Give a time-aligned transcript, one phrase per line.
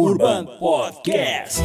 [0.00, 1.60] Urban Podcast.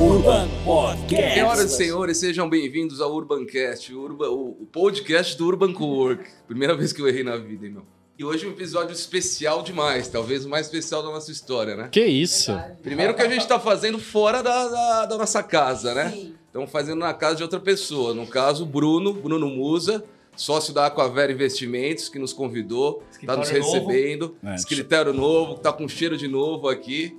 [0.00, 1.34] Urban Podcast.
[1.34, 6.24] Senhoras e senhores, sejam bem-vindos ao Urbancast, o, Urba- o podcast do Urban Cowork.
[6.46, 7.82] Primeira vez que eu errei na vida, hein, meu?
[8.18, 11.88] E hoje é um episódio especial demais, talvez o mais especial da nossa história, né?
[11.90, 12.52] Que isso?
[12.82, 16.12] Primeiro que a gente tá fazendo fora da, da- da nossa casa, né?
[16.46, 18.14] Estamos fazendo na casa de outra pessoa.
[18.14, 20.04] No caso, Bruno, Bruno Musa,
[20.36, 23.88] sócio da Aquavera Investimentos, que nos convidou, está nos Escritório novo.
[23.88, 24.36] recebendo.
[24.44, 27.16] É, Escritório novo, que tá com cheiro de novo aqui.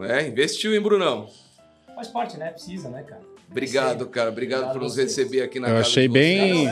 [0.00, 0.26] É?
[0.28, 1.28] Investiu, hein, Brunão?
[1.94, 2.50] Faz parte, né?
[2.50, 3.22] Precisa, né, cara?
[3.50, 4.30] Obrigado, cara.
[4.30, 5.16] Obrigado, Obrigado por nos vocês.
[5.16, 6.66] receber aqui na Eu casa achei bem-.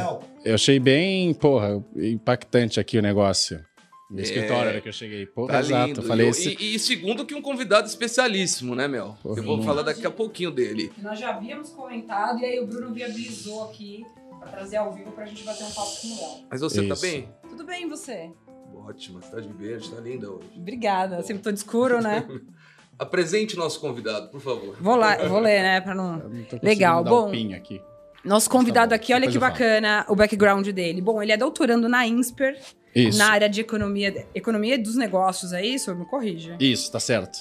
[0.45, 3.65] Eu achei bem, porra, impactante aqui o negócio.
[4.09, 5.27] No escritório era que eu cheguei.
[5.27, 5.87] Porra, Tá exato.
[5.89, 6.03] lindo.
[6.05, 6.57] Falei e, esse...
[6.61, 9.17] e- e segundo que um convidado especialíssimo, né, Mel?
[9.21, 9.65] Porra, eu vou não.
[9.65, 10.93] falar daqui a pouquinho dele.
[11.03, 14.05] Nós já havíamos comentado e aí o Bruno viabilizou aqui
[14.47, 16.47] pra trazer ao vivo pra gente bater um papo com o Léo.
[16.51, 17.03] Mas você tá Isso.
[17.03, 17.29] bem?
[17.49, 18.31] Tudo bem, e você?
[18.75, 20.49] Ótimo, você tá de verde, tá linda hoje.
[20.57, 21.23] Obrigada.
[21.23, 22.27] Sempre tô de escuro, né?
[22.99, 24.77] Apresente nosso convidado, por favor.
[24.81, 25.81] Vou lá, vou ler, né?
[25.81, 26.23] Pra não.
[26.63, 27.31] Legal, dar bom.
[27.31, 27.81] pin aqui.
[28.25, 29.53] Nosso convidado Tá aqui, olha depois que eu falo.
[29.53, 31.01] bacana o background dele.
[31.01, 32.59] Bom, ele é doutorando na INSPER,
[32.95, 33.19] Isso.
[33.19, 35.95] na área de economia, economia dos negócios, é isso?
[35.95, 36.57] Me corrija.
[36.59, 37.39] Isso, tá certo.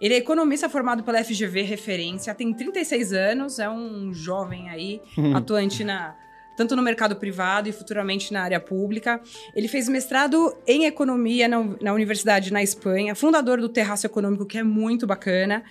[0.00, 5.02] Ele é economista formado pela FGV Referência, tem 36 anos, é um jovem aí,
[5.36, 6.16] atuante na
[6.56, 9.20] tanto no mercado privado e futuramente na área pública.
[9.54, 14.58] Ele fez mestrado em economia na, na Universidade na Espanha, fundador do Terraço Econômico, que
[14.58, 15.62] é muito bacana,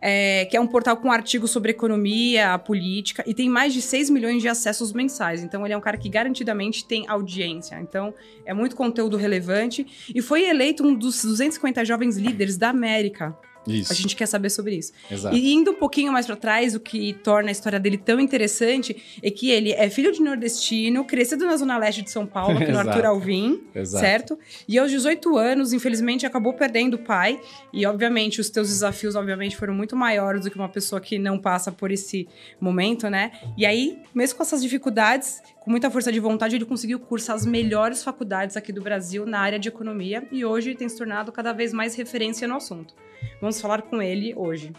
[0.00, 4.10] é, que é um portal com artigos sobre economia, política, e tem mais de 6
[4.10, 5.42] milhões de acessos mensais.
[5.42, 7.78] Então, ele é um cara que garantidamente tem audiência.
[7.80, 9.86] Então, é muito conteúdo relevante.
[10.14, 13.36] E foi eleito um dos 250 jovens líderes da América.
[13.66, 13.92] Isso.
[13.92, 14.92] A gente quer saber sobre isso.
[15.10, 15.36] Exato.
[15.36, 18.96] E indo um pouquinho mais pra trás, o que torna a história dele tão interessante
[19.22, 22.88] é que ele é filho de nordestino, crescido na zona leste de São Paulo, Exato.
[22.88, 24.04] Arthur Alvim, Exato.
[24.04, 24.38] certo?
[24.66, 27.40] E aos 18 anos, infelizmente, acabou perdendo o pai.
[27.72, 31.38] E, obviamente, os teus desafios, obviamente, foram muito maiores do que uma pessoa que não
[31.38, 32.26] passa por esse
[32.60, 33.32] momento, né?
[33.56, 37.44] E aí, mesmo com essas dificuldades, com muita força de vontade, ele conseguiu cursar as
[37.44, 41.52] melhores faculdades aqui do Brasil na área de economia e hoje tem se tornado cada
[41.52, 42.94] vez mais referência no assunto.
[43.40, 44.72] Vamos falar com ele hoje.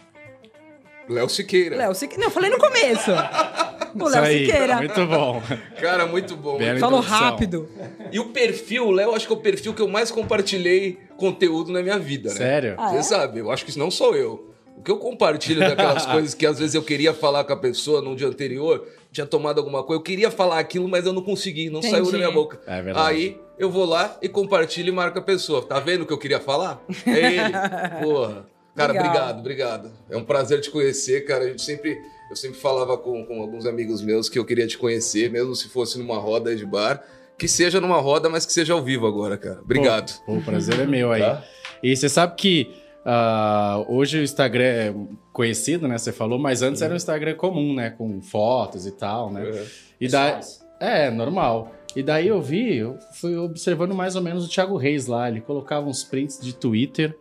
[1.08, 1.76] Léo Siqueira.
[1.76, 2.20] Léo Siqueira.
[2.20, 3.10] Não, eu falei no começo.
[3.92, 4.76] O Léo aí, Siqueira.
[4.76, 5.42] Muito bom.
[5.80, 6.56] Cara, muito bom.
[6.58, 7.28] Bela Falou introdução.
[7.28, 7.68] rápido.
[8.12, 11.72] E o perfil, o Léo, acho que é o perfil que eu mais compartilhei conteúdo
[11.72, 12.36] na minha vida, né?
[12.36, 12.74] Sério?
[12.78, 13.02] Ah, Você é?
[13.02, 14.54] sabe, eu acho que isso não sou eu.
[14.76, 18.00] O que eu compartilho daquelas coisas que às vezes eu queria falar com a pessoa
[18.00, 21.68] no dia anterior, tinha tomado alguma coisa, eu queria falar aquilo, mas eu não consegui,
[21.68, 21.90] não Entendi.
[21.96, 22.60] saiu da minha boca.
[22.68, 23.08] É verdade.
[23.08, 25.62] Aí eu vou lá e compartilho e marco a pessoa.
[25.62, 26.82] Tá vendo o que eu queria falar?
[27.06, 27.52] É ele.
[28.02, 28.46] Porra.
[28.74, 29.06] Cara, Legal.
[29.06, 29.92] obrigado, obrigado.
[30.08, 31.44] É um prazer te conhecer, cara.
[31.44, 32.00] A gente sempre,
[32.30, 35.68] eu sempre falava com, com alguns amigos meus que eu queria te conhecer, mesmo se
[35.68, 37.04] fosse numa roda de bar.
[37.36, 39.60] Que seja numa roda, mas que seja ao vivo agora, cara.
[39.60, 40.18] Obrigado.
[40.24, 41.20] Pô, o prazer é meu aí.
[41.20, 41.44] Tá?
[41.82, 44.94] E você sabe que ah, hoje o Instagram é
[45.34, 45.98] conhecido, né?
[45.98, 47.90] Você falou, mas antes era um Instagram comum, né?
[47.90, 49.46] Com fotos e tal, né?
[49.46, 49.66] É.
[50.00, 50.60] E daí, Pessoais.
[50.80, 51.74] É, normal.
[51.96, 55.28] E daí eu vi, eu fui observando mais ou menos o Thiago Reis lá.
[55.28, 57.16] Ele colocava uns prints de Twitter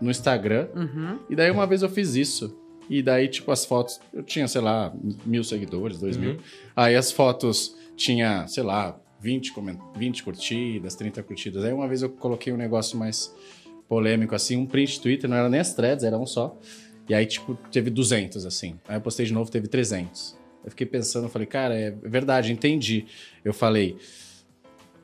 [0.00, 0.68] no Instagram.
[0.74, 1.18] Uhum.
[1.28, 2.56] E daí uma vez eu fiz isso.
[2.88, 4.00] E daí, tipo, as fotos.
[4.12, 4.94] Eu tinha, sei lá,
[5.24, 6.32] mil seguidores, dois mil.
[6.32, 6.38] Uhum.
[6.74, 9.78] Aí as fotos tinha, sei lá, 20, coment...
[9.96, 11.64] 20 curtidas, 30 curtidas.
[11.64, 13.34] Aí uma vez eu coloquei um negócio mais
[13.88, 16.58] polêmico, assim, um print de Twitter, não era nem as threads, era um só.
[17.08, 18.78] E aí, tipo, teve 200, assim.
[18.88, 20.36] Aí eu postei de novo, teve 300.
[20.66, 23.06] Eu fiquei pensando, eu falei, cara, é verdade, entendi.
[23.44, 23.96] Eu falei,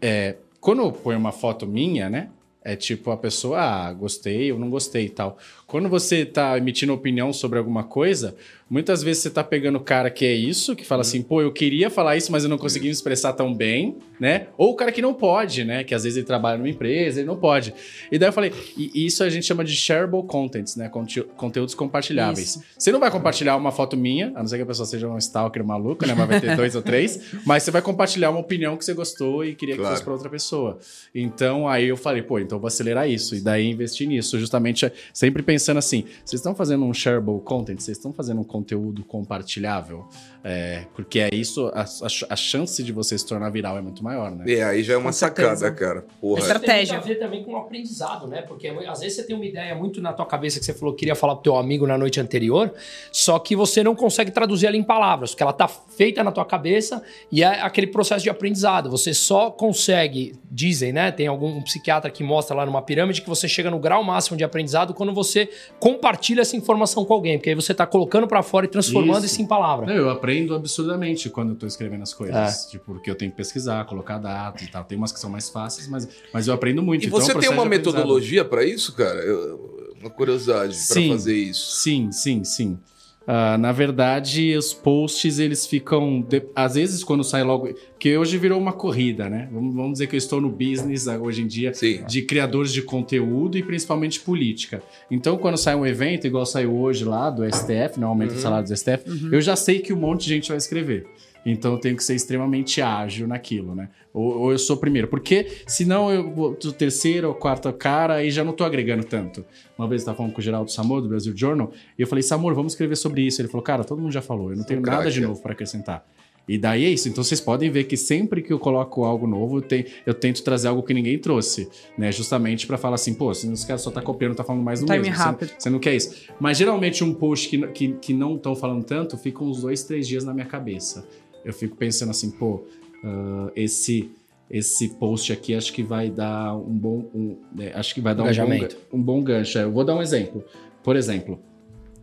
[0.01, 2.29] é, quando eu ponho uma foto minha, né?
[2.65, 5.39] É tipo a pessoa, ah, gostei ou não gostei e tal.
[5.67, 8.37] Quando você tá emitindo opinião sobre alguma coisa,
[8.73, 11.53] muitas vezes você tá pegando o cara que é isso, que fala assim, pô, eu
[11.53, 14.47] queria falar isso, mas eu não consegui me expressar tão bem, né?
[14.57, 15.85] Ou o cara que não pode, né?
[15.85, 17.75] Que às vezes ele trabalha numa empresa, ele não pode.
[18.11, 20.89] E daí eu falei, e isso a gente chama de shareable contents, né?
[20.89, 22.57] Conte- Conteúdos compartilháveis.
[22.57, 22.63] Isso.
[22.79, 25.19] Você não vai compartilhar uma foto minha, a não ser que a pessoa seja um
[25.19, 26.15] stalker maluco, né?
[26.15, 27.21] Mas vai ter dois ou três.
[27.45, 29.95] Mas você vai compartilhar uma opinião que você gostou e queria que Claro.
[29.95, 30.79] fosse para outra pessoa.
[31.15, 33.35] Então aí eu falei, pô, então eu vou acelerar isso.
[33.35, 37.99] E daí investir nisso, justamente sempre pensando assim: vocês estão fazendo um shareable content, vocês
[37.99, 38.62] estão fazendo um conteúdo
[39.07, 40.07] compartilhável?
[40.45, 44.03] É, porque é isso, a, a- a chance de você se tornar viral é muito
[44.03, 44.45] maior, né?
[44.53, 45.55] É, aí já é uma Com certeza.
[45.57, 46.05] sacada, cara.
[46.21, 46.41] Porra.
[46.41, 46.83] Estratégia.
[46.83, 48.43] Isso tem a ver também com o aprendizado, né?
[48.43, 51.01] Porque às vezes você tem uma ideia muito na tua cabeça que você falou que
[51.01, 52.73] queria falar pro teu amigo na noite anterior,
[53.13, 56.45] só que você não consegue traduzir ela em palavras, porque ela tá feita na tua
[56.45, 58.91] cabeça e é aquele processo de aprendizado.
[58.91, 61.13] Você só consegue, dizem, né?
[61.13, 64.37] Tem algum um psiquiatra que mostra lá numa pirâmide que você chega no grau máximo
[64.37, 65.49] de aprendizado quando você
[65.79, 69.35] compartilha essa informação com alguém, porque aí você tá colocando para fora e transformando Isso.
[69.35, 69.91] isso, em palavra.
[69.93, 72.17] Eu aprendo absurdamente quando eu tô escrevendo as É.
[72.17, 72.67] coisas.
[72.67, 74.85] Tipo, porque eu tenho que pesquisar, colocar dados e tal.
[74.85, 77.03] Tem umas que são mais fáceis, mas, mas eu aprendo muito.
[77.05, 79.19] E Então, é você tem uma metodologia pra isso, cara?
[79.21, 81.11] Eu- uma curiosidade Sim.
[81.13, 81.77] fazer isso.
[81.81, 82.79] Sim, sim, sim.
[83.27, 86.21] Ah, na verdade, os posts, eles ficam...
[86.21, 87.69] de- Às vezes, quando sai logo...
[87.93, 89.49] Porque hoje virou uma corrida, né?
[89.53, 92.03] Vamos, dizer que eu estou no business ah, hoje em dia Sim.
[92.09, 94.83] de criadores de conteúdo e principalmente política.
[95.11, 98.67] Então, quando sai um evento, igual saiu hoje lá do STF, no aumento do salário
[98.67, 101.07] do STF, eu já sei que um monte de gente vai escrever.
[101.45, 103.89] Então, eu tenho que ser extremamente ágil naquilo, né?
[104.15, 105.09] Ou, ou eu sou o primeiro.
[105.09, 109.45] Porque senão eu vou do terceiro ou quarto cara e já não tô agregando tanto.
[109.77, 112.23] Uma vez eu tava falando com o Geraldo Samor, do Brasil Journal, e eu falei,
[112.23, 113.41] Samor, vamos escrever sobre isso.
[113.41, 115.27] Ele falou, cara, todo mundo já falou, eu não tenho nada de é.
[115.27, 116.07] novo para acrescentar.
[116.49, 117.09] E daí é isso.
[117.09, 120.43] Então vocês podem ver que sempre que eu coloco algo novo, eu, te- eu tento
[120.43, 122.11] trazer algo que ninguém trouxe, né?
[122.11, 124.87] Justamente para falar assim, pô, se os caras só tá copiando, tá falando mais do
[124.87, 125.15] Time mesmo.
[125.15, 125.53] Você- rápido.
[125.57, 126.27] Você, não quer isso.
[126.41, 130.07] Mas geralmente um post que, que, que não estão falando tanto, fica uns dois, três
[130.09, 131.07] dias na minha cabeça.
[131.45, 132.65] Eu fico pensando assim, pô,
[133.05, 134.11] ah, esse
[134.51, 138.25] esse post aqui acho que vai dar um bom, um, é, acho que vai dar
[138.25, 139.59] um bom, um bom gancho.
[139.59, 140.45] É, Eu vou dar um exemplo.
[140.83, 141.41] Por exemplo,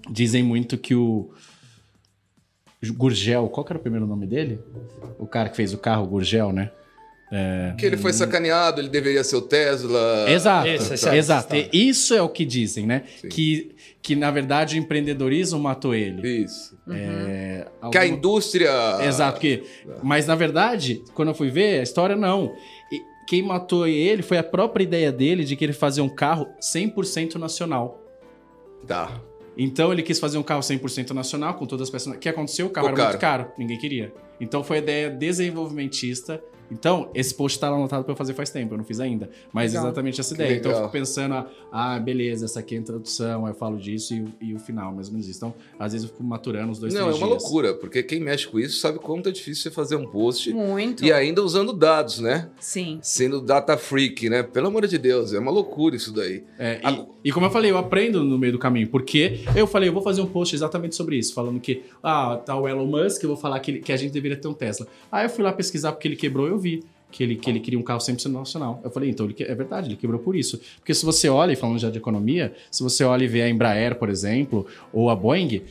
[0.09, 1.29] dizem muito que o
[2.83, 4.59] Gurgel, qual que era o primeiro nome dele?
[5.19, 6.71] O cara que fez o carro, Gurgel, né?
[7.77, 10.25] Que ele foi sacaneado, ele deveria ser o Tesla.
[10.27, 11.55] Exato, Esse, esse é exato.
[11.71, 13.03] Isso é o que dizem, né?
[13.21, 13.29] Sim.
[13.29, 16.43] Que, que na verdade o empreendedorismo matou ele.
[16.43, 16.77] Isso.
[16.89, 18.71] É, Que a indústria.
[19.01, 19.63] Exato, que,
[20.01, 22.53] mas na verdade, quando eu fui ver, a história não.
[22.91, 26.47] E quem matou ele foi a própria ideia dele de que ele fazia um carro
[26.61, 28.01] 100% nacional.
[28.87, 29.21] Tá.
[29.57, 32.13] Então ele quis fazer um carro 100% nacional com todas as peças.
[32.13, 32.67] O que aconteceu?
[32.67, 34.13] O carro Ficou era muito caro, ninguém queria.
[34.39, 36.41] Então foi a ideia desenvolvimentista.
[36.71, 39.29] Então, esse post tá lá anotado pra eu fazer faz tempo, eu não fiz ainda.
[39.51, 39.85] Mas Legal.
[39.87, 40.55] exatamente essa ideia.
[40.55, 43.77] Então eu fico pensando, ah, ah, beleza, essa aqui é a introdução, aí eu falo
[43.77, 45.37] disso e, o- e o final, mais ou menos isso.
[45.39, 47.29] Então, às vezes eu fico maturando os dois, Não, é uma dias.
[47.29, 51.03] loucura, porque quem mexe com isso sabe quanto é difícil você fazer um post Muito.
[51.03, 52.49] e ainda usando dados, né?
[52.59, 52.99] Sim.
[53.01, 54.43] Sendo data freak, né?
[54.43, 56.43] Pelo amor de Deus, é uma loucura isso daí.
[56.57, 59.65] É, A- e, e como eu falei, eu aprendo no meio do caminho, porque eu
[59.65, 62.85] falei, eu vou fazer um post exatamente sobre isso, falando que, ah, tá o Elon
[62.85, 64.87] Musk, eu vou falar que, ele- que a gente deveria ter um Tesla.
[65.11, 67.79] Aí eu fui lá pesquisar porque ele quebrou, eu vi que ele, que ele queria
[67.79, 68.79] um carro 100% nacional.
[68.83, 70.59] Eu falei, então ele que- é verdade, ele quebrou por isso.
[70.77, 73.49] Porque se você olha, e falando já de economia, se você olha e vê a
[73.49, 75.63] Embraer, por exemplo, ou a Boeing,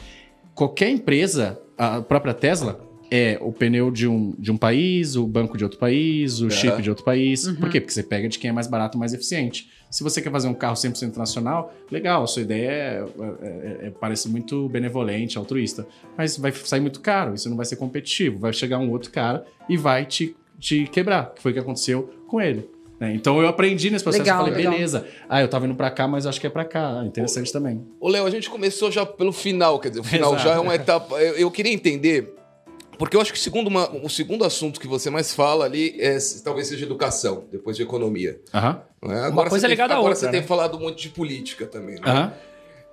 [0.54, 5.56] qualquer empresa, a própria Tesla, é o pneu de um, de um país, o banco
[5.56, 6.50] de outro país, o Aham.
[6.50, 7.48] chip de outro país.
[7.52, 7.80] Por quê?
[7.80, 9.70] Porque você pega de quem é mais barato, mais eficiente.
[9.90, 13.04] Se você quer fazer um carro 100% nacional, legal, a sua ideia é,
[13.40, 15.86] é- é- parece muito benevolente, altruísta,
[16.18, 18.38] mas vai sair muito caro, isso não vai ser competitivo.
[18.40, 22.10] Vai chegar um outro cara e vai te, te quebrar, que foi o que aconteceu
[22.26, 22.68] com ele.
[23.00, 23.12] né?
[23.14, 24.72] Então eu aprendi nesse processo, Legal, eu falei, legal.
[24.72, 27.52] beleza, ah, eu tava indo pra cá, mas acho que é pra cá, Ah, interessante
[27.52, 27.86] também.
[28.00, 30.48] Ô, Léo, a gente começou já pelo final, quer dizer, o final Exato.
[30.48, 31.14] já é uma etapa.
[31.22, 32.34] Eu, eu queria entender,
[32.98, 36.18] porque eu acho que segundo uma- o segundo assunto que você mais fala ali é
[36.42, 38.40] talvez seja educação, depois de economia.
[38.52, 39.14] Aham, é?
[39.20, 40.46] Agora coisa você tem- ligada à agora outra, você tem né?
[40.46, 42.00] falado muito de política também, né?
[42.04, 42.32] aham.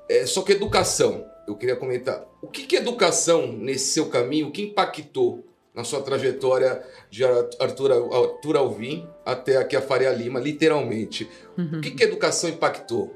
[0.08, 2.24] É, só que educação, eu queria comentar.
[2.44, 5.44] O que, que educação, nesse seu caminho, o que impactou
[5.76, 11.30] na sua trajetória de Ar- Arthur, Arthur Alvim até aqui a Faria Lima, literalmente?
[11.58, 13.16] O que, que a educação impactou?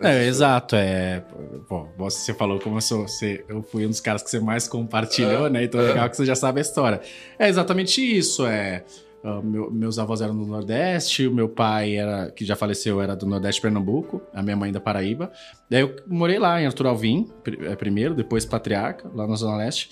[0.00, 1.22] É, exato, é.
[1.68, 3.06] Bom, você falou como eu sou.
[3.06, 5.64] Você, eu fui um dos caras que você mais compartilhou, Ah, né?
[5.64, 7.00] Então é legal que você já sabe a história.
[7.38, 8.44] É exatamente isso.
[8.46, 8.84] É.
[9.24, 13.14] ah, meu- meus avós eram do Nordeste, o meu pai era, que já faleceu, era
[13.14, 15.30] do Nordeste de Pernambuco, a minha mãe da Paraíba.
[15.70, 19.90] Daí eu morei lá em Arthur Alvim, eh, primeiro, depois Patriarca, lá na Zona Leste.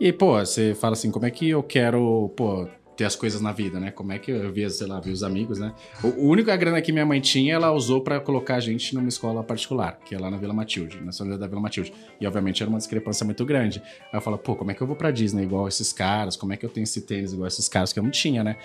[0.00, 2.66] E, pô, você fala assim, como é que eu quero, pô,
[2.96, 3.90] ter as coisas na vida, né?
[3.90, 5.74] Como é que eu via, sei lá, via os amigos, né?
[6.02, 9.08] O, único a grana que minha mãe tinha, ela usou pra colocar a gente numa
[9.08, 11.92] escola particular, que é lá na Vila Matilde, na José da Vila Matilde.
[12.18, 13.82] E, obviamente, era uma discrepância muito grande.
[14.10, 16.34] Aí eu falo, pô, como é que eu vou pra Disney igual esses caras?
[16.34, 18.56] Como é que eu tenho esse tênis igual esses caras que eu não tinha, né?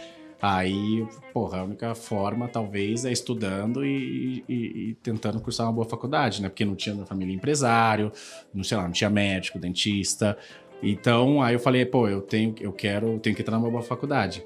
[0.42, 5.88] Aí, porra, a única forma, talvez, é estudando e, e- e tentando cursar uma boa
[5.88, 6.50] faculdade, né?
[6.50, 8.12] Porque não tinha na família empresário,
[8.54, 10.38] não sei lá, não tinha médico, dentista.
[10.86, 13.82] Então, aí eu falei, pô, eu tenho, eu quero, eu tenho que entrar numa boa
[13.82, 14.44] faculdade.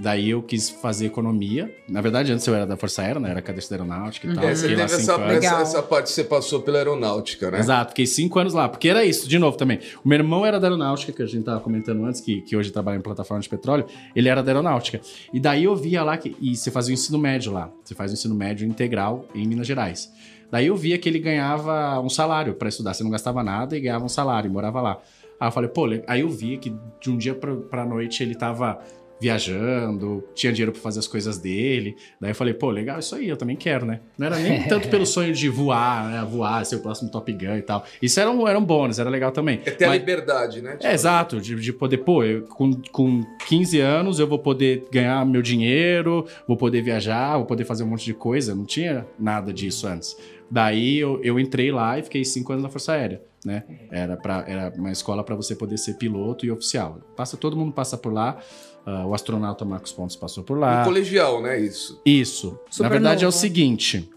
[0.00, 1.74] Daí eu quis fazer economia.
[1.88, 3.30] Na verdade, antes eu era da Força Aérea, né?
[3.30, 4.44] Era cadete da aeronáutica e tal.
[4.44, 5.44] É, você teve lá cinco essa, anos.
[5.44, 7.58] essa, essa parte que você passou pela aeronáutica, né?
[7.58, 9.80] Exato, fiquei cinco anos lá, porque era isso, de novo também.
[10.04, 12.70] O meu irmão era da aeronáutica, que a gente tava comentando antes, que, que hoje
[12.70, 15.00] trabalha em plataforma de petróleo, ele era da aeronáutica.
[15.34, 16.36] E daí eu via lá que.
[16.40, 17.68] E você fazia o ensino médio lá.
[17.82, 20.12] Você faz o ensino médio integral em Minas Gerais.
[20.50, 22.94] Daí eu via que ele ganhava um salário pra estudar.
[22.94, 25.02] Você não gastava nada e ganhava um salário, e morava lá.
[25.40, 28.34] Aí eu falei, pô, aí eu via que de um dia pra, pra noite ele
[28.34, 28.78] tava
[29.20, 31.96] viajando, tinha dinheiro pra fazer as coisas dele.
[32.20, 34.00] Daí eu falei, pô, legal isso aí, eu também quero, né?
[34.16, 36.26] Não era nem tanto pelo sonho de voar, né?
[36.28, 37.84] Voar, ser o próximo Top Gun e tal.
[38.00, 39.60] Isso era um, era um bônus, era legal também.
[39.64, 40.76] É ter a Mas- liberdade, né?
[40.80, 45.24] é, exato, de, de poder, pô, eu, com, com 15 anos eu vou poder ganhar
[45.26, 48.54] meu dinheiro, vou poder viajar, vou poder fazer um monte de coisa.
[48.54, 50.16] Não tinha nada disso antes.
[50.50, 53.64] Daí eu, eu entrei lá e fiquei cinco anos na Força Aérea, né?
[53.90, 57.00] Era, pra, era uma escola para você poder ser piloto e oficial.
[57.16, 58.38] Passa, todo mundo passa por lá.
[58.86, 60.82] ah, o astronauta Marcos Pontes passou por lá.
[60.82, 61.60] Um colegial, né?
[61.60, 62.00] Isso.
[62.04, 62.58] Isso.
[62.70, 63.38] Super Na verdade é o novo.
[63.38, 64.08] seguinte.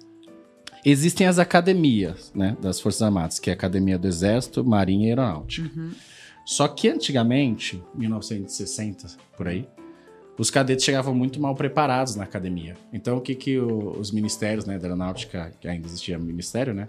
[0.84, 5.10] Existem as academias, né, das Forças Armadas, que é a Academia do Exército, Marinha e
[5.10, 5.70] Aeronáutica.
[6.44, 9.08] Só que antigamente, 1960,
[9.38, 9.68] por aí,
[10.38, 12.76] os cadetes chegavam muito mal preparados na academia.
[12.92, 16.88] Então o que que o- os ministérios, né, da Aeronáutica, que ainda existia ministério, né,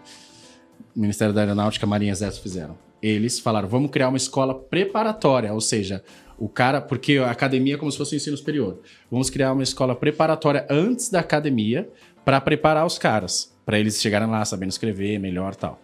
[0.95, 2.77] Ministério da Aeronáutica, Marinha e Exército fizeram?
[3.01, 6.03] Eles falaram, vamos criar uma escola preparatória, ou seja,
[6.39, 8.81] o cara, porque a academia é como se fosse ensino superior.
[9.11, 11.89] Vamos criar uma escola preparatória antes da academia
[12.25, 15.81] para preparar os caras, para eles chegarem lá sabendo escrever melhor tal.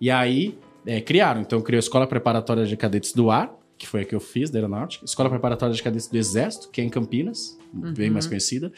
[0.00, 4.02] E aí é, criaram, então criou a Escola Preparatória de Cadetes do Ar, que foi
[4.02, 6.88] a que eu fiz da Aeronáutica, Escola Preparatória de Cadetes do Exército, que é em
[6.88, 7.58] Campinas,
[7.96, 8.72] bem mais conhecida,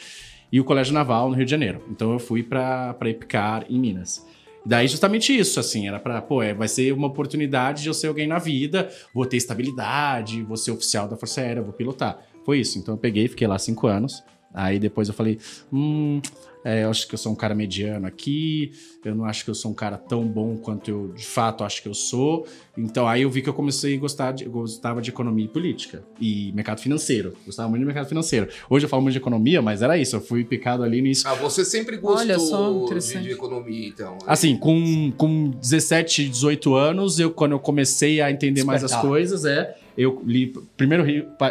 [0.51, 1.83] e o Colégio Naval no Rio de Janeiro.
[1.91, 4.25] Então eu fui para Epicar em Minas.
[4.65, 8.07] Daí justamente isso, assim, era pra, pô, é, vai ser uma oportunidade de eu ser
[8.07, 12.19] alguém na vida, vou ter estabilidade, vou ser oficial da Força Aérea, vou pilotar.
[12.43, 15.37] Foi isso, então eu peguei, fiquei lá cinco anos, aí depois eu falei,
[15.71, 16.19] hum,
[16.65, 18.71] é, eu acho que eu sou um cara mediano aqui,
[19.05, 21.83] eu não acho que eu sou um cara tão bom quanto eu de fato acho
[21.83, 25.11] que eu sou, então aí eu vi que eu comecei a gostar de, gostava de
[25.11, 28.49] economia e política, e mercado financeiro, gostava muito de mercado financeiro.
[28.67, 31.27] Hoje eu falo muito de economia, mas era isso, eu fui picado ali nisso.
[31.27, 34.13] Ah, você sempre gostou Olha só, de, de economia, então.
[34.13, 34.19] né?
[34.25, 39.07] Assim, com, com 17, 18 anos, eu, quando eu comecei a entender mais as Despertar.
[39.07, 39.75] coisas, é.
[39.95, 40.51] Eu li.
[40.75, 41.05] Primeiro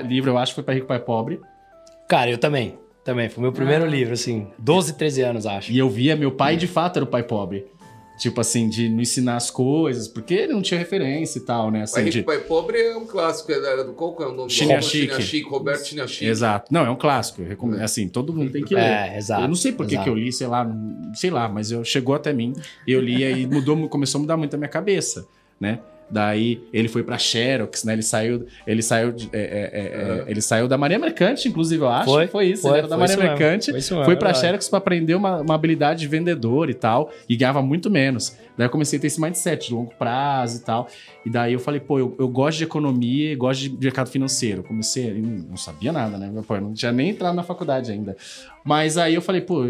[0.04, 1.40] livro, eu acho, foi para Rico Pai Pobre.
[2.08, 2.76] Cara, eu também.
[3.04, 3.28] Também.
[3.28, 4.46] Foi meu primeiro livro, assim.
[4.58, 5.70] 12, 13 anos, acho.
[5.70, 7.66] E eu via, meu pai de fato era o pai pobre.
[8.16, 11.78] Tipo assim, de não ensinar as coisas, porque ele não tinha referência e tal, né?
[11.78, 12.22] Pai Assim, Rico, de...
[12.22, 13.50] Pai Pobre é um clássico.
[13.50, 14.50] Era do, qual que é o nome?
[14.50, 15.08] Chiniachique.
[15.08, 16.24] Chiniachique, Roberto Chiniachique.
[16.24, 16.72] Exato.
[16.72, 17.42] Não, é um clássico.
[17.42, 17.82] Eu recomendo.
[17.82, 18.82] Assim, todo mundo tem que ler.
[18.82, 19.42] É, exato.
[19.42, 20.64] Eu não sei por que, eu li, sei lá,
[21.12, 22.52] sei lá, mas eu, chegou até mim,
[22.86, 25.26] eu li e mudou, começou a mudar muito a minha cabeça,
[25.60, 25.80] né?
[26.10, 27.94] Daí ele foi pra Xerox, né?
[27.94, 31.82] Ele saiu, ele saiu, de- é, é, é, é, ele saiu da Marinha Mercante, inclusive
[31.82, 32.04] eu acho.
[32.04, 32.62] Foi, Foi, isso.
[32.62, 34.38] foi, ele era da Marinha isso mesmo, Mercante, foi mesmo, foi pra verdade.
[34.46, 38.36] Xerox pra aprender uma, uma habilidade de vendedor e tal, e ganhava muito menos.
[38.56, 40.88] Daí eu comecei a ter esse mindset de longo prazo e tal.
[41.26, 44.62] E daí eu falei, pô, eu, eu gosto de economia e gosto de mercado financeiro.
[44.62, 46.30] Comecei, não sabia nada, né?
[46.46, 48.16] Pô, eu não tinha nem entrado na faculdade ainda.
[48.64, 49.64] Mas aí eu falei, pô,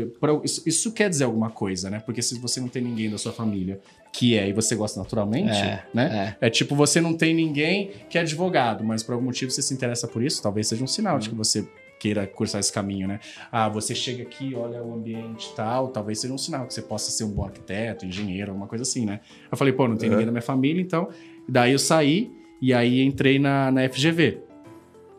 [0.44, 2.02] isso, isso quer dizer alguma coisa, né?
[2.04, 3.80] Porque se você não tem ninguém da sua família
[4.16, 6.37] que é e você gosta naturalmente, É, né?
[6.40, 6.49] É.
[6.49, 10.06] tipo, você não tem ninguém que é advogado, mas por algum motivo você se interessa
[10.06, 11.66] por isso, talvez seja um sinal de que você
[11.99, 13.18] queira cursar esse caminho, né?
[13.50, 16.80] Ah, você chega aqui, olha o ambiente e tal, talvez seja um sinal que você
[16.83, 19.18] possa ser um bom arquiteto, engenheiro, alguma coisa assim, né?
[19.50, 20.12] Eu falei, pô, não tem Uhum.
[20.14, 21.09] ninguém da minha família, então.
[21.49, 22.30] Daí eu saí
[22.62, 24.38] e aí entrei na, na FGV.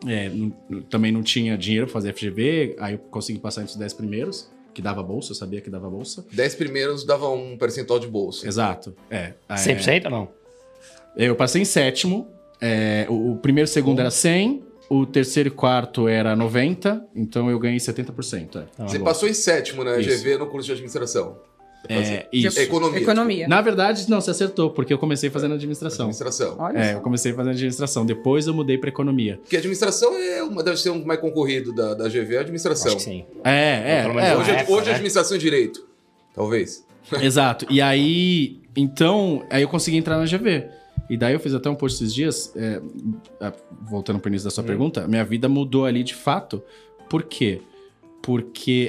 [0.06, 3.76] É, não- também não tinha dinheiro pra fazer FGV, aí eu consegui passar entre os
[3.78, 6.22] 10 primeiros, que dava bolsa, eu sabia que dava bolsa.
[6.30, 8.46] Dez primeiros dava um percentual de bolsa.
[8.46, 8.94] Exato.
[9.10, 9.32] É.
[9.48, 10.28] é 100% ou não?
[11.16, 12.28] eu passei em sétimo.
[12.60, 17.50] é, o, o primeiro e segundo era 100, o terceiro e quarto era 90, então
[17.50, 18.56] eu ganhei 70%.
[18.56, 19.10] É, Não, Você boa.
[19.10, 20.10] passou em sétimo na Isso.
[20.22, 21.38] GV no curso de administração.
[21.88, 22.60] É isso.
[22.60, 23.00] Economia.
[23.00, 23.48] Economia.
[23.48, 26.06] Na verdade, não, você acertou, porque eu comecei fazendo administração.
[26.06, 26.56] Administração.
[26.58, 26.98] Olha É, só.
[26.98, 29.38] eu comecei fazendo administração, depois eu mudei pra economia.
[29.42, 32.88] Porque administração é uma, deve ser um mais concorrido da, da GV, é a administração.
[32.88, 33.24] Acho que sim.
[33.44, 34.90] É, é, é, Hoje, é- época, hoje é né?
[34.92, 35.86] administração e direito.
[36.34, 36.84] Talvez.
[37.22, 37.66] Exato.
[37.70, 40.66] E aí, então, aí eu consegui entrar na GV.
[41.08, 42.80] E daí eu fiz até um post esses dias, é,
[43.40, 43.52] é,
[43.88, 44.66] voltando pro início da sua Hum.
[44.66, 46.60] pergunta, minha vida mudou ali de fato.
[47.08, 47.60] Por quê?
[47.60, 47.75] Porque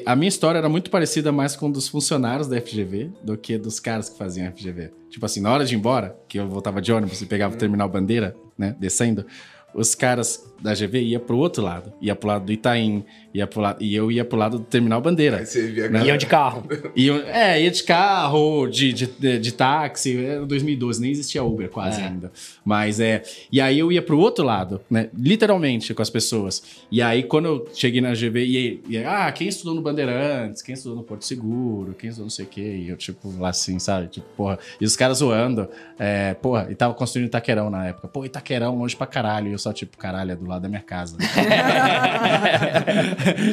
[0.06, 3.80] a minha história era muito parecida mais com dos funcionários da FGV do que dos
[3.80, 4.92] caras que faziam FGV.
[5.10, 7.58] Tipo assim, na hora de ir embora, que eu voltava de ônibus e pegava o
[7.58, 9.26] terminal bandeira, né, descendo,
[9.74, 11.92] os caras da GV ia pro outro lado.
[12.02, 15.00] Ia pro lado do Itaim, ia pro lado, e eu ia pro lado do terminal
[15.02, 15.38] bandeira.
[15.38, 16.06] Aí você via Né?
[16.06, 16.64] Iam de carro.
[16.96, 21.70] Eu- é, ia de carro, de, de, de, de táxi, era 2012, nem existia Uber
[21.70, 22.06] quase É.
[22.06, 22.32] ainda.
[22.66, 23.22] Mas é.
[23.52, 25.10] E aí eu ia pro outro lado, né?
[25.18, 26.64] Literalmente com as pessoas.
[26.92, 30.74] E aí quando eu cheguei na GV, e, e ah, quem estudou no Bandeirantes, quem
[30.74, 32.62] estudou no Porto Seguro, quem estudou não sei o quê.
[32.86, 34.08] E eu, tipo, lá assim, sabe?
[34.08, 34.58] Tipo, porra.
[34.82, 35.68] E os caras zoando.
[36.00, 38.08] É, porra, e tava construindo Itaquerão na época.
[38.08, 39.50] Pô, Itaquerão longe pra caralho.
[39.50, 41.18] E eu só, tipo, caralho, é do lado da minha casa.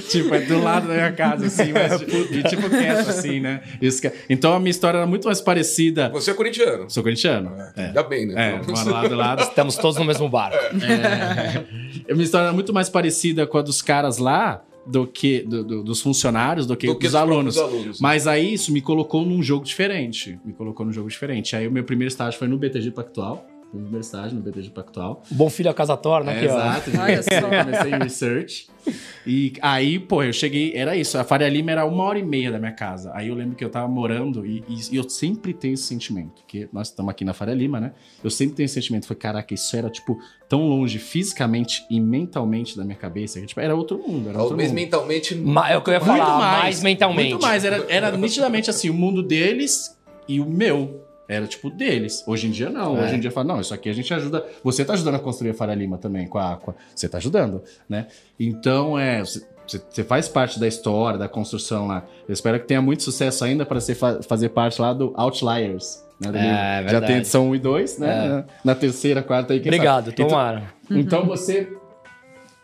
[0.08, 3.62] tipo, é do lado da minha casa, assim, mas e, tipo quieto, assim, né?
[3.80, 6.08] Isso que- Então a minha história era muito mais parecida.
[6.10, 6.88] Você é corintiano.
[6.90, 7.52] Sou corintiano.
[7.76, 7.86] É.
[7.86, 8.54] Ainda bem, né?
[8.54, 9.42] É, moro lá do lado.
[9.42, 10.56] Estamos todos no mesmo barco.
[12.08, 15.64] A minha história era muito mais parecida com a dos caras lá do que do-
[15.64, 17.56] do- dos funcionários do que, Do que dos dos alunos.
[17.56, 18.00] alunos.
[18.00, 20.38] Mas aí isso me colocou num jogo diferente.
[20.44, 21.56] Me colocou num jogo diferente.
[21.56, 23.46] Aí o meu primeiro estágio foi no BTG Pactual.
[23.74, 25.22] O primeiro estágio no BTG Pactual.
[25.30, 26.56] Bom filho a casa torna, É, aqui, ó.
[26.56, 26.90] exato.
[27.00, 27.30] Olha só.
[27.64, 28.66] Comecei em research.
[29.26, 31.16] E aí, pô, eu cheguei, era isso.
[31.18, 33.10] A Faria Lima era uma hora e meia da minha casa.
[33.14, 36.42] Aí eu lembro que eu tava morando e, e- e eu sempre tenho esse sentimento.
[36.46, 37.92] Que nós estamos aqui na Faria Lima, né?
[38.22, 39.06] Eu sempre tenho esse sentimento.
[39.06, 43.40] Foi, caraca, isso era, tipo, tão longe fisicamente e mentalmente da minha cabeça.
[43.40, 44.28] Que, tipo, era outro mundo.
[44.28, 44.76] Era Talvez mundo.
[44.76, 45.34] mentalmente.
[45.34, 47.30] Ma- É o que eu ia Muito falar, mais, mentalmente.
[47.30, 47.64] Muito mais.
[47.64, 51.03] Era, era nitidamente assim, o mundo deles e o meu.
[51.28, 52.22] Era tipo deles.
[52.26, 52.96] Hoje em dia não.
[52.98, 53.04] É.
[53.04, 54.44] Hoje em dia fala, não, isso aqui a gente ajuda.
[54.62, 56.74] Você tá ajudando a construir a Faria Lima também com a Aqua.
[56.94, 58.06] Você tá ajudando, né?
[58.38, 59.22] Então, é.
[59.22, 62.04] Você, faz parte da história, da construção lá.
[62.28, 66.04] Eu espero que tenha muito sucesso ainda para você fa- fazer parte lá do Outliers.
[66.20, 66.42] Né, do É.
[66.42, 67.06] Já verdade.
[67.06, 68.44] tem edição 1 e 2, né?
[68.62, 69.60] Na terceira, quarta aí.
[69.60, 70.12] quem Obrigado, sabe?
[70.14, 70.62] Então- tomara.
[70.90, 71.72] então você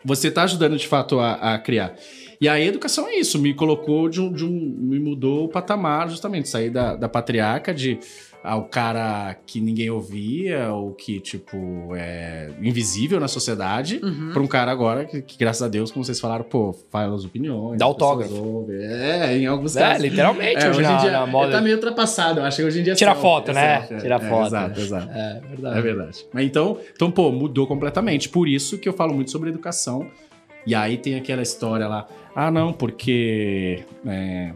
[0.05, 1.93] você está ajudando de fato a, a criar.
[2.39, 6.09] E a educação é isso, me colocou de um, de um me mudou o patamar
[6.09, 7.99] justamente, sair da, da patriarca de
[8.43, 11.57] ao cara que ninguém ouvia ou que tipo
[11.95, 14.31] é invisível na sociedade Uhum.
[14.33, 17.23] para um cara agora que, que, graças a Deus, como vocês falaram, pô, fala as
[17.23, 18.33] opiniões, Dá autógrafo.
[18.33, 18.77] ouvem.
[18.77, 20.03] É, em alguns É, casos.
[20.03, 21.51] literalmente, É, hoje, hoje em dia moda.
[21.51, 23.77] tá meio ultrapassado, eu acho que hoje em dia é Tira selfie, foto, é né?
[23.79, 23.97] selfie, é.
[23.97, 24.47] Tira É, foto.
[24.47, 25.09] Exato, exato.
[25.11, 25.77] É verdade.
[25.77, 26.25] É verdade.
[26.33, 28.27] Mas então, então, pô, mudou completamente.
[28.29, 30.07] Por isso que eu falo muito sobre educação.
[30.65, 34.51] E aí tem aquela história lá, ah, não, porque é,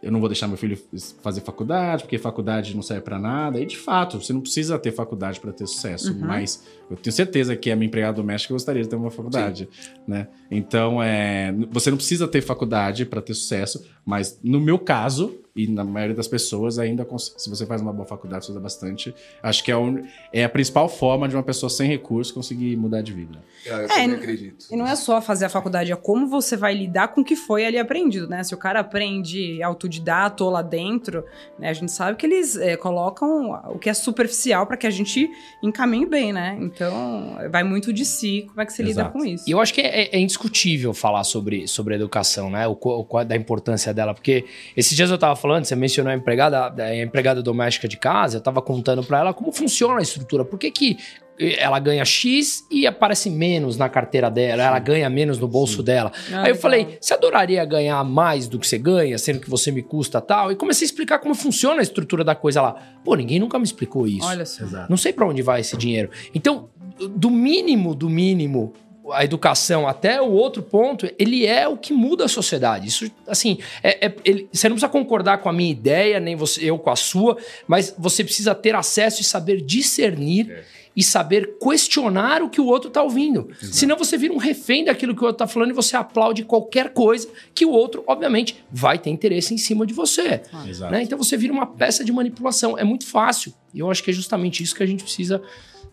[0.00, 0.78] eu não vou deixar meu filho
[1.22, 3.60] fazer faculdade, porque faculdade não serve pra nada.
[3.60, 6.12] E de fato, você não precisa ter faculdade pra ter sucesso.
[6.12, 6.20] Uhum.
[6.20, 9.68] Mas eu tenho certeza que a minha empregada doméstica gostaria de ter uma faculdade,
[10.06, 10.28] né?
[10.50, 15.66] Então, é, você não precisa ter faculdade pra ter sucesso, mas no meu caso, e
[15.66, 19.12] na maioria das pessoas, ainda se você faz uma boa faculdade, você usa bastante.
[19.42, 22.76] Acho que é, a un- é a principal forma de uma pessoa sem recursos conseguir
[22.76, 23.40] mudar de vida.
[23.66, 24.66] Ah, eu É, acredito.
[24.70, 27.34] E não é só fazer a faculdade, é como você vai lidar com o que
[27.34, 28.44] foi ali aprendido, né?
[28.44, 31.24] Se o cara aprende autodidata ou lá dentro,
[31.58, 31.68] né?
[31.68, 35.28] A gente sabe que eles é, colocam o que é superficial para que a gente
[35.60, 36.56] encaminhe bem, né?
[36.60, 39.12] Então, vai muito de si, como é que você lida Exato.
[39.18, 39.42] com isso.
[39.44, 42.64] E eu acho que é, é indiscutível falar sobre, sobre a educação, né?
[42.68, 44.14] O, qual- o da importância dela.
[44.14, 44.44] Porque
[44.76, 48.40] esses dias eu tava falando, você mencionou a empregada, a empregada doméstica de casa, eu
[48.40, 50.44] tava contando pra ela como funciona a estrutura.
[50.44, 50.96] Por que, que
[51.38, 56.10] ela ganha X e aparece menos na carteira dela, ela ganha menos no bolso dela.
[56.32, 56.56] Ah, Aí eu legal.
[56.56, 60.50] falei, você adoraria ganhar mais do que você ganha, sendo que você me custa tal?
[60.50, 62.74] E comecei a explicar como funciona a estrutura da coisa lá.
[63.04, 64.26] Pô, ninguém nunca me explicou isso.
[64.26, 64.64] Olha só.
[64.88, 66.10] Não sei pra onde vai esse dinheiro.
[66.34, 66.70] Então,
[67.16, 68.72] do mínimo, do mínimo,
[69.12, 72.86] a educação até o outro ponto, ele é o que muda a sociedade.
[72.88, 76.70] Isso, assim, é- é- ele- você não precisa concordar com a minha ideia, nem você,
[76.70, 80.64] eu com a sua, mas você precisa ter acesso e saber discernir
[80.96, 83.48] e saber questionar o que o outro tá ouvindo.
[83.62, 86.90] Senão você vira um refém daquilo que o outro tá falando e você aplaude qualquer
[86.92, 90.40] coisa que o outro, obviamente, vai ter interesse em cima de você.
[90.68, 90.90] Exato.
[90.92, 91.02] Né?
[91.02, 92.76] Então você vira uma peça de manipulação.
[92.76, 93.54] É muito fácil.
[93.72, 95.40] E eu acho que é justamente isso que a gente precisa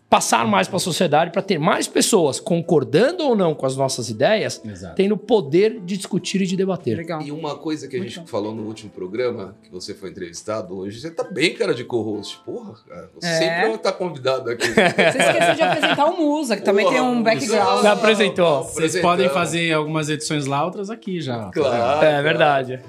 [0.09, 4.09] passar mais para a sociedade para ter mais pessoas concordando ou não com as nossas
[4.09, 4.95] ideias, Exato.
[4.95, 6.95] tendo o poder de discutir e de debater.
[6.97, 7.21] Legal.
[7.21, 8.27] E uma coisa que a Muito gente bom.
[8.27, 12.39] falou no último programa, que você foi entrevistado hoje, você tá bem cara de co-host.
[12.45, 13.39] Porra, cara, você É.
[13.61, 14.65] sempre estar convidado aqui.
[14.75, 17.81] Você esqueceu de apresentar o Musa, que também Porra, tem um background.
[17.81, 18.63] Me apresentou.
[18.63, 21.45] Vocês podem fazer algumas edições lá, outras aqui já.
[21.45, 22.05] tá Claro.
[22.05, 22.79] É verdade.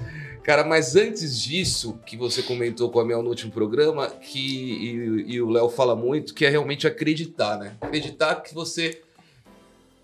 [0.47, 5.33] Cara, mas antes disso, que você comentou com a Mel no último programa, que e,
[5.33, 7.73] e o Léo fala muito, que é realmente acreditar, né?
[7.81, 9.01] Acreditar que você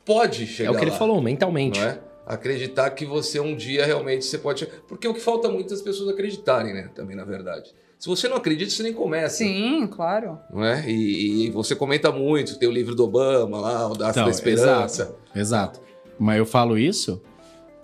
[0.03, 1.79] pode chegar É o que ele lá, falou, mentalmente.
[1.79, 1.97] Não é?
[2.27, 4.67] Acreditar que você um dia realmente você pode.
[4.86, 6.89] Porque o que falta muito é as pessoas acreditarem, né?
[6.93, 7.73] Também, na verdade.
[7.97, 9.38] Se você não acredita, você nem começa.
[9.38, 10.38] Sim, claro.
[10.51, 10.84] Não é?
[10.86, 14.29] E, e você comenta muito, tem o livro do Obama lá, o da Então, da
[14.29, 15.15] Esperança.
[15.34, 15.79] Exato.
[16.19, 17.21] Mas eu falo isso,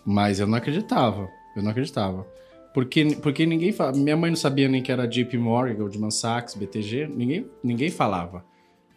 [0.05, 1.29] mas eu não acreditava.
[1.55, 2.27] Eu não acreditava.
[2.73, 3.93] Porque, porque ninguém fala.
[3.93, 7.07] Minha mãe não sabia nem que era JP Morgan, Goldman Sachs, BTG.
[7.07, 8.43] Ninguém, ninguém falava.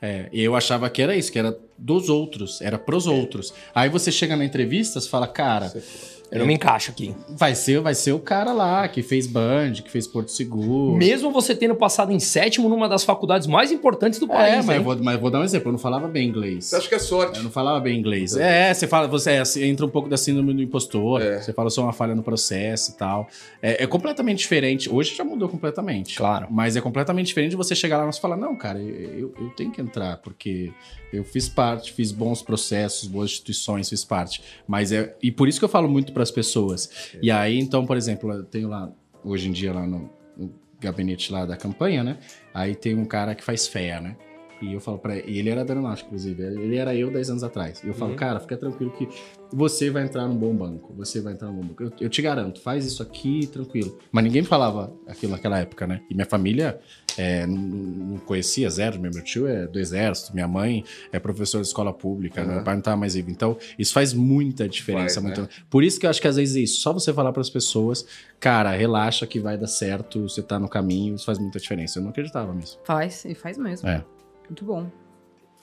[0.01, 3.55] É, e eu achava que era isso, que era dos outros, era pros outros.
[3.73, 7.14] Aí você chega na entrevista e fala, cara, Você- Eu não me encaixo aqui.
[7.29, 10.97] Vai ser, vai ser o cara lá que fez Band, que fez Porto Seguro.
[10.97, 14.55] Mesmo você tendo passado em sétimo numa das faculdades mais importantes do país.
[14.55, 14.77] É, mas hein?
[14.77, 15.68] eu, vou, mas eu vou dar um exemplo.
[15.68, 16.64] Eu não falava bem inglês.
[16.64, 17.37] Você acha que é sorte?
[17.37, 18.35] Eu não falava bem inglês.
[18.35, 21.21] É, você fala, você, é, entra um pouco da síndrome do impostor.
[21.21, 21.38] É.
[21.38, 23.29] Você fala, eu sou uma falha no processo e tal.
[23.61, 24.88] É, é completamente diferente.
[24.88, 26.16] Hoje já mudou completamente.
[26.16, 26.47] Claro.
[26.51, 29.71] Mas é completamente diferente de você chegar lá e falar, não, cara, eu, eu tenho
[29.71, 30.73] que entrar, porque
[31.12, 34.42] eu fiz parte, fiz bons processos, boas instituições, fiz parte.
[34.66, 35.14] Mas é.
[35.23, 36.89] E por isso que eu falo muito para as pessoas.
[37.21, 38.91] E aí, então, por exemplo, eu tenho lá,
[39.25, 42.19] hoje em dia, lá no, no gabinete lá da campanha, né?
[42.55, 44.17] Aí tem um cara que faz FEA, né?
[44.62, 47.31] E eu falo pra ele, e ele era da aeronáutica, inclusive, ele era eu 10
[47.31, 47.83] anos atrás.
[47.83, 49.09] E eu falo, cara, fica tranquilo que
[49.53, 51.83] você vai entrar num bom banco, você vai entrar num bom banco.
[51.83, 53.98] Eu, eu te garanto, faz isso aqui tranquilo.
[54.11, 56.01] Mas ninguém falava aquilo naquela época, né?
[56.09, 56.79] E minha família
[57.18, 61.68] é, não, não conhecia zero, meu tio é do exército, minha mãe é professora de
[61.68, 62.48] escola pública, Uhum.
[62.55, 63.31] meu pai não tava mais vivo.
[63.31, 65.20] Então, isso faz muita diferença.
[65.20, 65.42] Faz, né?
[65.44, 67.42] muito- Por isso que eu acho que às vezes é isso, só você falar para
[67.42, 68.07] as pessoas,
[68.40, 71.98] cara, relaxa que vai dar certo, você tá no caminho, isso faz muita diferença.
[71.98, 72.79] Eu não acreditava mesmo.
[72.85, 73.87] Faz, e faz mesmo.
[73.88, 74.03] É.
[74.44, 74.87] Muito bom.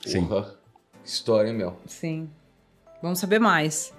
[0.05, 0.25] Sim.
[0.25, 0.55] Porra,
[1.03, 1.77] que história, hein, Mel?
[1.85, 2.29] Sim.
[3.01, 3.93] Vamos saber mais.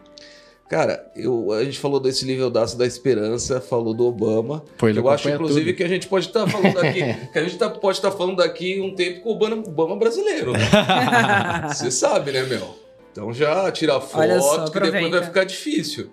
[0.68, 4.62] Cara, eu, a gente falou desse nível daço da esperança, falou do Obama.
[4.84, 5.76] Ele eu acho, inclusive, tudo.
[5.76, 7.00] que a gente pode estar falando aqui.
[7.32, 10.52] que a gente tá- pode estar falando daqui um tempo com o Obama, Obama brasileiro,
[10.52, 10.60] né?
[11.74, 12.76] Você sabe, né, Mel?
[13.10, 16.10] Então já tira foto, só, que depois vai ficar difícil.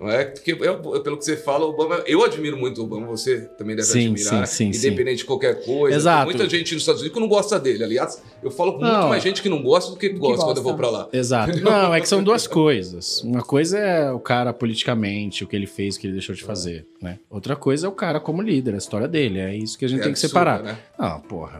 [0.00, 0.24] Não é?
[0.24, 2.02] Porque eu- pelo que você fala, o Obama.
[2.06, 4.46] Eu admiro muito o Obama, você também deve Sim, admirar.
[4.46, 5.94] sim, sim, independente de qualquer coisa.
[5.94, 6.26] Exato.
[6.28, 7.84] Tem muita gente nos Estados Unidos que não gosta dele.
[7.84, 9.08] Aliás, eu falo com muito Não.
[9.10, 10.88] mais gente que não gosta do que gosta, quando eu vou gosta.
[10.88, 11.08] pra lá.
[11.12, 11.52] Exato.
[11.60, 13.20] Não, é que são duas coisas.
[13.22, 16.42] Uma coisa é o cara politicamente, o que ele fez, o que ele deixou de
[16.42, 17.18] fazer, né?
[17.28, 19.38] Outra coisa é o cara como líder, a história dele.
[19.38, 20.62] É isso que a gente É tem que separar.
[20.62, 20.78] né?
[20.98, 21.58] Não, porra.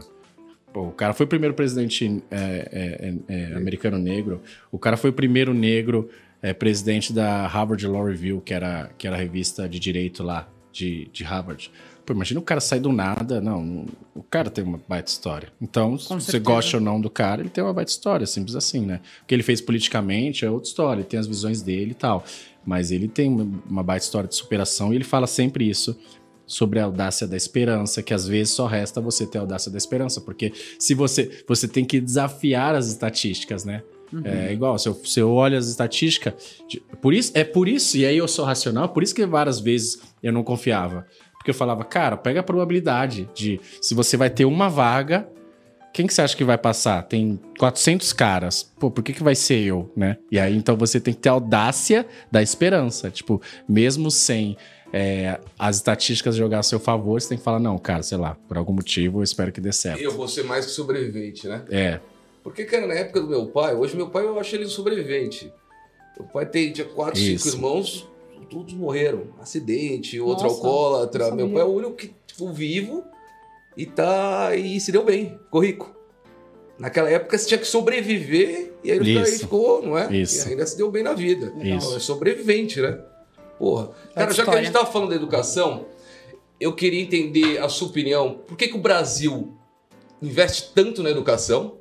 [0.73, 4.41] Pô, o cara foi o primeiro presidente é, é, é, é, americano negro.
[4.73, 6.09] O cara foi o primeiro negro
[6.43, 10.49] é, presidente da Harvard Law Review, que era, que era a revista de direito lá
[10.73, 11.71] de, de Harvard.
[12.05, 13.41] Pô, imagina o cara sair do nada.
[13.41, 15.53] Não, o cara tem uma baita história.
[15.61, 16.45] Então, se você certeza.
[16.45, 19.01] gosta ou não do cara, ele tem uma baita história, simples assim, né?
[19.23, 22.25] O que ele fez politicamente é outra história, ele tem as visões dele e tal.
[22.65, 25.99] Mas ele tem uma, uma baita história de superação e ele fala sempre isso
[26.47, 29.79] sobre a audácia da esperança, que às vezes só resta você ter a audácia da
[29.79, 33.85] esperança, porque se você você tem que desafiar as estatísticas, né?
[34.25, 36.35] É igual, se eu, se eu olho as estatísticas,
[36.69, 39.61] de- por isso, é por isso, e aí eu sou racional, por isso que várias
[39.61, 41.07] vezes eu não confiava.
[41.39, 45.27] Porque eu falava, cara, pega a probabilidade de se você vai ter uma vaga,
[45.93, 47.03] quem que você acha que vai passar?
[47.05, 48.63] Tem 400 caras.
[48.63, 50.19] Pô, por que, que vai ser eu, né?
[50.31, 53.11] E aí, então, você tem que ter a audácia da esperança.
[53.11, 54.57] Tipo, mesmo sem
[54.93, 58.37] é, as estatísticas jogar a seu favor, você tem que falar, não, cara, sei lá,
[58.47, 60.01] por algum motivo eu espero que dê certo.
[60.01, 61.65] Eu vou ser mais que sobrevivente, né?
[61.71, 62.01] É,
[62.43, 65.53] Porque, cara, na época do meu pai, hoje meu pai eu acho ele um sobrevivente.
[66.19, 67.45] Meu pai tem, tinha quatro, Isso.
[67.45, 68.09] cinco irmãos,
[68.51, 69.29] todos morreram.
[69.41, 71.35] Acidente, outro Nossa, alcoólatra.
[71.35, 73.05] Meu pai é o único que ficou vivo
[73.77, 74.55] e tá.
[74.57, 75.95] e se deu bem, ficou rico.
[76.79, 79.41] Naquela época você tinha que sobreviver e aí ele Isso.
[79.41, 80.15] ficou, não é?
[80.15, 80.49] Isso.
[80.49, 81.53] E ainda se deu bem na vida.
[81.63, 81.95] Isso.
[81.95, 82.99] É sobrevivente, né?
[83.59, 83.91] Porra.
[84.15, 85.87] Cara, já que a gente tava falando da educação,
[86.59, 88.41] eu queria entender a sua opinião.
[88.47, 89.55] Por que, que o Brasil
[90.23, 91.80] investe tanto na educação?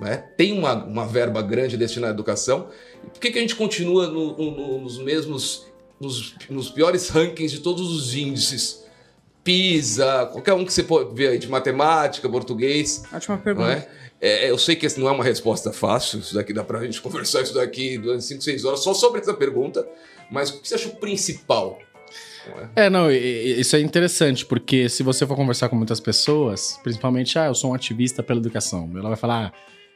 [0.00, 0.16] Né?
[0.36, 2.68] Tem uma, uma verba grande destinada à educação.
[3.12, 5.66] Por que, que a gente continua no- no- no- nos mesmos.
[6.00, 8.84] Nos, nos piores rankings de todos os índices?
[9.42, 13.02] PISA, qualquer um que você pode ver aí de matemática, português.
[13.12, 13.72] Ótima pergunta.
[13.72, 13.88] é?
[14.20, 17.00] É, eu sei que essa não é uma resposta fácil, isso daqui dá pra gente
[17.02, 19.88] conversar isso daqui durante 5, 6 horas só sobre essa pergunta,
[20.30, 21.78] mas o que você acha o principal?
[22.76, 22.86] É?
[22.86, 27.46] É, não, isso é interessante, porque se você for conversar com muitas pessoas, principalmente, ah,
[27.46, 29.52] eu sou um ativista pela educação, ela vai falar, ah,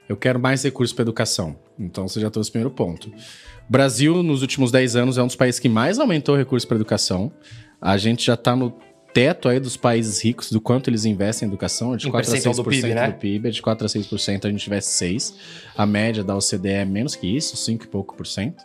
[0.08, 1.56] eu quero mais recursos para educação.
[1.78, 3.08] Então você já trouxe o primeiro ponto.
[3.08, 6.76] O Brasil, nos últimos 10 anos, é um dos países que mais aumentou recursos para
[6.76, 7.32] educação.
[7.80, 8.72] A gente já está no
[9.12, 12.30] teto aí dos países ricos do quanto eles investem em educação, é de Em 4
[12.30, 13.06] a 6% percentual do PIB, né?
[13.08, 15.34] do PIB, é de 4 a 6%, a gente investe 6.
[15.76, 18.64] A média da OCDE é menos que isso, 5 e pouco por cento.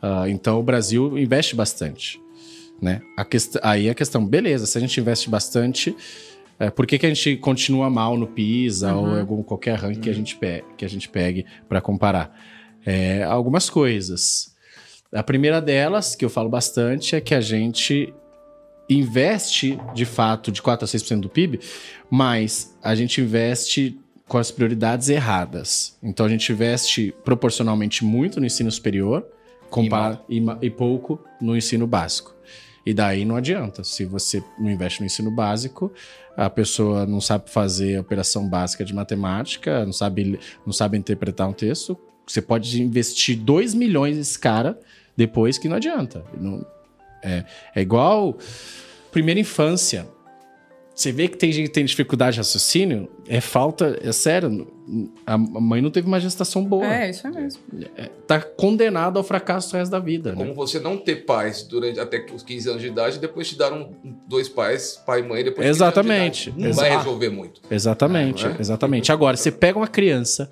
[0.00, 2.20] Ah, então o Brasil investe bastante
[2.82, 3.00] né?
[3.16, 3.56] A quest...
[3.62, 5.96] Aí a questão, beleza, se a gente investe bastante,
[6.62, 10.00] é, por que, que a gente continua mal no PISA ou em algum, qualquer ranking
[10.00, 10.62] que, a gente pe...
[10.76, 12.38] que a gente pegue para comparar?
[12.86, 14.54] É, algumas coisas.
[15.12, 18.14] A primeira delas, que eu falo bastante, é que a gente
[18.88, 21.58] investe, de fato, de 4 a 6% do PIB,
[22.08, 23.98] mas a gente investe
[24.28, 25.98] com as prioridades erradas.
[26.00, 29.26] Então a gente investe proporcionalmente muito no ensino superior
[29.68, 32.31] compara- e, e pouco no ensino básico.
[32.84, 33.84] E daí não adianta.
[33.84, 35.92] Se você não investe no ensino básico,
[36.36, 41.52] a pessoa não sabe fazer operação básica de matemática, não sabe, não sabe interpretar um
[41.52, 41.96] texto.
[42.26, 44.78] Você pode investir 2 milhões nesse cara.
[45.14, 46.24] depois que não adianta.
[46.40, 46.64] Não-
[47.22, 48.38] é, é igual
[49.10, 50.08] primeira infância.
[50.94, 54.71] Você vê que tem gente que tem dificuldade de raciocínio, é falta, é sério,
[55.26, 56.84] a mãe não teve uma gestação boa.
[56.86, 57.60] É, isso é mesmo.
[58.26, 60.36] Tá condenado ao fracasso o resto da vida, né?
[60.38, 63.72] Como você não ter pais durante até os 15 anos de idade, depois te dar
[63.72, 63.92] um,
[64.28, 66.48] dois pais, pai e mãe, depois de 15 anos de Exatamente.
[66.50, 66.64] idade.
[66.66, 67.04] Não vai Exato.
[67.04, 67.60] resolver muito.
[67.70, 68.56] Exatamente, Não é?
[68.60, 69.12] exatamente.
[69.12, 70.50] Agora, você pega uma criança,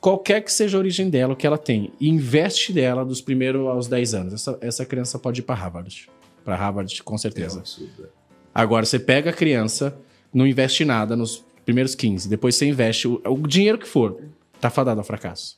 [0.00, 3.66] qualquer que seja a origem dela, o que ela tem, e investe dela dos primeiros
[3.66, 4.32] aos 10 anos.
[4.34, 6.08] Essa, essa criança pode ir para Harvard.
[6.44, 7.58] Para Harvard, com É um certeza.
[7.60, 8.04] absurdo.
[8.04, 8.06] é.
[8.54, 9.96] Agora, você pega a criança,
[10.34, 14.16] não investe nada nos primeiros 15, depois você investe o, o dinheiro que for,
[14.58, 15.54] tá fadado ao fracasso.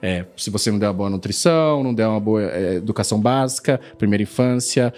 [0.00, 3.78] É, se você não der uma boa nutrição, não der uma boa é, educação básica,
[3.98, 4.90] primeira infância.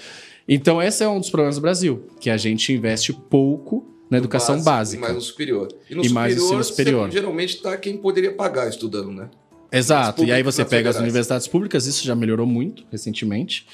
[0.46, 4.54] Então, esse é um dos problemas do Brasil, que a gente investe pouco na educação
[4.62, 5.00] Básico, básica.
[5.02, 5.68] Mais no superior.
[5.90, 7.06] E no E mais no superior, ensino superior.
[7.10, 9.28] você- geralmente tá quem poderia pagar estudando, né?
[9.72, 10.22] Exato.
[10.22, 11.02] As E aí você e pega as federais.
[11.02, 13.66] universidades públicas, isso já melhorou muito recentemente,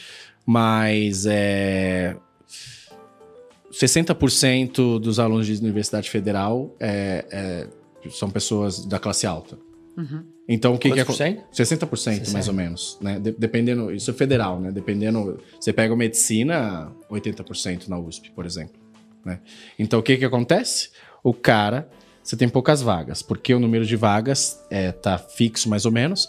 [0.47, 2.17] mas é
[3.81, 9.59] 60% dos alunos de universidade federal é- é- são pessoas da classe alta.
[10.49, 11.43] Então o que, que é por cento?
[11.53, 13.19] 60% mais ou menos, né?
[13.19, 14.71] De- dependendo, isso é federal, né?
[14.71, 18.81] Dependendo, você pega medicina, 80% na USP, por exemplo,
[19.25, 19.41] né?
[19.79, 20.91] Então o que que acontece?
[21.23, 21.89] O cara,
[22.23, 26.29] você tem poucas vagas, porque o número de vagas é, tá fixo mais ou menos.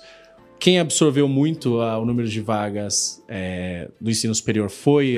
[0.60, 5.18] Quem absorveu muito ah, o número de vagas é, do ensino superior foi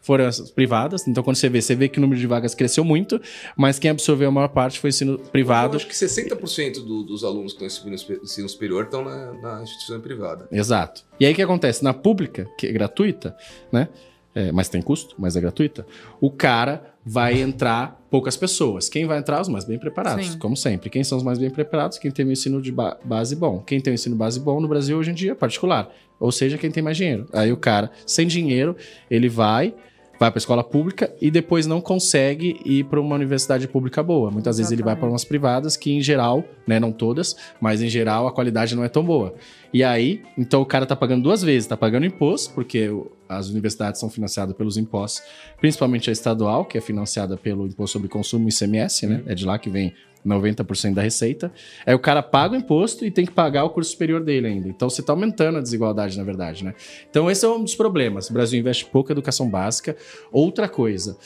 [0.00, 1.06] foram as privadas.
[1.06, 3.20] Então, quando você vê, você vê que o número de vagas cresceu muito,
[3.56, 5.76] mas quem absorveu a maior parte foi o ensino Eu privado.
[5.76, 10.00] acho que 60% do- dos alunos que estão em ensino- superior estão na, na instituição
[10.00, 10.48] privada.
[10.50, 11.04] Exato.
[11.18, 11.84] E aí o que acontece?
[11.84, 13.36] Na pública, que é gratuita,
[13.72, 13.88] né?
[14.34, 15.84] É, mas tem custo, mas é gratuita.
[16.20, 18.88] O cara vai entrar poucas pessoas.
[18.88, 19.40] Quem vai entrar?
[19.40, 20.38] Os mais bem preparados, Sim.
[20.38, 20.88] como sempre.
[20.88, 21.98] Quem são os mais bem preparados?
[21.98, 23.58] Quem tem o ensino de ba- base bom.
[23.60, 25.90] Quem tem o ensino base bom no Brasil hoje em dia é particular.
[26.20, 27.26] Ou seja, quem tem mais dinheiro.
[27.32, 28.76] Aí o cara, sem dinheiro,
[29.10, 29.74] ele vai,
[30.20, 34.30] vai para escola pública e depois não consegue ir para uma universidade pública boa.
[34.30, 35.12] Muitas vezes ele vai para Exatamente.
[35.12, 38.88] umas privadas que, em geral, né, não todas, mas em geral a qualidade não é
[38.90, 39.34] tão boa.
[39.72, 42.90] E aí, então o cara tá pagando duas vezes, tá pagando imposto, porque
[43.26, 45.22] as universidades são financiadas pelos impostos,
[45.58, 49.22] principalmente a estadual, que é financiada pelo imposto sobre consumo ICMS, né?
[49.24, 49.94] É de lá que vem
[50.26, 51.52] 90% da receita.
[51.86, 54.68] Aí o cara paga o imposto e tem que pagar o curso superior dele ainda.
[54.68, 56.74] Então você tá aumentando a desigualdade, na verdade, né?
[57.08, 58.28] Então esse é um dos problemas.
[58.30, 59.96] O Brasil investe pouco em educação básica.
[60.32, 61.16] Outra coisa,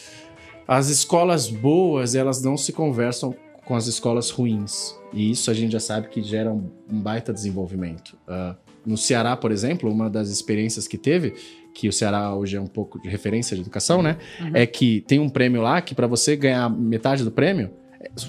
[0.67, 4.95] as escolas boas, elas não se conversam com as escolas ruins.
[5.13, 8.17] E isso a gente já sabe que gera um, um baita desenvolvimento.
[8.29, 11.35] Ah, no Ceará, por exemplo, uma das experiências que teve,
[11.73, 14.19] que o Ceará hoje é um pouco de referência de educação, né?
[14.53, 17.71] É que tem um prêmio lá que para você ganhar metade do prêmio,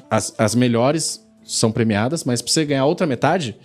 [0.09, 3.57] as, as melhores são premiadas, mas para você ganhar outra metade,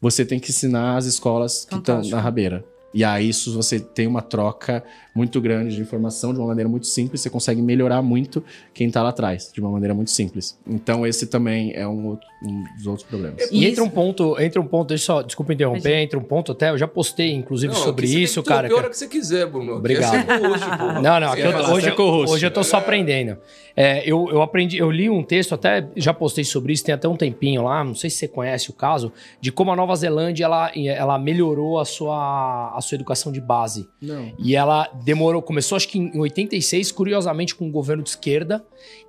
[0.00, 2.16] você tem que ensinar as escolas que estão Fantástico.
[2.16, 2.64] na rabeira.
[2.96, 4.82] E aí isso você tem uma troca
[5.14, 9.02] muito grande de informação de uma maneira muito simples, você consegue melhorar muito quem tá
[9.02, 10.58] lá atrás, de uma maneira muito simples.
[10.66, 13.42] Então esse também é um, outro- um dos outros problemas.
[13.50, 13.64] E Isso.
[13.72, 16.02] entra um ponto, entra um ponto, deixa eu só, desculpa interromper, Imagina.
[16.02, 18.66] entra um ponto até, eu já postei inclusive Não, sobre isso, cara.
[18.66, 19.74] a que- hora que você quiser, Bruno.
[19.76, 20.14] Obrigado.
[20.30, 21.00] É host, porra.
[21.00, 23.36] Não, não, eu, hoje, é hoje eu tô só aprendendo.
[23.78, 27.06] É, eu, eu aprendi, eu li um texto, até já postei sobre isso, tem até
[27.06, 30.44] um tempinho lá, não sei se você conhece o caso, de como a Nova Zelândia
[30.46, 33.88] ela, ela melhorou a sua, a sua educação de base.
[34.00, 34.32] Não.
[34.38, 38.64] E ela demorou, começou acho que em 86, curiosamente com um governo de esquerda,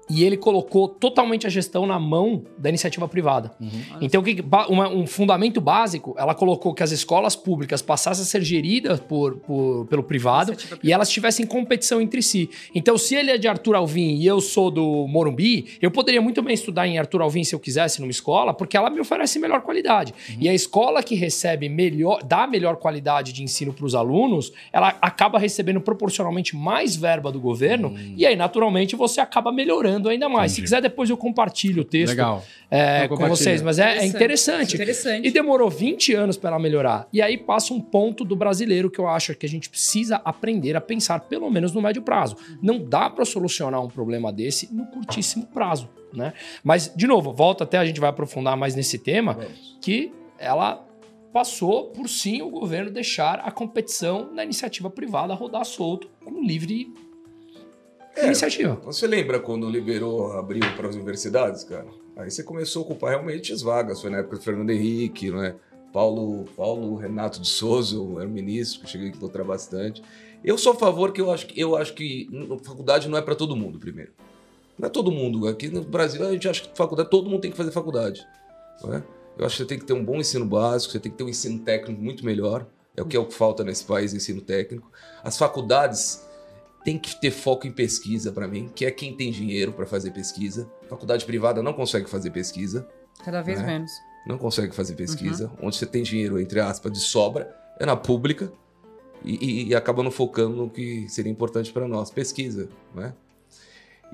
[0.10, 3.52] e ele colocou totalmente a gestão na mão da iniciativa privada.
[4.02, 7.82] Então, o que, que- ba- uma- um fundamento básico, ela colocou que as escolas públicas
[7.82, 12.50] passassem a ser geridas por, por- pelo privado e elas tivessem competição entre si.
[12.74, 16.42] Então, se ele é de Arthur Alvim e eu sou do Morumbi, eu poderia muito
[16.42, 19.62] bem estudar em Arthur Alvim se eu quisesse numa escola, porque ela me oferece melhor
[19.62, 20.14] qualidade.
[20.40, 24.96] E a escola que recebe melhor, dá melhor qualidade de ensino para os alunos, ela
[25.02, 30.52] acaba recebendo proporcionalmente mais verba do governo e aí, naturalmente, você acaba melhorando ainda mais.
[30.52, 30.68] Se Entendi.
[30.68, 32.44] quiser, depois eu compartilho o texto Legal.
[32.70, 34.76] é, com vocês, mas é, é interessante.
[34.76, 35.28] Interessante.
[35.28, 37.08] E demorou 20 anos para ela melhorar.
[37.12, 40.76] E aí passa um ponto do brasileiro que eu acho que a gente precisa aprender
[40.76, 42.36] a pensar, pelo menos no médio prazo.
[42.62, 46.34] Não dá para solucionar um problema desse no curtíssimo prazo, né?
[46.64, 49.38] Mas, de novo, volta até a gente vai aprofundar mais nesse tema,
[49.82, 50.86] que ela
[51.32, 56.92] passou por sim o governo deixar a competição na iniciativa privada rodar solto com livre
[58.26, 58.76] iniciativa.
[58.84, 61.88] Você lembra quando liberou, abriu para as universidades, cara?
[62.16, 64.02] Aí você começou a ocupar realmente as vagas.
[64.02, 65.56] Foi na época do Fernando Henrique, não é?
[65.94, 70.02] Paulo, Paulo Renato de Souza, era o ministro, que cheguei a encontrar bastante.
[70.44, 72.30] Eu sou a favor que eu acho que eu acho que
[72.64, 74.12] faculdade não é para todo mundo, primeiro.
[74.78, 75.48] Não é todo mundo.
[75.48, 78.26] Aqui no Brasil a gente acha que faculdade, todo mundo tem que fazer faculdade.
[78.86, 79.02] É?
[79.38, 81.24] Eu acho que você tem que ter um bom ensino básico, você tem que ter
[81.24, 82.68] um ensino técnico muito melhor.
[82.96, 84.92] É o que é o que falta nesse país, ensino técnico.
[85.24, 86.27] As faculdades
[86.88, 90.12] têm que ter foco em pesquisa para mim, que é quem tem dinheiro para fazer
[90.12, 90.72] pesquisa.
[90.90, 92.88] Faculdade privada não consegue fazer pesquisa,
[93.26, 93.66] Cada vez É.
[93.66, 93.92] menos.
[94.26, 95.52] não consegue fazer pesquisa.
[95.62, 98.50] Onde você tem dinheiro, entre aspas, de sobra, é na pública
[99.22, 103.14] e, e, e acaba não focando no que seria importante para nós, pesquisa, né?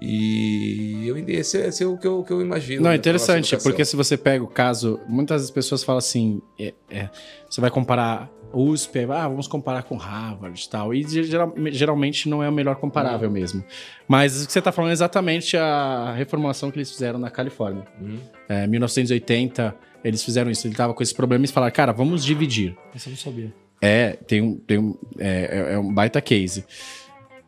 [0.02, 2.82] E eu, esse, é- esse é o que eu, que eu imagino.
[2.82, 6.74] Não, né, é interessante, porque se você pega o caso, muitas pessoas falam assim, é,
[6.90, 7.10] é,
[7.48, 12.44] você vai comparar USP, ah, vamos comparar com Harvard e tal, e geral- geralmente não
[12.44, 13.64] é o melhor comparável mesmo.
[14.08, 17.84] Mas o que você está falando é exatamente a reformulação que eles fizeram na Califórnia.
[18.00, 18.20] Uhum.
[18.48, 22.76] É, 1980, eles fizeram isso, ele tava com esse problema e falaram, cara, vamos dividir.
[22.94, 23.54] Essa eu não sabia.
[23.82, 26.64] É, tem um, tem um, é, é- é um baita case.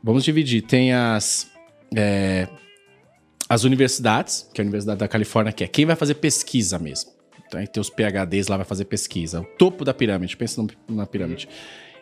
[0.04, 0.62] Vamos dividir.
[0.64, 1.50] Tem as,
[1.96, 2.48] é,
[3.48, 7.12] as universidades, que é a Universidade da Califórnia, que é quem vai fazer pesquisa mesmo.
[7.54, 9.42] Aí tem os PHDs lá, vai fazer pesquisa.
[9.42, 11.48] O topo da pirâmide, pensa na pirâmide.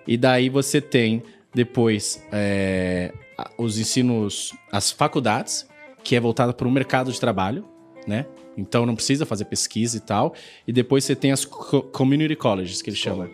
[0.07, 1.21] E daí você tem
[1.53, 3.13] depois é,
[3.57, 5.67] os ensinos, as faculdades,
[6.03, 7.65] que é voltada para o mercado de trabalho,
[8.07, 8.25] né?
[8.57, 10.33] Então não precisa fazer pesquisa e tal.
[10.67, 13.29] E depois você tem as co- community colleges, que eles chamam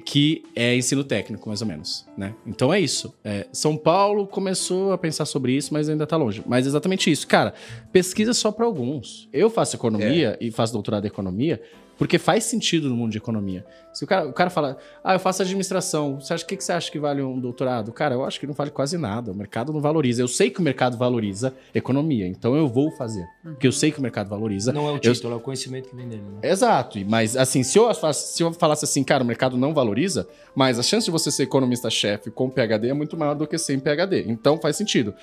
[0.00, 2.34] que é ensino técnico, mais ou menos, né?
[2.46, 3.14] Então é isso.
[3.24, 6.42] É, São Paulo começou a pensar sobre isso, mas ainda tá longe.
[6.46, 7.26] Mas é exatamente isso.
[7.26, 7.54] Cara,
[7.92, 9.28] pesquisa só para alguns.
[9.32, 11.62] Eu faço economia e faço doutorado em economia
[11.98, 13.64] porque faz sentido no mundo de economia.
[13.92, 16.62] Se o cara, o cara fala, ah, eu faço administração, você acha, o que, que
[16.62, 17.90] você acha que vale um doutorado?
[17.92, 19.32] Cara, eu acho que não vale quase nada.
[19.32, 20.20] O mercado não valoriza.
[20.20, 23.24] Eu sei que o mercado valoriza economia, então eu vou fazer.
[23.42, 24.70] Porque eu sei que o mercado valoriza.
[24.72, 26.22] Não é o Eu- título, é o conhecimento que vem dele.
[26.22, 26.50] Né?
[26.50, 30.78] Exato, mas assim, se eu, se eu falasse assim, cara, o mercado não valoriza, mas
[30.78, 34.24] a chance de você ser economista-chefe com PHD é muito maior do que sem PHD.
[34.28, 35.14] Então faz sentido.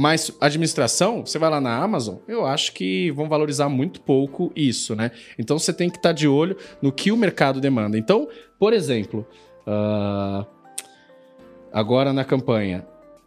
[0.00, 4.94] Mas administração, você vai lá na Amazon, eu acho que vão valorizar muito pouco isso,
[4.94, 5.10] né?
[5.36, 7.98] Então você tem que estar de olho no que o mercado demanda.
[7.98, 8.28] Então,
[8.60, 9.26] por exemplo,
[9.66, 10.46] ah,
[11.72, 12.86] agora na campanha,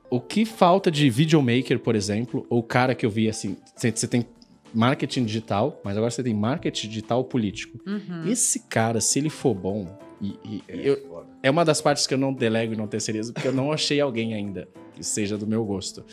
[0.09, 4.25] o que falta de videomaker, por exemplo, ou cara que eu vi assim, você tem
[4.73, 7.77] marketing digital, mas agora você tem marketing digital político.
[7.85, 8.23] Uhum.
[8.27, 9.87] Esse cara, se ele for bom,
[10.21, 13.33] e, e- É, eu- é uma das partes que eu não delego e não terceirizo,
[13.33, 16.05] porque eu não achei alguém ainda que seja do meu gosto.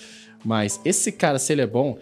[0.45, 1.99] Mas esse cara, se ele é bom,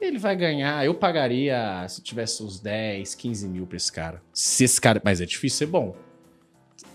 [0.00, 0.84] ele vai ganhar.
[0.84, 4.20] Eu pagaria se tivesse uns 10, 15 mil pra esse cara.
[4.32, 5.00] Se esse cara.
[5.04, 5.94] Mas é difícil ser bom.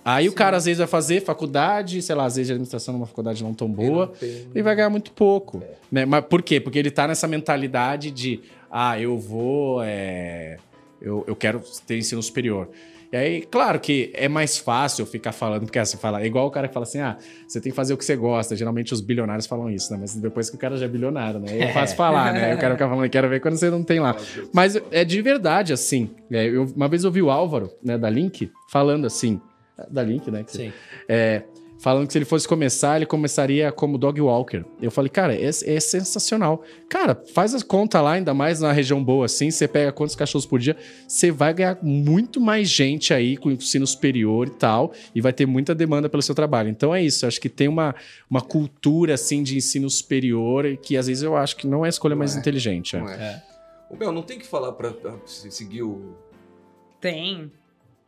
[0.06, 3.06] Aí o cara às vezes vai fazer faculdade, sei lá, às vezes de administração numa
[3.06, 4.08] faculdade não tão boa.
[4.08, 5.64] Não tem- Ele vai ganhar muito pouco.
[5.92, 6.06] Né?
[6.06, 6.60] Mas por quê?
[6.60, 9.82] Porque ele tá nessa mentalidade de, ah, eu vou.
[9.82, 10.58] é,
[11.02, 12.70] eu, eu quero ter ensino superior.
[13.14, 16.50] E aí, claro que é mais fácil ficar falando, porque assim, fala, é igual o
[16.52, 17.16] cara que fala assim: ah,
[17.48, 18.56] você tem que fazer o que você gosta.
[18.56, 20.00] Geralmente os bilionários falam isso, né?
[20.02, 21.52] Mas depois que o cara já é bilionário, né?
[21.52, 22.56] Aí É fácil falar, né?
[22.56, 24.16] O cara fica falando, quero ver quando você não tem lá.
[24.52, 26.10] Mas é de verdade, assim.
[26.32, 29.40] É, eu- uma vez eu vi o Álvaro, né, da Link, falando assim.
[29.92, 30.44] Da Link, né?
[30.44, 30.74] que- Sim.
[31.08, 31.44] é,
[31.84, 34.64] falando que se ele fosse começar, ele começaria como dog walker.
[34.82, 36.64] Eu falei, cara, é, é sensacional.
[36.88, 40.46] Cara, faz as contas lá, ainda mais na região boa assim, você pega quantos cachorros
[40.46, 45.20] por dia, você vai ganhar muito mais gente aí com ensino superior e tal, e
[45.20, 46.70] vai ter muita demanda pelo seu trabalho.
[46.70, 47.94] Então é isso, eu acho que tem uma,
[48.30, 51.90] uma cultura assim de ensino superior que às vezes eu acho que não é a
[51.90, 52.40] escolha mais é.
[52.40, 52.96] inteligente.
[52.96, 53.00] é.
[53.00, 53.44] Não é.
[53.90, 54.74] Ô, Mel, não tem que falar
[55.26, 56.16] se- seguir o
[57.02, 57.52] Tem.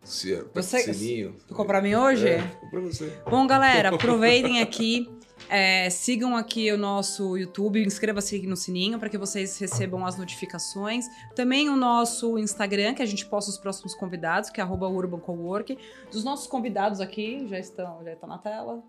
[0.06, 1.36] Se- pra Você- sininho.
[1.48, 2.30] Ficou pra mim hoje?
[2.30, 3.20] É, ficou pra você.
[3.30, 5.10] Bom, galera, aproveitem aqui.
[5.50, 11.06] é, sigam aqui o nosso YouTube, inscreva-se no sininho para que vocês recebam as notificações.
[11.36, 15.20] Também o nosso Instagram, que a gente posta os próximos convidados, que é arroba Urban
[15.20, 15.78] Cowork.
[16.10, 18.82] Dos nossos convidados aqui, já estão, já estão na tela.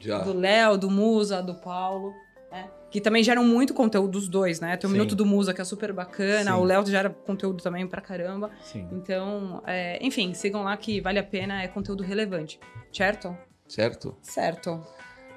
[0.00, 0.18] Já.
[0.18, 2.12] Do Léo, do Musa, do Paulo.
[2.50, 2.68] né?
[2.96, 4.74] Que também geram muito conteúdo dos dois, né?
[4.74, 4.96] Tem o Sim.
[4.96, 6.52] Minuto do Musa, que é super bacana.
[6.52, 6.56] Sim.
[6.56, 8.50] O Léo gera conteúdo também pra caramba.
[8.64, 8.88] Sim.
[8.90, 12.58] Então, é, enfim, sigam lá que vale a pena, é conteúdo relevante.
[12.90, 13.36] Certo?
[13.68, 14.16] Certo?
[14.22, 14.82] Certo.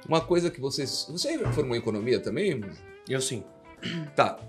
[0.08, 1.06] Uma coisa que vocês.
[1.10, 2.64] Você formou em economia também?
[3.10, 3.44] Eu sim.
[4.16, 4.40] Tá.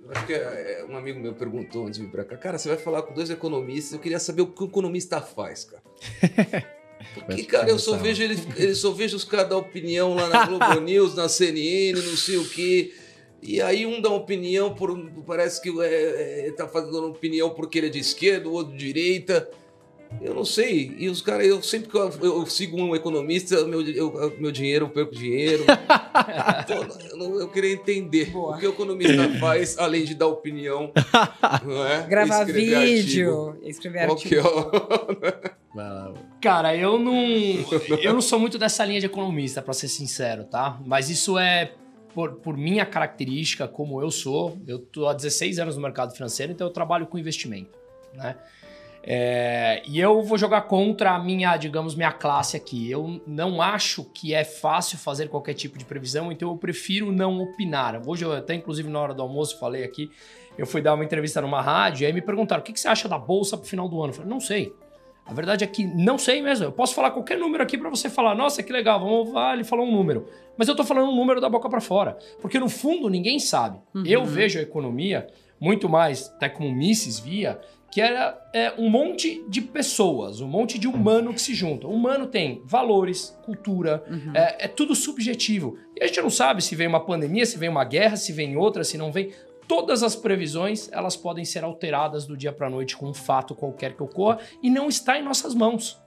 [0.00, 2.36] Eu acho que é, é, um amigo meu perguntou antes de vir pra cá.
[2.36, 3.94] Cara, você vai falar com dois economistas.
[3.94, 5.82] Eu queria saber o que o economista faz, cara.
[7.14, 10.46] Porque, cara, eu só vejo ele, ele só vejo os caras dar opinião lá na
[10.46, 12.92] Globo News, na CNN, não sei o quê.
[13.42, 14.98] E aí um dá uma opinião por.
[15.26, 18.78] Parece que é, é, tá fazendo opinião porque ele é de esquerda, o outro de
[18.86, 19.48] direita.
[20.22, 20.94] Eu não sei.
[20.96, 24.84] E os caras, eu sempre que eu, eu sigo um economista, meu, eu- meu dinheiro,
[24.86, 25.64] eu perco dinheiro.
[26.62, 28.56] Então, eu, não- eu queria entender Boa.
[28.56, 30.92] o que o economista faz, além de dar opinião.
[31.66, 32.06] Não é?
[32.06, 32.94] Gravar Escrever artigo.
[32.96, 34.48] vídeo, escrever Qual que artigo.
[34.48, 35.20] é o...
[35.20, 35.53] Vai lá.
[36.40, 37.14] Cara, eu não.
[38.02, 40.78] Eu não sou muito dessa linha de economista, pra ser sincero, tá?
[40.84, 41.72] Mas isso é
[42.14, 44.56] por, por minha característica, como eu sou.
[44.66, 47.78] Eu tô há 16 anos no mercado financeiro, então eu trabalho com investimento,
[48.14, 48.36] né?
[49.06, 52.90] É, e eu vou jogar contra a minha, digamos, minha classe aqui.
[52.90, 57.38] Eu não acho que é fácil fazer qualquer tipo de previsão, então eu prefiro não
[57.38, 58.00] opinar.
[58.06, 60.10] Hoje eu até, inclusive, na hora do almoço, falei aqui,
[60.56, 62.88] eu fui dar uma entrevista numa rádio, e aí me perguntaram, o que, que você
[62.88, 64.10] acha da Bolsa pro final do ano?
[64.10, 64.74] Eu falei, não sei.
[65.26, 66.66] A verdade é que não sei mesmo.
[66.66, 69.64] Eu posso falar qualquer número aqui para você falar, nossa, que legal, vamos, ah, ele
[69.64, 70.26] falou um número.
[70.56, 72.18] Mas eu tô falando um número da boca para fora.
[72.40, 73.78] Porque no fundo ninguém sabe.
[74.04, 75.26] Eu vejo a economia
[75.58, 77.58] muito mais, até como Mises via,
[77.90, 81.88] que era é, um monte de pessoas, um monte de humano que se juntam.
[81.88, 84.02] O humano tem valores, cultura,
[84.34, 85.78] é, é tudo subjetivo.
[85.96, 88.56] E a gente não sabe se vem uma pandemia, se vem uma guerra, se vem
[88.56, 89.30] outra, se não vem.
[89.66, 93.54] Todas as previsões elas podem ser alteradas do dia para a noite com um fato
[93.54, 96.00] qualquer que ocorra e não está em nossas mãos.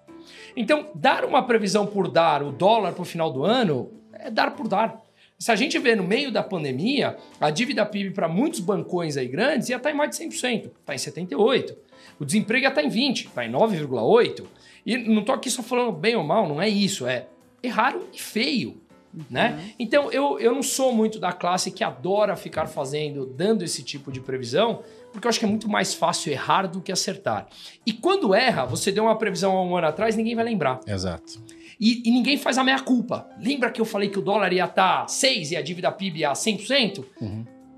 [0.56, 4.52] Então, dar uma previsão por dar o dólar para o final do ano é dar
[4.52, 5.02] por dar.
[5.40, 9.28] Se a gente vê no meio da pandemia, a dívida PIB para muitos bancões aí
[9.28, 11.76] grandes ia estar em mais de 100%, está em 78%.
[12.20, 14.46] O desemprego ia estar em 20%, está em 9,8%.
[14.84, 17.28] E não estou aqui só falando bem ou mal, não é isso, é
[17.62, 18.82] erraram e feio.
[19.30, 19.74] Né?
[19.80, 24.12] Então eu, eu não sou muito da classe que adora ficar fazendo, dando esse tipo
[24.12, 27.48] de previsão, porque eu acho que é muito mais fácil errar do que acertar.
[27.86, 30.80] E quando erra, você deu uma previsão há um ano atrás, ninguém vai lembrar.
[30.86, 31.42] Exato.
[31.80, 33.28] E, e ninguém faz a meia culpa.
[33.40, 36.34] Lembra que eu falei que o dólar ia estar 6 e a dívida PIB ia
[36.34, 37.04] 100%?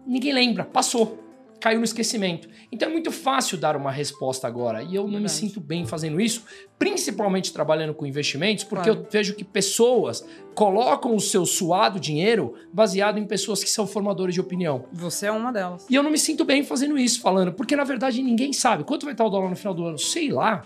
[0.05, 1.28] Ninguém lembra, passou.
[1.59, 2.47] Caiu no esquecimento.
[2.71, 4.81] Então é muito fácil dar uma resposta agora.
[4.81, 5.33] E eu não me Verdade.
[5.33, 6.43] sinto bem fazendo isso,
[6.77, 9.05] principalmente trabalhando com investimentos, porque Claro.
[9.05, 14.33] eu vejo que pessoas colocam o seu suado dinheiro baseado em pessoas que são formadores
[14.33, 14.85] de opinião.
[14.93, 15.85] Você é uma delas.
[15.89, 18.83] E eu não me sinto bem fazendo isso, falando, porque na verdade ninguém sabe.
[18.85, 19.97] Quanto vai estar o dólar no final do ano?
[19.97, 20.65] Sei lá.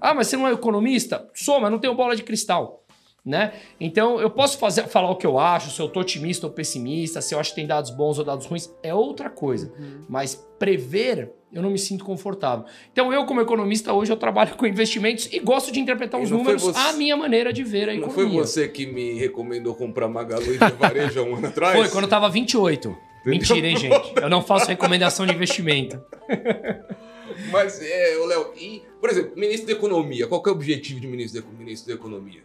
[0.00, 1.28] Ah, mas você não é economista?
[1.34, 2.79] Sou, mas não tenho bola de cristal.
[3.24, 3.52] Né?
[3.78, 7.20] Então eu posso fazer, falar o que eu acho, se eu tô otimista ou pessimista,
[7.20, 9.70] se eu acho que tem dados bons ou dados ruins, é outra coisa.
[10.08, 12.64] Mas prever, eu não me sinto confortável.
[12.90, 16.30] Então eu, como economista, hoje eu trabalho com investimentos e gosto de interpretar E os
[16.30, 18.14] não números você- à minha maneira de ver a Não economia.
[18.14, 21.76] foi você que me recomendou comprar Magalu e de varejo há um ano atrás?
[21.78, 22.96] Foi, quando eu tava 28.
[23.26, 24.14] Mentira, hein, gente?
[24.16, 26.00] Eu não faço recomendação de investimento.
[27.50, 31.06] Mas, é, Léo, e, por exemplo, ministro da Economia, qual que é o objetivo de
[31.06, 32.40] ministro da, ministro da Economia?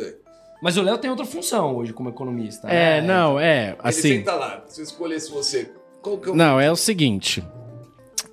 [0.00, 0.14] É.
[0.62, 2.68] Mas o Léo tem outra função hoje como economista.
[2.68, 3.06] É, né?
[3.06, 4.16] não, é, Ele assim...
[4.18, 6.36] senta lá, se eu escolhesse você, qual que é o...
[6.36, 7.44] Não, é o seguinte.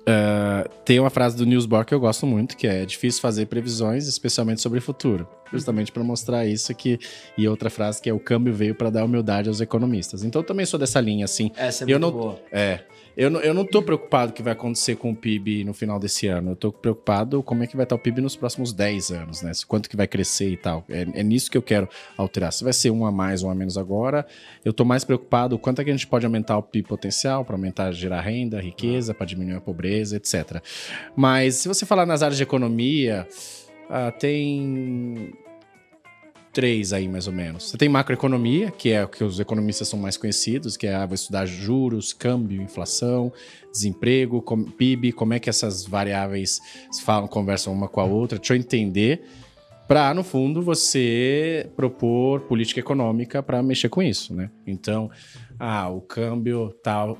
[0.06, 3.46] ah, tem uma frase do Niels Bohr que eu gosto muito, que é difícil fazer
[3.46, 5.28] previsões, especialmente sobre o futuro.
[5.52, 6.98] Justamente para mostrar isso que
[7.36, 10.24] e outra frase que é o câmbio veio para dar humildade aos economistas.
[10.24, 11.50] Então eu também sou dessa linha assim.
[11.56, 12.40] Essa é eu muito não, boa.
[12.52, 12.80] É.
[13.16, 15.98] Eu não, eu não tô preocupado o que vai acontecer com o PIB no final
[15.98, 16.52] desse ano.
[16.52, 19.52] Eu tô preocupado como é que vai estar o PIB nos próximos 10 anos, né?
[19.66, 20.84] Quanto que vai crescer e tal.
[20.88, 22.52] É, é nisso que eu quero alterar.
[22.52, 24.26] Se vai ser um a mais, um a menos agora,
[24.64, 27.56] eu tô mais preocupado quanto é que a gente pode aumentar o PIB potencial para
[27.56, 30.62] aumentar, gerar renda, riqueza, para diminuir a pobreza, etc.
[31.16, 33.26] Mas se você falar nas áreas de economia,
[33.90, 35.32] ah, tem
[36.52, 37.70] três aí, mais ou menos.
[37.70, 41.08] Você tem macroeconomia, que é o que os economistas são mais conhecidos, que é ah,
[41.12, 43.32] estudar juros, câmbio, inflação,
[43.72, 46.60] desemprego, com- PIB, como é que essas variáveis
[47.04, 48.38] falam, conversam uma com a outra.
[48.38, 49.22] Deixa eu entender.
[49.86, 54.48] Para, no fundo, você propor política econômica para mexer com isso, né?
[54.64, 55.10] Então,
[55.58, 57.12] ah, o câmbio tá,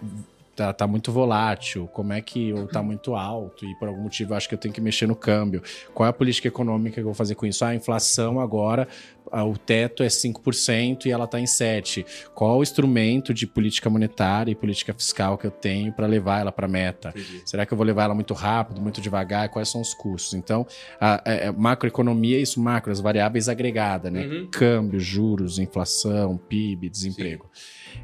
[0.61, 4.33] tá, tá muito volátil, como é que ou tá muito alto e por algum motivo
[4.33, 5.63] eu acho que eu tenho que mexer no câmbio.
[5.95, 7.65] Qual é a política econômica que eu vou fazer com isso?
[7.65, 8.87] Ah, a inflação agora,
[9.33, 12.05] o teto é 5% e ela está em 7%.
[12.35, 16.53] Qual o instrumento de política monetária e política fiscal que eu tenho para levar ela
[16.53, 17.15] para a meta?
[17.47, 19.49] Será que eu vou levar ela muito rápido, muito devagar?
[19.49, 20.35] Quais são os custos?
[20.35, 20.67] Então,
[21.01, 24.27] a, a- a macroeconomia é isso, macro, as variáveis agregadas, né?
[24.27, 24.49] Uhum.
[24.53, 27.49] Câmbio, juros, inflação, PIB, desemprego.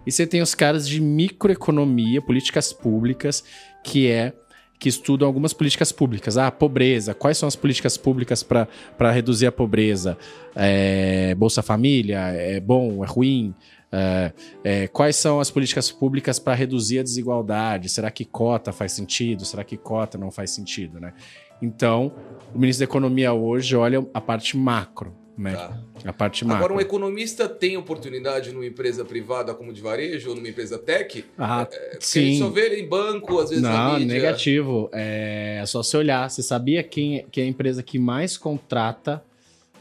[0.06, 3.44] E você tem os caras de microeconomia, políticas públicas,
[3.82, 4.32] que é
[4.78, 6.36] que estudam algumas políticas públicas.
[6.36, 7.14] Ah, pobreza.
[7.14, 10.18] Quais são as políticas públicas para reduzir a pobreza?
[10.54, 12.18] É, Bolsa Família?
[12.18, 13.02] É bom?
[13.02, 13.54] É ruim?
[13.90, 14.32] É,
[14.62, 17.88] é, quais são as políticas públicas para reduzir a desigualdade?
[17.88, 19.44] Será que cota faz sentido?
[19.44, 21.14] Será que cota não faz sentido, né?
[21.62, 22.12] Então,
[22.54, 25.14] o ministro da Economia hoje olha a parte macro?
[25.42, 25.78] Tá.
[26.04, 26.64] A parte macro.
[26.64, 31.24] Agora, um economista tem oportunidade numa empresa privada como de varejo ou numa empresa tech?
[31.36, 32.38] Ah, a gente sim.
[32.38, 34.14] só vê ele em banco, às vezes na Não, mídia.
[34.14, 34.88] negativo.
[34.92, 36.30] É só você olhar.
[36.30, 39.22] Você sabia quem, que é a empresa que mais contrata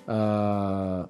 [0.07, 1.07] ah,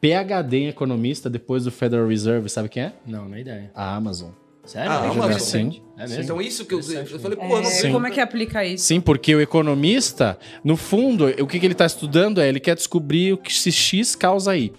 [0.00, 2.48] PhD em economista depois do Federal Reserve?
[2.48, 2.92] Sabe quem é?
[3.06, 3.70] Não, não é ideia.
[3.74, 4.30] A Amazon.
[4.64, 4.90] Sério?
[4.90, 5.24] Ah, É Amazon.
[5.24, 5.82] interessante.
[5.96, 6.22] É mesmo?
[6.22, 7.80] Então, isso que eu, eu falei, pô, É, eu não Sim.
[7.80, 7.92] sei.
[7.92, 8.84] como é que aplica isso?
[8.84, 12.74] Sim, porque o economista, no fundo, o que, que ele está estudando é ele quer
[12.76, 14.72] descobrir o que se X causa Y,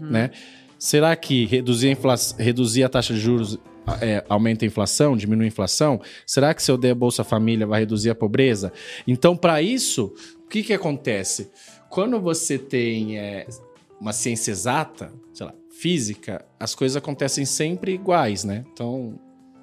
[0.00, 0.30] né?
[0.78, 3.58] Será que reduzir a, infla- reduzir a taxa de juros
[4.00, 6.00] é, aumenta a inflação, diminui a inflação?
[6.26, 8.72] Será que se eu der Bolsa Família vai reduzir a pobreza?
[9.06, 10.12] Então, para isso,
[10.44, 11.50] o que, que acontece?
[11.90, 13.46] Quando você tem é,
[14.00, 18.64] uma ciência exata, sei lá, física, as coisas acontecem sempre iguais, né?
[18.72, 19.18] Então,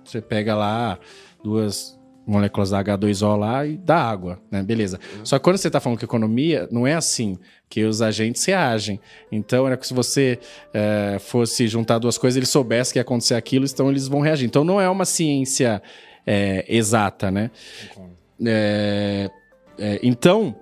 [0.05, 0.99] você pega lá
[1.43, 4.63] duas moléculas da H2O lá e dá água, né?
[4.63, 4.99] Beleza.
[5.23, 7.37] Só que quando você está falando que economia, não é assim
[7.69, 8.99] que os agentes reagem.
[9.31, 10.39] Então, era que se você
[10.73, 14.45] é, fosse juntar duas coisas, ele soubesse que ia acontecer aquilo, então eles vão reagir.
[14.45, 15.81] Então, não é uma ciência
[16.25, 17.51] é, exata, né?
[18.43, 19.29] É,
[19.77, 20.55] é, então,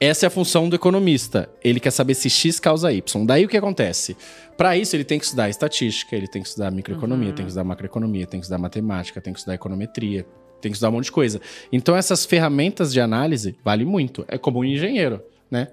[0.00, 1.48] essa é a função do economista.
[1.62, 3.26] Ele quer saber se X causa Y.
[3.26, 4.16] Daí o que acontece?
[4.56, 7.64] Para isso, ele tem que estudar estatística, ele tem que estudar microeconomia, tem que estudar
[7.64, 10.26] macroeconomia, tem que estudar matemática, tem que estudar econometria,
[10.60, 11.40] tem que estudar um monte de coisa.
[11.72, 14.24] Então, essas ferramentas de análise valem muito.
[14.28, 15.68] É como um engenheiro, né?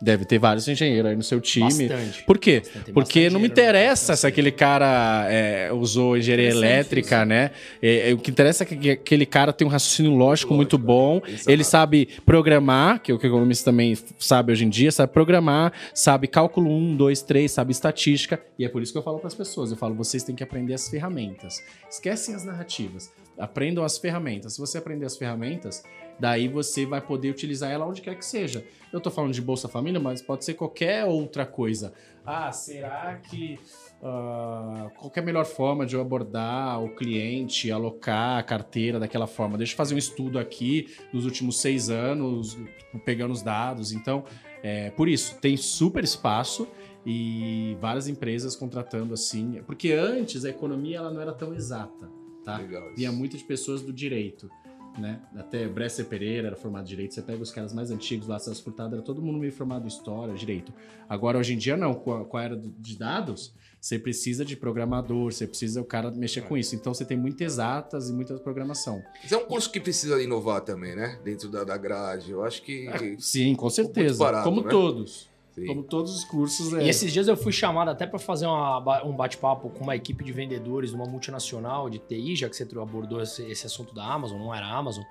[0.00, 1.88] Deve ter vários engenheiros aí no seu time.
[1.88, 2.22] Bastante.
[2.24, 2.60] Por quê?
[2.60, 7.50] Bastante, Porque não me interessa se aquele cara é, usou engenharia elétrica, né?
[7.80, 11.22] É, é, o que interessa é que aquele cara tem um raciocínio lógico, muito bom.
[11.46, 15.12] Ele sabe programar, que é o que o economista também sabe hoje em dia, sabe
[15.12, 18.38] programar, sabe cálculo 1, 2, 3, sabe estatística.
[18.58, 19.70] E é por isso que eu falo para as pessoas.
[19.70, 21.62] Eu falo, vocês têm que aprender as ferramentas.
[21.90, 23.10] Esquecem as narrativas.
[23.38, 24.54] Aprendam as ferramentas.
[24.54, 25.82] Se você aprender as ferramentas,
[26.18, 28.64] daí você vai poder utilizar ela onde quer que seja.
[28.92, 31.92] Eu tô falando de Bolsa Família, mas pode ser qualquer outra coisa.
[32.24, 33.58] Ah, será que
[34.02, 38.98] ah, qual que é a melhor forma de eu abordar o cliente, alocar a carteira
[38.98, 39.56] daquela forma?
[39.56, 43.92] Deixa eu fazer um estudo aqui nos últimos seis anos, tipo, pegando os dados.
[43.92, 44.24] Então,
[44.62, 46.68] é, por isso, tem super espaço
[47.04, 49.62] e várias empresas contratando assim.
[49.66, 52.10] Porque antes a economia ela não era tão exata,
[52.44, 52.60] tá?
[52.96, 54.50] Vinha muito de pessoas do direito.
[54.98, 55.20] Né?
[55.36, 57.14] Até Bresser Pereira era formado em direito.
[57.14, 59.88] Você pega os caras mais antigos lá, Celso Furtado, era todo mundo meio formado em
[59.88, 60.72] história, direito.
[61.08, 61.94] Agora, hoje em dia, não.
[61.94, 66.10] Com a, com a era de dados, você precisa de programador, você precisa o cara
[66.10, 66.74] mexer com isso.
[66.74, 69.02] Então, você tem muitas exatas e muita programação.
[69.22, 71.18] Mas é um curso que precisa inovar também, né?
[71.22, 72.30] Dentro da, da grade.
[72.30, 72.88] Eu acho que.
[73.18, 74.18] Sim, com certeza.
[74.18, 74.70] barato, Como né?
[74.70, 75.28] todos.
[75.56, 75.66] Sim.
[75.66, 76.74] Como todos os cursos.
[76.74, 76.84] É.
[76.84, 80.22] E esses dias eu fui chamado até para fazer uma um bate-papo com uma equipe
[80.22, 84.04] de vendedores de uma multinacional de TI, já que você abordou esse, esse assunto da
[84.04, 85.02] Amazon, não era a Amazon,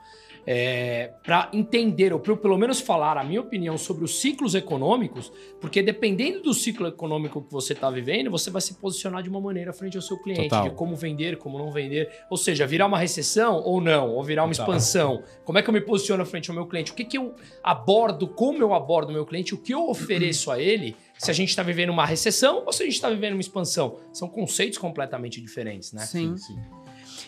[0.47, 4.53] é, para entender, ou pra eu pelo menos falar a minha opinião sobre os ciclos
[4.53, 9.29] econômicos, porque dependendo do ciclo econômico que você está vivendo, você vai se posicionar de
[9.29, 10.69] uma maneira frente ao seu cliente, Total.
[10.69, 12.09] de como vender, como não vender.
[12.29, 14.65] Ou seja, virar uma recessão ou não, ou virar uma Total.
[14.67, 15.23] expansão.
[15.43, 16.91] Como é que eu me posiciono frente ao meu cliente?
[16.91, 17.33] O que, que eu
[17.63, 21.33] abordo, como eu abordo o meu cliente, o que eu ofereço a ele, se a
[21.33, 23.97] gente está vivendo uma recessão ou se a gente está vivendo uma expansão.
[24.13, 26.05] São conceitos completamente diferentes, né?
[26.05, 26.37] Sim.
[26.37, 26.57] sim.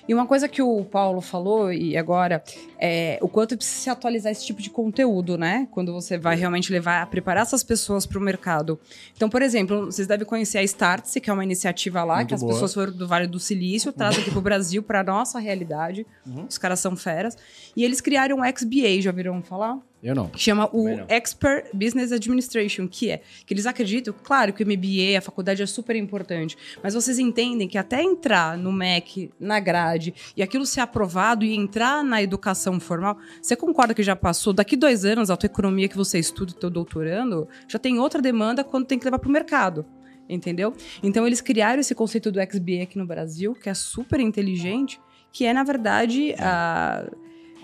[0.08, 2.44] E uma coisa que o Paulo falou, e agora,
[2.80, 5.68] é o quanto precisa se atualizar esse tipo de conteúdo, né?
[5.72, 8.80] Quando você vai realmente levar, preparar essas pessoas para o mercado.
[9.16, 12.34] Então, por exemplo, vocês devem conhecer a Startse, que é uma iniciativa lá, Muito que
[12.36, 12.54] as boa.
[12.54, 16.06] pessoas foram do Vale do Silício, trazem aqui para o Brasil, para nossa realidade.
[16.26, 16.46] Uhum.
[16.50, 17.38] Os caras são feras.
[17.76, 19.78] E eles criaram o XBA, já viram falar?
[20.02, 20.30] Eu não.
[20.30, 21.06] que chama o não.
[21.10, 25.66] Expert Business Administration, que é que eles acreditam, claro que o MBA, a faculdade é
[25.66, 30.82] super importante, mas vocês entendem que até entrar no MEC, na grade, e aquilo ser
[30.82, 34.54] aprovado e entrar na educação formal, você concorda que já passou?
[34.54, 38.64] Daqui dois anos, a tua economia que você estuda, teu doutorando, já tem outra demanda
[38.64, 39.86] quando tem que levar para o mercado.
[40.30, 40.74] Entendeu?
[41.02, 45.00] Então eles criaram esse conceito do XBA aqui no Brasil, que é super inteligente,
[45.32, 47.10] que é, na verdade, a,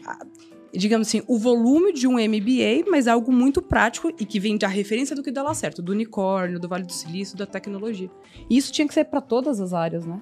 [0.05, 0.25] a-
[0.73, 4.67] digamos assim, o volume de um MBA, mas algo muito prático e que vem da
[4.67, 8.09] referência do que dá lá certo, do unicórnio, do Vale do Silício, da tecnologia.
[8.49, 10.19] E isso tinha que ser para todas as áreas, né?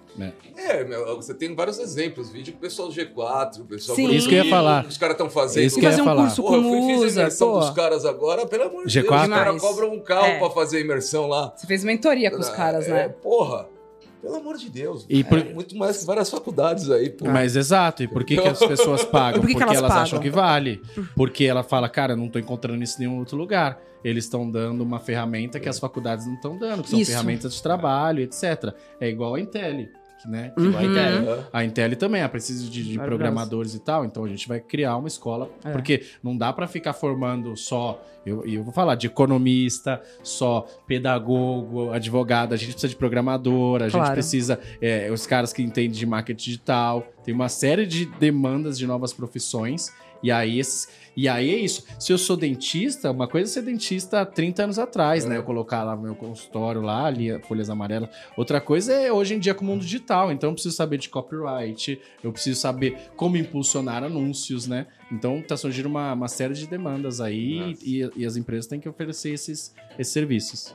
[0.58, 2.30] É, meu, você tem vários exemplos.
[2.30, 4.08] Vídeo com o pessoal do G4, o pessoal Sim.
[4.08, 4.86] do Isso que eu ia falar.
[4.86, 5.64] Os caras estão fazendo.
[5.66, 6.24] Isso que eu ia fazer um falar.
[6.24, 7.60] curso eu com fui fiz a imersão pô.
[7.60, 9.08] dos caras agora, pelo amor de G4?
[9.10, 9.22] Deus.
[9.24, 10.40] Os caras cobram um carro É.
[10.40, 11.54] pra fazer a imersão lá.
[11.56, 13.10] Você fez mentoria com os caras, É, né?
[13.10, 13.68] Porra.
[14.22, 15.06] Pelo amor de Deus.
[15.10, 17.26] E é por- muito mais que várias faculdades aí, pô.
[17.28, 19.42] Mas exato, e por que, que as pessoas pagam?
[19.42, 20.04] Por que que Porque elas elas, pagam?
[20.04, 20.82] acham que vale.
[21.16, 23.82] Porque ela fala, cara, eu não tô encontrando isso em nenhum outro lugar.
[24.04, 27.12] Eles estão dando uma ferramenta que as faculdades não estão dando, que são Isso.
[27.12, 28.74] ferramentas de trabalho, etc.
[29.00, 29.88] É igual a Intel,
[30.28, 30.52] né?
[30.58, 30.78] Uhum.
[30.78, 31.34] A Intel.
[31.34, 31.44] É.
[31.54, 34.98] A Intel também, ela precisa de, de programadores e tal, então a gente vai criar
[34.98, 35.72] uma escola, É.
[35.72, 40.66] porque não dá pra ficar formando só, eu, e eu vou falar de economista, só
[40.88, 44.14] pedagogo, advogado, a gente precisa de programador, a gente Claro.
[44.14, 48.86] precisa, é, os caras que entendem de marketing digital, tem uma série de demandas de
[48.88, 49.92] novas profissões,
[50.24, 51.84] e aí esses, e aí é isso.
[52.00, 55.30] Se eu sou dentista, uma coisa é ser dentista há 30 anos atrás, É.
[55.30, 55.38] né?
[55.38, 58.10] Eu colocar lá no meu consultório lá, ali, folhas amarelas.
[58.38, 60.32] Outra coisa é hoje em dia com o mundo digital.
[60.32, 64.88] Então eu preciso saber de copyright, eu preciso saber como impulsionar anúncios, né?
[65.12, 68.88] Então está surgindo uma, uma série de demandas aí e, e as empresas têm que
[68.88, 70.74] oferecer esses, esses serviços.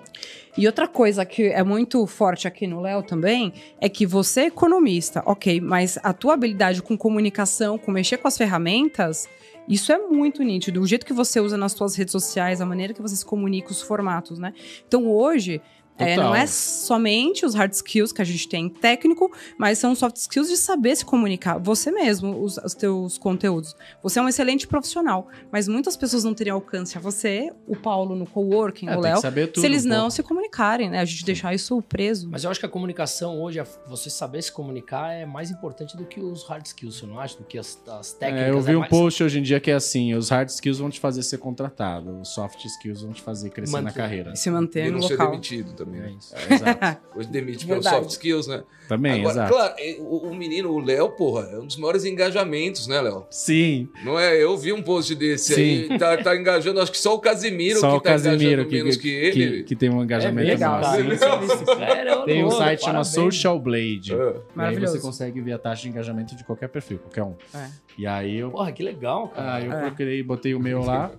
[0.57, 4.47] E outra coisa que é muito forte aqui no Léo também é que você é
[4.47, 9.29] economista, ok, mas a tua habilidade com comunicação, com mexer com as ferramentas,
[9.69, 10.81] isso é muito nítido.
[10.81, 13.71] O jeito que você usa nas suas redes sociais, a maneira que você se comunica,
[13.71, 14.53] os formatos, né?
[14.87, 15.61] Então hoje.
[15.99, 20.17] É, não é somente os hard skills que a gente tem técnico, mas são soft
[20.17, 21.59] skills de saber se comunicar.
[21.59, 23.75] Você mesmo, os, os teus conteúdos.
[24.03, 28.15] Você é um excelente profissional, mas muitas pessoas não teriam alcance a você, o Paulo
[28.15, 30.11] no coworking, É, o Léo, se eles um não pouco.
[30.13, 31.01] se comunicarem, né?
[31.01, 32.29] A gente deixar isso preso.
[32.31, 36.05] Mas eu acho que a comunicação hoje, você saber se comunicar é mais importante do
[36.05, 37.37] que os hard skills, você não acha?
[37.39, 38.49] Do que as, as técnicas.
[38.49, 40.49] É, eu vi é um mais- post hoje em dia que é assim: os hard
[40.49, 43.95] skills vão te fazer ser contratado, os soft skills vão te fazer crescer na Manter.
[43.95, 44.33] carreira.
[44.33, 45.31] E se manter E no não ser local.
[45.31, 45.86] demitido também.
[45.95, 46.35] É isso.
[46.49, 47.03] É, exato.
[47.17, 47.97] Hoje demite Verdade.
[47.97, 48.63] soft skills, né?
[48.89, 49.53] Também, Agora, exato.
[49.53, 53.27] claro, é, o, o menino, o Léo, porra, é um dos maiores engajamentos, né, Léo?
[53.31, 54.41] Sim, Não é?
[54.41, 55.93] Eu vi um post desse Sim.
[55.93, 58.69] aí, tá, tá engajando, acho que só o Casimiro só que o tá Casimiro engajando
[58.69, 59.57] que, menos que, que, ele.
[59.59, 61.19] que, que tem um engajamento legal, maior.
[61.19, 61.47] cara.
[61.77, 63.09] Sério, Tem um site que chama parabéns.
[63.09, 64.13] Social Blade.
[64.13, 67.35] E aí você consegue ver a taxa de engajamento de qualquer perfil, qualquer um.
[67.55, 67.69] É.
[67.99, 69.55] E aí eu, Porra, que legal, cara.
[69.55, 69.81] ah, eu É.
[69.81, 71.11] procurei, botei o meu lá.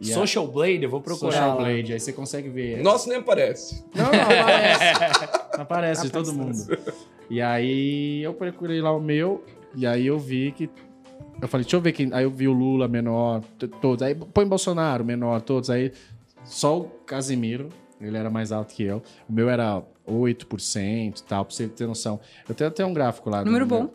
[0.00, 1.32] A- Social Blade, eu vou procurar.
[1.32, 1.56] Social.
[1.58, 2.82] Blade, aí você consegue ver.
[2.82, 3.84] Nosso nem aparece.
[3.94, 4.84] Não, não, aparece.
[5.60, 6.56] aparece de todo mundo.
[7.28, 9.44] E aí eu procurei lá o meu,
[9.74, 10.70] e aí eu vi que.
[11.40, 12.10] Eu falei, deixa eu ver quem.
[12.12, 13.42] Aí eu vi o Lula menor,
[13.80, 14.02] todos.
[14.02, 15.70] Aí põe Bolsonaro menor, todos.
[15.70, 15.92] Aí
[16.44, 17.68] só o Casimiro,
[18.00, 19.02] ele era mais alto que eu.
[19.28, 22.20] O meu era 8% e tal, pra você ter noção.
[22.48, 23.42] Eu tenho até um gráfico lá.
[23.42, 23.90] do Número meu.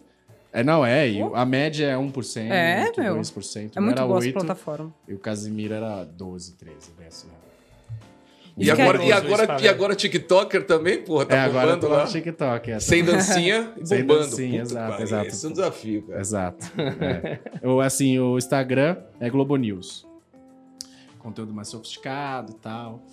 [0.56, 1.10] É, não, é.
[1.10, 3.18] E a média é 1%, É, meu.
[3.18, 3.72] 2%.
[3.76, 4.94] É muito era boa essa 8%, plataforma.
[5.08, 6.92] e o Casimiro era 12, 13.
[6.98, 7.08] Né?
[7.08, 7.34] assim, né?
[8.58, 12.06] E agora, e, agora, e agora TikToker também, porra, tá É, agora bombando lá.
[12.06, 12.72] TikTok.
[12.72, 12.88] essa.
[12.88, 14.30] Sem dancinha e Sem bombando.
[14.30, 15.28] dancinha, Puta exato, pariu, exato.
[15.28, 16.22] Esse é um desafio, cara.
[16.22, 16.72] Exato.
[17.62, 17.68] É.
[17.68, 20.08] Ou assim, o Instagram é Globo News.
[21.20, 23.04] Conteúdo mais sofisticado e tal.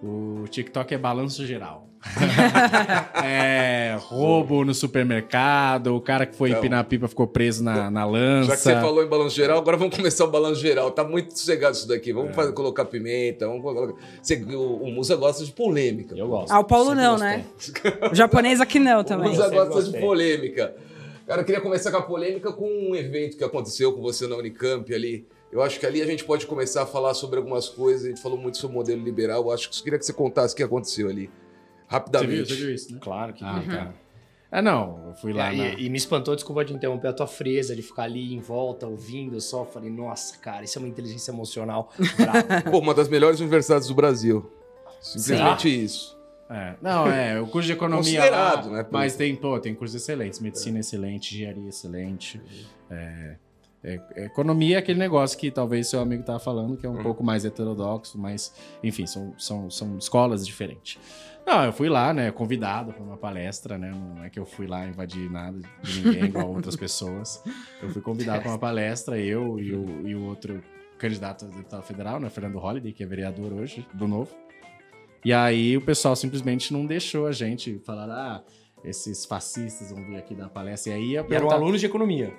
[0.00, 1.88] O TikTok é balanço geral.
[3.24, 6.60] é roubo no supermercado, o cara que foi Então.
[6.60, 8.50] empinar a pipa ficou preso na, na lança.
[8.50, 10.90] Já que você falou em balanço geral, agora vamos começar o balanço geral.
[10.90, 12.10] Tá muito sossegado isso daqui.
[12.10, 12.14] É.
[12.14, 13.94] Vamos fazer- colocar pimenta, vamos colocar...
[14.22, 16.14] Você- o, o Musa gosta de polêmica.
[16.16, 16.50] Eu gosto.
[16.52, 17.28] Ah, o Paulo Sempre não, gostei.
[17.38, 17.44] né?
[18.10, 19.28] O japonês aqui não O também.
[19.30, 20.00] Musa sempre gosta de gostei.
[20.00, 20.74] polêmica.
[21.26, 24.36] Cara, eu queria começar com a polêmica com um evento que aconteceu com você na
[24.36, 25.26] Unicamp ali.
[25.50, 28.04] Eu acho que ali a gente pode começar a falar sobre algumas coisas.
[28.04, 29.42] A gente falou muito sobre o modelo liberal.
[29.42, 31.30] Eu acho que eu queria que você contasse o que aconteceu ali.
[31.88, 32.48] Você viu, Rapidamente.
[32.48, 32.98] você viu isso, né?
[33.00, 33.68] Claro que Ah, vi.
[33.70, 33.92] tá.
[34.50, 35.08] Ah, não.
[35.08, 35.64] Eu fui lá É, na...
[35.74, 38.86] e, e me espantou, desculpa te interromper, a tua frieza de ficar ali em volta,
[38.86, 42.62] ouvindo, eu só falei, nossa, cara, isso é uma inteligência emocional brava.
[42.70, 44.50] Pô, uma das melhores universidades do Brasil.
[45.00, 46.16] Simplesmente isso.
[46.48, 46.74] É.
[46.80, 50.38] Não, é, o curso de economia Considerado, lá, né, Mas tem, pô, tem cursos excelentes,
[50.38, 52.40] medicina excelente, engenharia excelente.
[52.88, 53.36] É,
[53.82, 57.00] é, é, economia é aquele negócio que talvez seu amigo tava falando, que é um
[57.00, 57.02] Hum.
[57.02, 60.98] pouco mais heterodoxo, mas, enfim, são, são, são escolas diferentes.
[61.46, 64.66] Não, eu fui lá, né, convidado para uma palestra, né, não é que eu fui
[64.66, 67.40] lá invadir nada de ninguém, igual outras pessoas.
[67.80, 70.60] Eu fui convidado para uma palestra, eu e o, e o outro
[70.98, 74.34] candidato a deputado federal, né, Fernando Holliday, que é vereador hoje, do Novo.
[75.24, 78.42] E aí o pessoal simplesmente não deixou a gente falar, ah,
[78.84, 80.92] esses fascistas vão vir aqui dar palestra.
[80.92, 82.32] E aí ia E eram alunos de economia.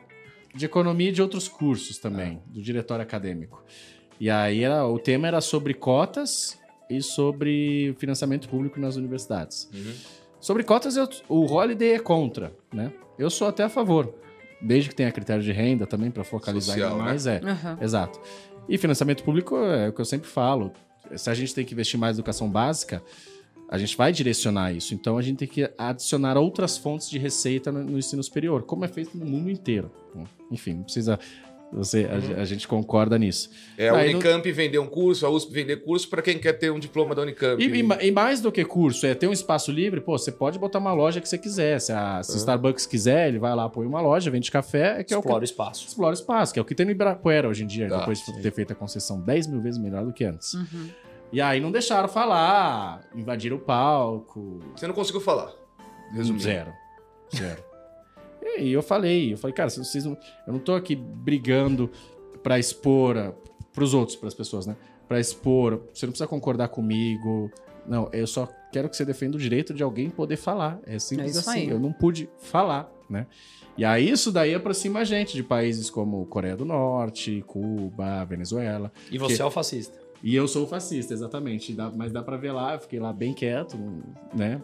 [0.53, 3.64] de economia e de outros cursos também, do diretório acadêmico.
[4.20, 6.60] E aí era, o tema era sobre cotas
[6.90, 9.70] e sobre financiamento público nas universidades.
[10.40, 12.92] Sobre cotas, eu- o Holiday é contra, né?
[13.18, 14.14] Eu sou até a favor.
[14.62, 17.10] Desde que tenha critério de renda também, para focalizar Social, ainda né?
[17.10, 17.42] mais, é.
[17.44, 17.78] Aham.
[17.82, 18.20] Exato.
[18.68, 20.72] E financiamento público é o que eu sempre falo.
[21.16, 23.02] Se a gente tem que investir mais em educação básica,
[23.70, 24.94] a gente vai direcionar isso.
[24.94, 28.84] Então a gente tem que adicionar outras fontes de receita no, no ensino superior, como
[28.86, 29.92] é feito no mundo inteiro.
[30.52, 31.20] Enfim, não precisa.
[31.74, 33.49] Você, a- a, gente concorda nisso.
[33.78, 36.53] É, a Aí não- Unicamp vender um curso, a USP vender curso para quem quer
[36.53, 37.61] ter um diploma da Unicamp.
[37.61, 40.57] E, e e mais do que curso, é ter um espaço livre, pô, você pode
[40.57, 41.80] botar uma loja que você quiser.
[41.82, 45.18] Se a se Starbucks quiser, ele vai lá, põe uma loja, vende café, que é
[45.18, 45.88] o que Explora espaço.
[45.88, 48.20] explora o espaço, que é o que tem no Ibirapuera hoje em dia, Tá, depois
[48.26, 50.53] de ter feito a concessão 10 mil vezes melhor do que antes.
[50.53, 50.89] Uhum.
[51.34, 54.61] E aí não deixaram falar, invadiram o palco.
[54.74, 55.51] Você não conseguiu falar.
[56.13, 56.41] Resumindo.
[56.43, 56.72] Zero.
[57.36, 57.61] Zero.
[58.60, 61.89] E eu falei, eu falei, cara, vocês não, eu não tô aqui brigando
[62.43, 63.34] pra expor a,
[63.74, 64.76] pros outros, pras pessoas, né?
[65.08, 67.50] Pra expor, você não precisa concordar comigo.
[67.88, 70.80] Não, eu só quero que você defenda o direito de alguém poder falar.
[70.86, 71.60] É simples É isso assim.
[71.62, 71.70] aí.
[71.70, 73.26] Eu não pude falar, né?
[73.78, 78.91] E aí isso daí aproxima a gente de países como Coreia do Norte, Cuba, Venezuela.
[79.12, 79.98] E você Que- é o fascista.
[80.24, 81.74] E eu sou fascista, exatamente.
[81.74, 83.78] Dá- mas dá pra ver lá, eu fiquei lá bem quieto,
[84.34, 84.60] né?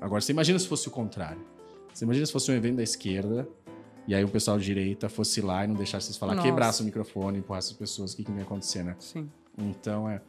[0.00, 1.40] Agora, você imagina se fosse o contrário.
[1.98, 3.48] Você imagina se fosse um evento da esquerda
[4.06, 6.46] e aí o pessoal de direita fosse lá e não deixasse vocês falar, Nossa.
[6.46, 8.94] quebrasse o microfone, empurrasse as pessoas, o que, que ia acontecer, né?
[9.00, 9.28] Sim.
[9.58, 10.20] Então é.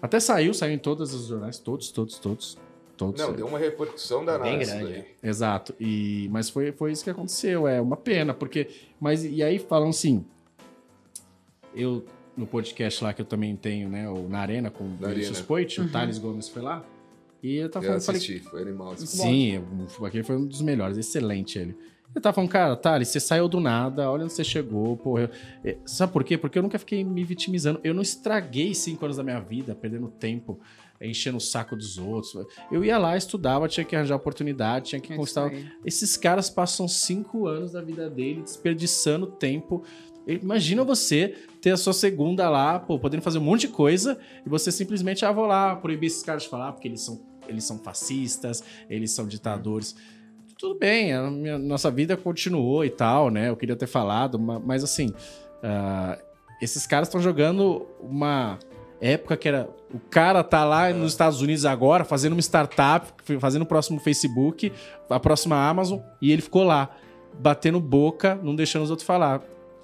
[0.00, 2.56] Até saiu, saiu em todos os jornais, todos, todos, todos.
[2.96, 3.20] Todos.
[3.20, 4.44] Não, deu uma repercussão danada.
[4.44, 5.04] Bem grande, daí.
[5.20, 5.74] Exato.
[5.80, 7.66] E, mas foi, foi isso que aconteceu.
[7.66, 8.68] É uma pena, porque.
[9.00, 10.24] Mas e aí falam assim.
[11.74, 12.04] Eu,
[12.36, 14.08] no podcast lá que eu também tenho, né?
[14.08, 15.46] O Na Arena com o Na Vinícius Arena.
[15.48, 16.84] Poit, o Thales Gomes foi lá.
[17.42, 18.96] E eu tava Eu falando, falei, assisti, foi animal.
[18.96, 19.58] Sim,
[20.00, 21.74] o- aquele foi um dos melhores, excelente ele.
[22.14, 25.30] Eu tava falando, cara, Thales, você saiu do nada, olha onde você chegou, porra.
[25.64, 26.36] eu- é, sabe por quê?
[26.36, 27.80] Porque eu nunca fiquei me vitimizando.
[27.84, 30.58] Eu não estraguei cinco anos da minha vida perdendo tempo,
[31.00, 32.32] enchendo o saco dos outros.
[32.70, 35.50] Eu ia lá, estudava, tinha que arranjar oportunidade, tinha que É conquistar.
[35.84, 39.84] Esses caras passam cinco anos da vida dele desperdiçando tempo.
[40.26, 44.48] Imagina você ter a sua segunda lá, pô, podendo fazer um monte de coisa, e
[44.48, 47.20] você simplesmente, ah, vou lá proibir esses caras de falar, porque eles são,
[47.50, 49.94] eles são fascistas, eles são ditadores.
[50.58, 53.48] Tudo bem, a minha- nossa vida continuou e tal, né?
[53.48, 55.12] Eu queria ter falado, ma- mas assim,
[55.62, 56.18] ah,
[56.60, 58.58] esses caras estão jogando uma
[59.00, 59.68] época que era.
[59.92, 64.70] O cara tá lá nos Estados Unidos agora, fazendo uma startup, fazendo o próximo Facebook,
[65.08, 66.94] a próxima Amazon, e ele ficou lá,
[67.38, 69.38] batendo boca, não deixando os outros falar.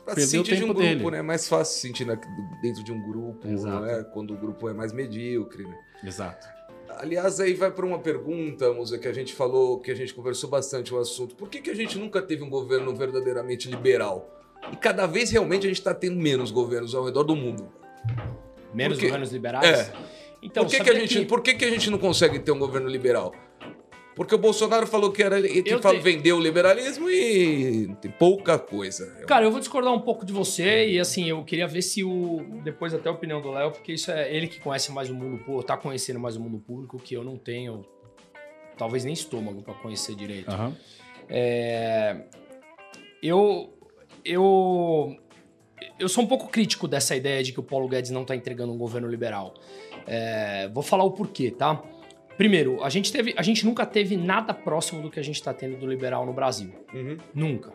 [0.05, 1.11] Pra Perdeu o sentir de um tempo grupo, dele.
[1.11, 1.19] né?
[1.19, 2.05] É mais fácil se sentir
[2.63, 4.05] dentro de um grupo, né?
[4.13, 5.75] Quando o grupo é mais medíocre, né?
[6.05, 6.47] Exato.
[6.99, 10.49] Aliás, aí vai para uma pergunta, Musa, que a gente falou, que a gente conversou
[10.49, 11.35] bastante o assunto.
[11.35, 14.31] Por que, que a gente nunca teve um governo verdadeiramente liberal?
[14.73, 17.69] E cada vez realmente a gente está tendo menos governos ao redor do mundo.
[18.73, 19.67] Menos governos liberais?
[19.67, 19.93] É.
[20.43, 22.59] Então, por que, que a gente, por que, que a gente não consegue ter um
[22.59, 23.35] governo liberal?
[24.17, 28.59] Porque o Bolsonaro falou que era que Eu te- vendeu o liberalismo e tem pouca
[28.59, 29.07] coisa.
[29.27, 32.43] Cara, eu vou discordar um pouco de você e assim, eu queria ver se o.
[32.65, 35.37] Depois até a opinião do Léo, porque isso é ele que conhece mais o mundo
[35.45, 37.85] público, tá conhecendo mais o mundo público, que eu não tenho.
[38.79, 40.51] Talvez nem estômago pra conhecer direito.
[40.51, 40.75] Aham.
[41.29, 42.17] É,
[43.23, 43.71] eu,
[44.25, 45.15] eu,
[45.99, 48.73] eu sou um pouco crítico dessa ideia de que o Paulo Guedes não está entregando
[48.73, 49.53] um governo liberal.
[50.07, 51.83] É, vou falar o porquê, tá?
[52.37, 55.55] Primeiro, a gente, teve, a gente nunca teve nada próximo do que a gente está
[55.55, 56.71] tendo do liberal no Brasil.
[56.93, 57.17] Uhum.
[57.35, 57.73] Nunca.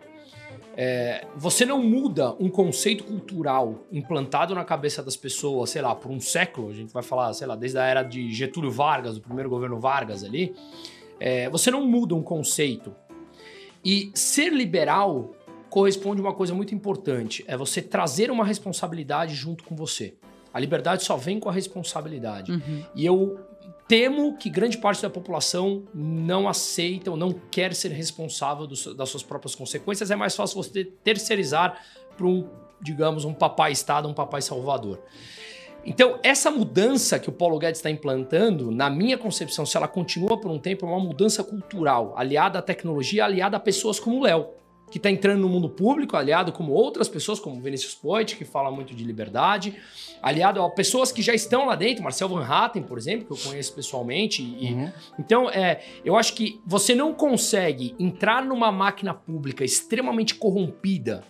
[0.78, 6.09] É, você não muda um conceito cultural implantado na cabeça das pessoas, sei lá, por
[6.09, 9.22] um século, a gente vai falar, sei lá, desde a era de Getúlio Vargas, do
[9.22, 10.55] primeiro governo Vargas ali.
[11.20, 12.95] é, você não muda um conceito.
[13.84, 15.36] E ser liberal
[15.70, 20.16] corresponde a uma coisa muito importante: é você trazer uma responsabilidade junto com você.
[20.53, 22.51] A liberdade só vem com a responsabilidade.
[22.51, 22.84] Uhum.
[22.95, 23.39] E eu
[23.91, 29.09] temo que grande parte da população não aceita ou não quer ser responsável dos- das
[29.09, 30.09] suas próprias consequências.
[30.09, 31.77] É mais fácil você terceirizar
[32.15, 32.47] para um,
[32.81, 35.01] digamos, um papai Estado, um papai Salvador.
[35.85, 40.39] Então, essa mudança que o Paulo Guedes está implantando, na minha concepção, se ela continua
[40.39, 44.23] por um tempo, é uma mudança cultural, aliada à tecnologia, aliada a pessoas como o
[44.23, 44.47] Léo,
[44.91, 48.69] que está entrando no mundo público, aliado como outras pessoas, como Vinícius Poit, que fala
[48.69, 49.77] muito de liberdade,
[50.21, 53.49] aliado a pessoas que já estão lá dentro, Marcel Van Hatten, por exemplo, que eu
[53.49, 54.43] conheço pessoalmente.
[54.43, 54.91] E, Uhum.
[55.19, 61.23] Então, é, eu acho que você não consegue entrar numa máquina pública extremamente corrompida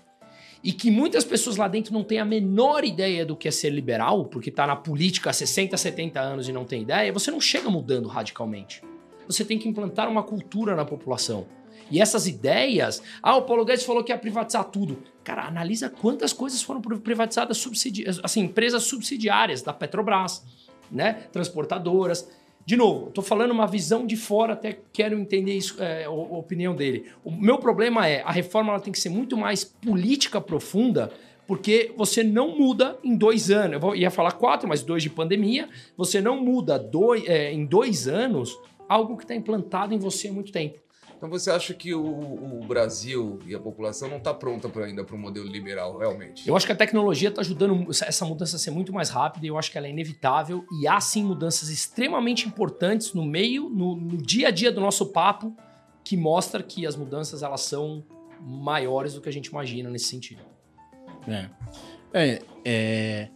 [0.64, 3.70] e que muitas pessoas lá dentro não têm a menor ideia do que é ser
[3.70, 7.42] liberal, porque está na política há 60, 70 anos e não tem ideia, você não
[7.42, 8.82] chega mudando radicalmente.
[9.28, 11.48] Você tem que implantar uma cultura na população.
[11.92, 13.04] E essas ideias.
[13.22, 14.98] Ah, o Paulo Guedes falou que ia privatizar tudo.
[15.24, 20.44] Cara, analisa quantas coisas foram privatizadas, subsidi assim, empresas subsidiárias da Petrobras,
[20.90, 21.28] né?
[21.32, 22.28] Transportadoras.
[22.66, 26.76] De novo, tô falando uma visão de fora, até quero entender isso, é, a opinião
[26.76, 27.12] dele.
[27.24, 31.12] O meu problema é, a reforma ela tem que ser muito mais política profunda,
[31.48, 33.82] porque você não muda em dois anos.
[33.82, 35.68] Eu ia falar quatro, mas dois de pandemia.
[35.98, 40.34] Você não muda dois, é, em dois anos algo que está implantado em você há
[40.34, 40.81] muito tempo.
[41.22, 45.04] Então você acha que o, o Brasil e a população não está pronta pra, ainda
[45.04, 46.50] para o modelo liberal, realmente?
[46.50, 49.50] Eu acho que a tecnologia está ajudando essa- mudança a ser muito mais rápida e
[49.50, 50.66] eu acho que ela é inevitável.
[50.82, 55.12] E há sim mudanças extremamente importantes no meio, no, no dia a dia do nosso
[55.12, 55.56] papo,
[56.04, 58.04] que mostra que as mudanças elas são
[58.42, 60.42] maiores do que a gente imagina nesse sentido.
[61.28, 61.50] É.
[62.12, 63.28] É, é,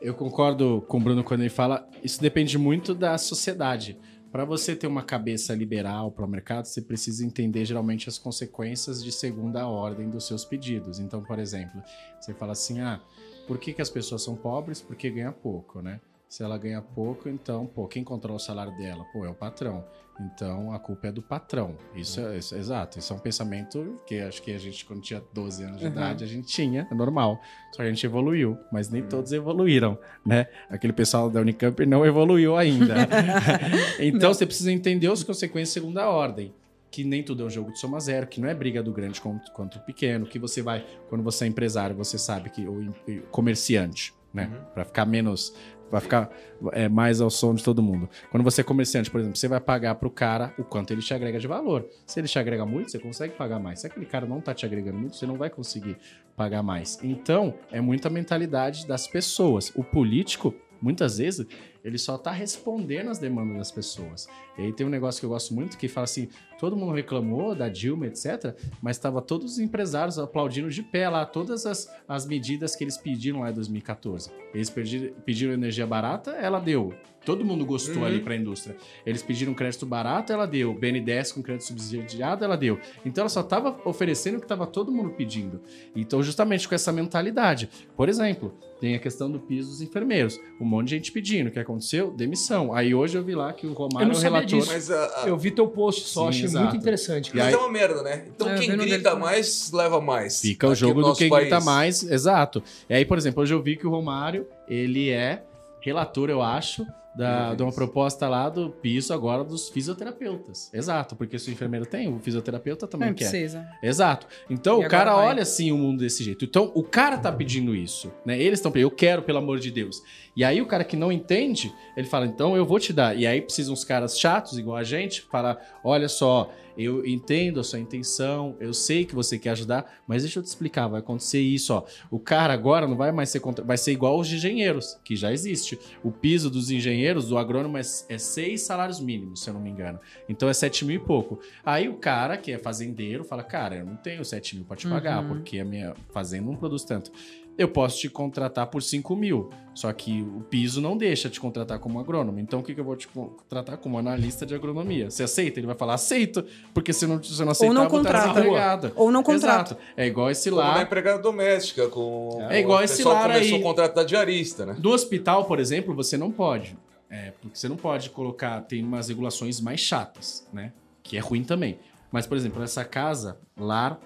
[0.00, 3.98] eu concordo com o Bruno quando ele fala, isso depende muito da sociedade.
[4.32, 9.04] Para você ter uma cabeça liberal para o mercado, você precisa entender geralmente as consequências
[9.04, 10.98] de segunda ordem dos seus pedidos.
[10.98, 11.82] Então, por exemplo,
[12.18, 12.98] você fala assim: ah,
[13.46, 14.80] por que, que as pessoas são pobres?
[14.80, 16.00] Porque ganha pouco, né?
[16.32, 19.04] Se ela ganha pouco, então, pô, quem controla o salário dela?
[19.12, 19.84] Pô, é o patrão.
[20.18, 21.76] Então, a culpa é do patrão.
[21.94, 22.98] Isso é, isso é exato.
[22.98, 25.92] Isso é um pensamento que acho que a gente, quando tinha 12 anos de Uhum.
[25.92, 27.38] idade, a gente tinha, é normal.
[27.72, 30.46] Só que a gente evoluiu, mas nem todos evoluíram, né?
[30.70, 32.94] Aquele pessoal da Unicamp não evoluiu ainda.
[34.00, 36.54] então, você precisa entender as consequências de segunda ordem.
[36.90, 39.20] que nem tudo é um jogo de soma zero, que não é briga do grande
[39.20, 43.20] contra, o pequeno, que você vai, quando você é empresário, você sabe que o em-
[43.30, 45.54] comerciante, né, Pra ficar menos
[45.92, 46.30] vai ficar
[46.72, 48.08] é, mais ao som de todo mundo.
[48.30, 51.12] Quando você é comerciante, por exemplo, você vai pagar pro cara o quanto ele te
[51.12, 51.86] agrega de valor.
[52.06, 53.80] Se ele te agrega muito, você consegue pagar mais.
[53.80, 55.98] Se aquele cara não tá te agregando muito, você não vai conseguir
[56.34, 56.98] pagar mais.
[57.02, 59.70] Então, é muita mentalidade das pessoas.
[59.76, 61.46] O político, muitas vezes,
[61.84, 64.28] ele só tá respondendo às demandas das pessoas.
[64.58, 66.28] E aí tem um negócio que eu gosto muito que fala assim:
[66.58, 71.24] todo mundo reclamou da Dilma, etc., mas estava todos os empresários aplaudindo de pé lá
[71.24, 74.30] todas as, as medidas que eles pediram lá em 2014.
[74.54, 76.92] Eles pediram, pediram energia barata, ela deu.
[77.24, 78.04] Todo mundo gostou Uhum.
[78.04, 78.76] ali para a indústria.
[79.06, 80.74] Eles pediram crédito barato, ela deu.
[80.74, 82.80] BNDES com crédito subsidiado, ela deu.
[83.06, 85.60] Então ela só estava oferecendo o que estava todo mundo pedindo.
[85.94, 87.70] Então, justamente com essa mentalidade.
[87.96, 90.40] Por exemplo, tem a questão do piso dos enfermeiros.
[90.60, 91.46] Um monte de gente pedindo.
[91.46, 92.10] O que aconteceu?
[92.10, 92.72] Demissão.
[92.74, 94.58] Aí hoje eu vi lá que o Romário Eu não é sabia relator.
[94.60, 94.72] disso.
[94.72, 96.64] Mas, a- Eu vi teu post só, Sim, achei exato.
[96.66, 97.30] muito interessante.
[97.32, 98.24] E mas aí- é uma merda, né?
[98.34, 100.40] Então É, quem no grita mais, leva mais.
[100.40, 101.48] Fica o jogo do quem país.
[101.48, 102.62] grita mais, exato.
[102.88, 105.42] E aí, por exemplo, hoje eu vi que o Romário, ele é
[105.80, 110.70] relator, eu acho, da, de uma proposta lá do piso agora dos fisioterapeutas.
[110.72, 113.28] Exato, porque se o enfermeiro tem, o fisioterapeuta também Não quer.
[113.28, 113.66] precisa.
[113.82, 114.26] Exato.
[114.48, 115.26] Então E o cara vai.
[115.26, 116.44] olha assim o mundo desse jeito.
[116.44, 118.40] Então o cara tá pedindo isso, né?
[118.40, 120.02] Eles estão pedindo, eu quero, pelo amor de Deus.
[120.34, 123.16] E aí o cara que não entende, ele fala, então eu vou te dar.
[123.16, 127.64] E aí precisam uns caras chatos, igual a gente, falar, olha só, eu entendo a
[127.64, 131.38] sua intenção, eu sei que você quer ajudar, mas deixa eu te explicar, vai acontecer
[131.38, 131.84] isso, ó.
[132.10, 133.62] O cara agora não vai mais ser contra...
[133.62, 135.78] vai ser igual os engenheiros, que já existe.
[136.02, 139.68] O piso dos engenheiros, do agrônomo, é, é seis salários mínimos, se eu não me
[139.68, 140.00] engano.
[140.26, 141.40] Então é sete mil e pouco.
[141.62, 144.88] Aí o cara que é fazendeiro fala, cara, eu não tenho 7 mil pra te
[144.88, 145.28] pagar, Uhum.
[145.28, 147.12] porque a minha fazenda não produz tanto.
[147.56, 151.78] Eu posso te contratar por 5 mil, só que o piso não deixa te contratar
[151.78, 152.38] como agrônomo.
[152.38, 155.10] Então o que, que eu vou te contratar como analista de agronomia?
[155.10, 155.60] Você aceita?
[155.60, 158.92] Ele vai falar, aceito, porque se não, se não aceitar, não vou estar contrata.
[158.96, 159.74] Ou não contrata.
[159.74, 159.76] Exato.
[159.96, 160.82] É igual esse Como na lá.
[160.82, 162.38] empregada doméstica, com.
[162.48, 163.60] É igual o esse lar começou aí.
[163.60, 164.76] o contrato da diarista, né?
[164.78, 166.76] Do hospital, por exemplo, você não pode.
[167.10, 168.62] É, porque você não pode colocar.
[168.62, 170.72] Tem umas regulações mais chatas, né?
[171.02, 171.78] Que é ruim também.
[172.10, 173.98] Mas, por exemplo, essa casa, Lar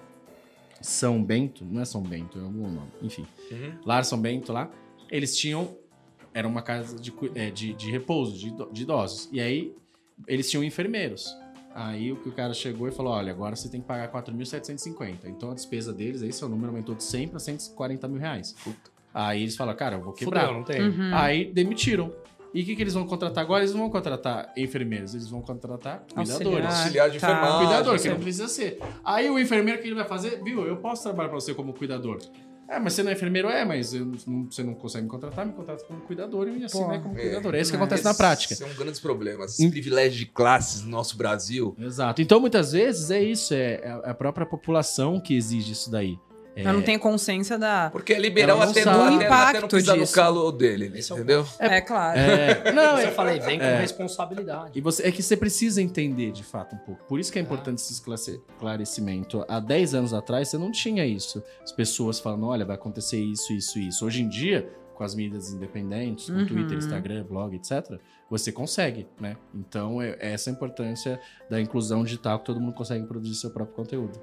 [0.81, 3.25] São Bento, não é São Bento, é algum nome, enfim.
[3.51, 3.77] Uhum.
[3.85, 4.69] Lar São Bento lá,
[5.09, 5.75] eles tinham.
[6.33, 9.27] Era uma casa de, é, de, de repouso, de, de idosos.
[9.31, 9.73] E aí,
[10.27, 11.35] eles tinham enfermeiros.
[11.73, 15.25] Aí o que o cara chegou e falou: olha, agora você tem que pagar 4.750.
[15.25, 18.55] Então a despesa deles, aí seu número aumentou de 100 para 140 mil reais.
[19.13, 20.47] Aí eles falaram, cara, eu vou quebrar.
[20.47, 20.81] Fudeu, não tem.
[20.81, 21.15] Uhum.
[21.15, 22.11] Aí demitiram.
[22.53, 23.61] E o que, que eles vão contratar agora?
[23.61, 26.31] Eles não vão contratar enfermeiros, eles vão contratar cuidadores.
[26.65, 26.65] Auxiliar.
[26.71, 27.27] Auxiliar de tá.
[27.31, 27.57] enfermagem.
[27.67, 28.79] Cuidador, que não precisa ser.
[29.03, 30.41] Aí o enfermeiro, o que ele vai fazer?
[30.43, 32.19] Viu, eu posso trabalhar pra você como cuidador.
[32.69, 33.47] É, mas você não é enfermeiro?
[33.47, 36.79] É, mas eu não- você não consegue me contratar, me contrata como cuidador e assim
[36.79, 36.87] Pô.
[36.87, 37.21] vai como É.
[37.21, 37.55] cuidador.
[37.55, 37.79] É isso que É.
[37.79, 38.53] acontece na prática.
[38.53, 39.45] Esse é um grande problema.
[39.45, 39.69] Esses Hum.
[39.71, 41.73] privilégios de classes no nosso Brasil.
[41.79, 42.21] Exato.
[42.21, 43.53] Então, muitas vezes, é isso.
[43.53, 43.75] É
[44.05, 46.19] é a própria população que exige isso daí.
[46.61, 47.89] Ela não tem consciência da.
[47.91, 50.13] Porque é liberal não até, não, O até, até não impacto pisar no disso.
[50.15, 51.45] calo dele, Esse é o entendeu?
[51.59, 52.19] É, claro.
[52.19, 53.79] É, não, eu é, falei, vem com É.
[53.79, 54.71] responsabilidade.
[54.77, 57.03] E você, é que você precisa entender de fato um pouco.
[57.05, 59.45] Por isso que é importante esse esclarecimento.
[59.47, 61.43] Há 10 anos atrás você não tinha isso.
[61.63, 64.05] As pessoas falando, olha, vai acontecer isso, isso, isso.
[64.05, 66.45] Hoje em dia, com as mídias independentes, com Uhum.
[66.45, 67.99] Twitter, Instagram, blog, etc.,
[68.29, 69.37] você consegue, né?
[69.55, 73.49] Então, é é essa a importância da inclusão digital, que todo mundo consegue produzir seu
[73.51, 74.19] próprio conteúdo.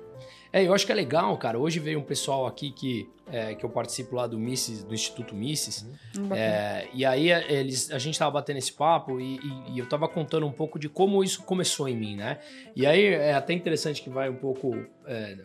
[0.56, 1.58] É, eu acho que é legal, cara.
[1.58, 5.34] Hoje veio um pessoal aqui que, é, que eu participo lá do Mises, do Instituto
[5.34, 5.84] Mises.
[6.32, 9.88] É, e aí é, eles, a gente tava batendo esse papo e, e- e eu
[9.88, 12.38] tava contando um pouco de como isso começou em mim, né?
[12.76, 14.76] E aí é até interessante que vai um pouco
[15.06, 15.36] é,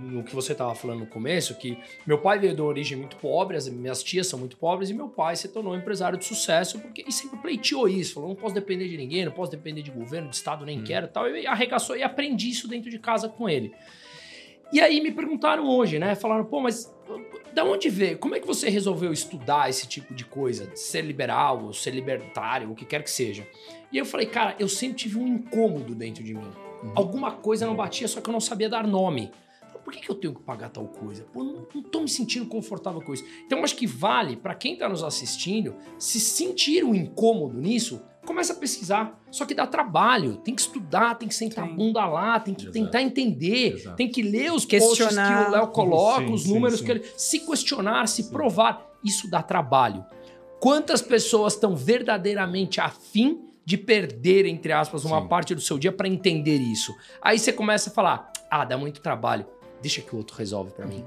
[0.00, 3.14] no que você tava falando no começo, que meu pai veio de uma origem muito
[3.18, 6.24] pobre, as minhas tias são muito pobres e meu pai se tornou um empresário de
[6.24, 9.82] sucesso porque e sempre pleiteou isso, falou, não posso depender de ninguém, não posso depender
[9.82, 11.28] de governo, de estado, nem quero e tal.
[11.28, 13.72] E arregaçou e aprendi isso dentro de casa com ele.
[14.72, 16.14] E aí me perguntaram hoje, né?
[16.14, 16.90] Falaram, pô, mas
[17.52, 18.18] da onde veio?
[18.18, 20.66] Como é que você resolveu estudar esse tipo de coisa?
[20.66, 23.46] De ser liberal, ou ser libertário, o que quer que seja.
[23.92, 26.50] E eu falei, cara, eu sempre tive um incômodo dentro de mim.
[26.94, 29.30] Alguma coisa não batia, só que eu não sabia dar nome.
[29.84, 31.26] Por que, que eu tenho que pagar tal coisa?
[31.32, 33.24] Pô, não, não tô me sentindo confortável com isso.
[33.44, 38.00] Então, eu acho que vale para quem tá nos assistindo, se sentir um incômodo nisso,
[38.24, 39.18] começa a pesquisar.
[39.30, 41.72] Só que dá trabalho, tem que estudar, tem que sentar Tem.
[41.72, 42.72] a bunda lá, tem que Exato.
[42.72, 43.96] tentar entender, Exato.
[43.96, 45.48] tem que ler os posts que Questionar.
[45.48, 46.84] o Léo coloca, Sim, os sim, números sim.
[46.84, 47.04] que ele.
[47.16, 48.86] Se questionar, se provar.
[49.04, 50.04] Isso dá trabalho.
[50.60, 55.28] Quantas pessoas estão verdadeiramente afim de perder, entre aspas, uma Sim.
[55.28, 56.94] parte do seu dia para entender isso?
[57.20, 59.44] Aí você começa a falar: ah, dá muito trabalho,
[59.80, 61.04] deixa que o outro resolve para mim.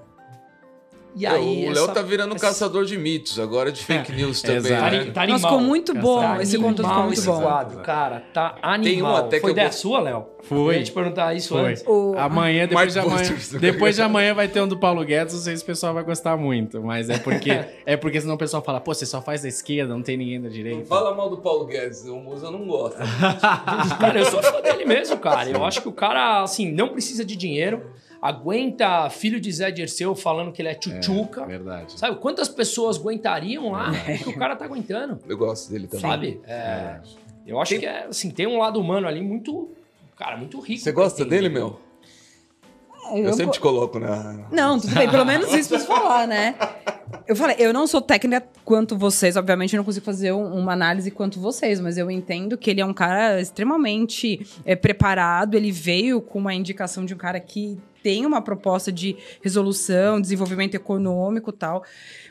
[1.17, 4.41] E aí, o Léo essa- tá virando essa- caçador de mitos, agora de fake news
[4.41, 4.57] também.
[4.57, 4.81] Exato.
[4.81, 4.97] Tá, né?
[5.05, 5.39] tá Nossa, animal.
[5.51, 6.19] ficou muito bom.
[6.21, 7.41] Tá Esse conteúdo ficou muito esse bom.
[7.41, 8.23] quadro, cara.
[8.33, 8.83] Tá animal.
[8.83, 10.25] Tem um até que Foi eu vou- sua, Léo?
[10.43, 10.75] Foi.
[10.75, 11.71] Eu ia te perguntar isso Foi.
[11.71, 11.83] antes.
[11.87, 15.41] O- Amanhã, depois de amanhã, depois de amanhã vai ter um do Paulo Guedes, não
[15.41, 17.49] sei se o pessoal vai gostar muito, mas é porque
[17.85, 20.39] é porque senão o pessoal fala, pô, você só faz da esquerda, não tem ninguém
[20.41, 20.85] da Não direita.
[20.85, 22.99] fala mal do Paulo Guedes, o Musa não gosta.
[23.99, 25.49] Cara, eu sou fã dele mesmo, cara.
[25.49, 27.81] Eu acho que o cara, assim, não precisa de dinheiro.
[28.27, 31.45] Aguenta filho de Zé Dirceu falando que ele é tchutchuca.
[31.45, 31.99] Verdade.
[31.99, 35.19] Sabe quantas pessoas aguentariam lá o que o cara tá aguentando?
[35.27, 36.01] Eu gosto dele também.
[36.09, 36.41] Sabe?
[36.47, 36.99] É,
[37.45, 39.69] eu acho que é, assim, tem um lado humano ali muito,
[40.17, 40.81] cara, muito rico.
[40.81, 41.35] Você gosta entender.
[41.43, 41.79] dele, meu?
[43.11, 44.47] É, Eu, eu sempre te coloco na.
[44.51, 45.07] Não, tudo bem.
[45.07, 46.55] Pelo menos isso pra falar, né?
[47.27, 49.35] Eu falei, eu não sou técnica quanto vocês.
[49.35, 51.79] Obviamente, eu não consigo fazer um- uma análise quanto vocês.
[51.79, 55.53] Mas eu entendo que ele é um cara extremamente é, preparado.
[55.55, 60.75] Ele veio com uma indicação de um cara que tem uma proposta de resolução, desenvolvimento
[60.75, 61.83] econômico tal.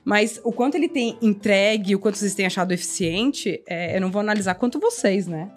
[0.05, 4.09] Mas o quanto ele tem entregue, o quanto vocês têm achado eficiente, é, eu não
[4.09, 5.51] vou analisar quanto vocês, né?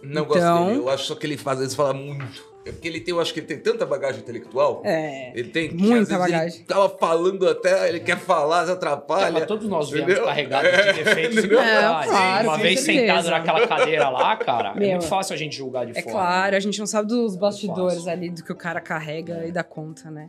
[0.00, 0.78] Não Então- gosto dele.
[0.78, 2.46] Eu acho só que ele faz, às vezes fala muito.
[2.66, 4.82] É porque ele tem, eu acho que ele tem tanta bagagem intelectual.
[4.84, 5.32] É.
[5.34, 6.56] Ele tem que, Muita vezes, bagagem.
[6.58, 9.30] Ele tava falando até, ele quer falar, se atrapalha.
[9.32, 10.26] Mas todos nós viemos Entendeu?
[10.26, 11.46] carregados de defeitos e.
[11.46, 11.48] É,
[12.08, 13.06] claro, Uma vez certeza.
[13.22, 16.14] sentado naquela cadeira lá, cara, é Meu, muito fácil a gente julgar de É fora.
[16.14, 18.10] claro, a gente não sabe dos bastidores fácil.
[18.12, 20.28] ali do que o cara carrega e dá conta, né?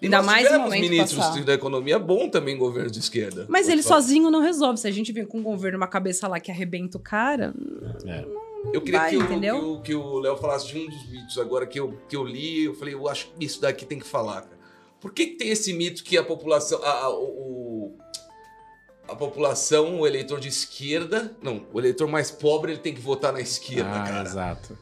[0.00, 1.44] E Ainda nós mais no momento ministros passar.
[1.44, 3.46] da economia bom também governo de esquerda.
[3.48, 4.00] Mas ele falar.
[4.02, 4.80] sozinho não resolve.
[4.80, 7.54] Se a gente vem com um governo, uma cabeça lá que arrebenta o cara.
[8.72, 9.58] Eu queria vai, que, o- entendeu?
[9.58, 12.24] que o- que o Léo falasse de um dos mitos agora que eu, que eu
[12.24, 12.64] li.
[12.64, 14.58] Eu falei, eu acho que isso daqui tem que falar, cara.
[15.00, 16.82] Por que, que tem esse mito que a população.
[16.84, 17.96] A, a- o,
[19.08, 21.36] a população, o eleitor de esquerda.
[21.42, 24.28] Não, o eleitor mais pobre ele tem que votar na esquerda, ah, cara.
[24.28, 24.78] exato.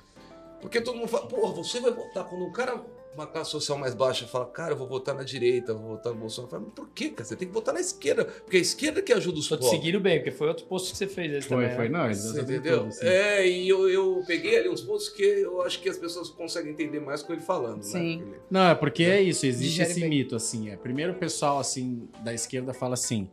[0.61, 2.25] Porque todo mundo fala, porra, você vai votar.
[2.25, 2.85] Quando um cara,
[3.15, 6.21] uma classe social mais baixa, fala, cara, eu vou votar na direita, vou votar no
[6.21, 6.51] Bolsonaro.
[6.51, 7.25] Fala, mas por quê, cara?
[7.25, 8.25] Você tem que votar na esquerda.
[8.25, 9.79] Porque é a esquerda que ajuda os Tô te pobres.
[9.81, 11.77] seguindo bem, porque foi outro post que você fez esse Foi, também.
[11.77, 11.99] foi, né?
[12.07, 12.79] não, Você entendeu?
[12.79, 13.07] tudo, assim.
[13.07, 16.73] É, e eu, eu peguei ali uns pontos que eu acho que as pessoas conseguem
[16.73, 18.23] entender mais com ele falando, Sim.
[18.23, 18.37] né?
[18.51, 20.09] Não, é porque é isso, existe Digere esse bem.
[20.09, 20.71] mito, assim.
[20.71, 20.77] É.
[20.77, 23.29] Primeiro o pessoal, assim, da esquerda fala assim,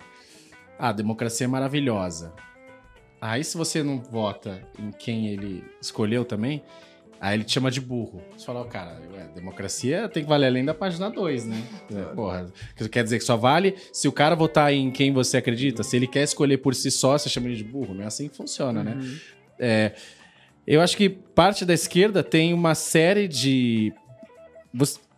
[0.79, 2.33] ah, a democracia é maravilhosa.
[3.21, 6.63] Aí se você não vota em quem ele escolheu também,
[7.19, 8.21] aí ele te chama de burro.
[8.35, 11.61] Você fala, ó, cara, ué, democracia tem que valer além da página 2, né?
[11.93, 12.45] É, Porra,
[12.91, 15.83] quer dizer que só vale se o cara votar em quem você acredita.
[15.83, 17.93] Se ele quer escolher por si só, você chama ele de burro.
[17.93, 18.97] Não é assim que funciona, né?
[19.57, 19.93] É,
[20.65, 23.93] eu acho que parte da esquerda tem uma série de.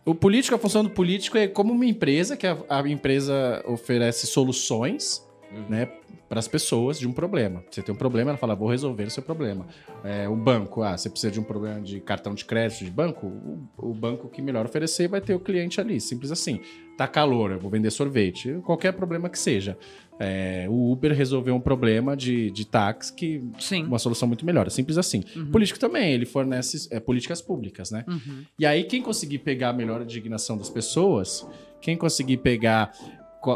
[0.04, 4.26] O político, a função do político é como uma empresa, que a, a empresa oferece
[4.26, 5.22] soluções
[5.68, 5.88] né,
[6.28, 7.62] para as pessoas de um problema.
[7.70, 9.66] Você tem um problema, ela fala, vou resolver o seu problema.
[10.04, 13.26] É, o banco, ah, você precisa de um problema de cartão de crédito de banco,
[13.26, 16.60] o, o banco que melhor oferecer vai ter o cliente ali, simples assim.
[16.96, 19.76] Tá calor, eu vou vender sorvete, qualquer problema que seja.
[20.22, 23.84] É, o Uber resolveu um problema de, de táxi que Sim.
[23.86, 24.70] uma solução muito melhor.
[24.70, 25.24] Simples assim.
[25.34, 28.04] O político também, ele fornece é, políticas públicas, né?
[28.06, 28.44] Uhum.
[28.58, 31.46] E aí, quem conseguir pegar a melhor indignação das pessoas,
[31.80, 32.92] quem conseguir pegar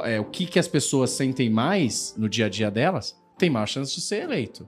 [0.04, 3.70] é, o que, que as pessoas sentem mais no dia a dia delas, tem mais
[3.70, 4.66] chance de ser eleito.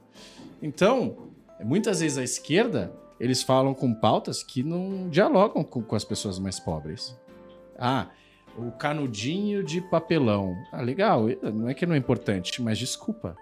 [0.63, 1.31] Então,
[1.65, 6.39] muitas vezes a esquerda, eles falam com pautas que não dialogam com, com as pessoas
[6.39, 7.17] mais pobres.
[7.79, 8.09] Ah,
[8.57, 10.57] o canudinho de papelão.
[10.73, 13.37] Ah, legal, não é que não é importante, mas desculpa.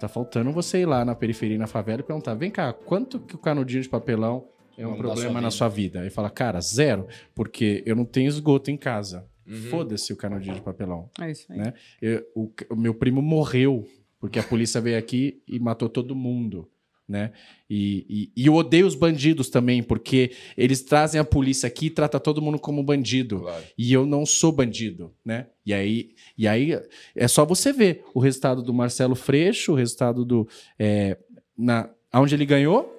[0.00, 3.34] Tá faltando você ir lá na periferia, na favela e perguntar: vem cá, quanto que
[3.34, 4.46] o canudinho de papelão
[4.76, 6.02] é um dar problema sua na sua vida?
[6.02, 9.26] Aí fala, cara, zero, porque eu não tenho esgoto em casa.
[9.48, 9.70] Uhum.
[9.70, 11.08] Foda-se o canudinho de papelão.
[11.20, 11.58] É isso aí.
[11.58, 11.74] Né?
[12.02, 13.86] Eu- o, o meu primo morreu
[14.20, 16.68] porque a polícia veio aqui e matou todo mundo.
[17.08, 17.32] Né?
[17.70, 18.04] E,
[18.36, 22.20] e, e eu odeio os bandidos também, porque eles trazem a polícia aqui e tratam
[22.20, 23.40] todo mundo como bandido.
[23.40, 23.64] Claro.
[23.78, 25.46] E eu não sou bandido, né?
[25.64, 26.78] E aí, e aí
[27.16, 30.46] é só você ver o resultado do Marcelo Freixo, o resultado do.
[30.78, 31.16] É,
[31.56, 32.94] na, onde ele ganhou?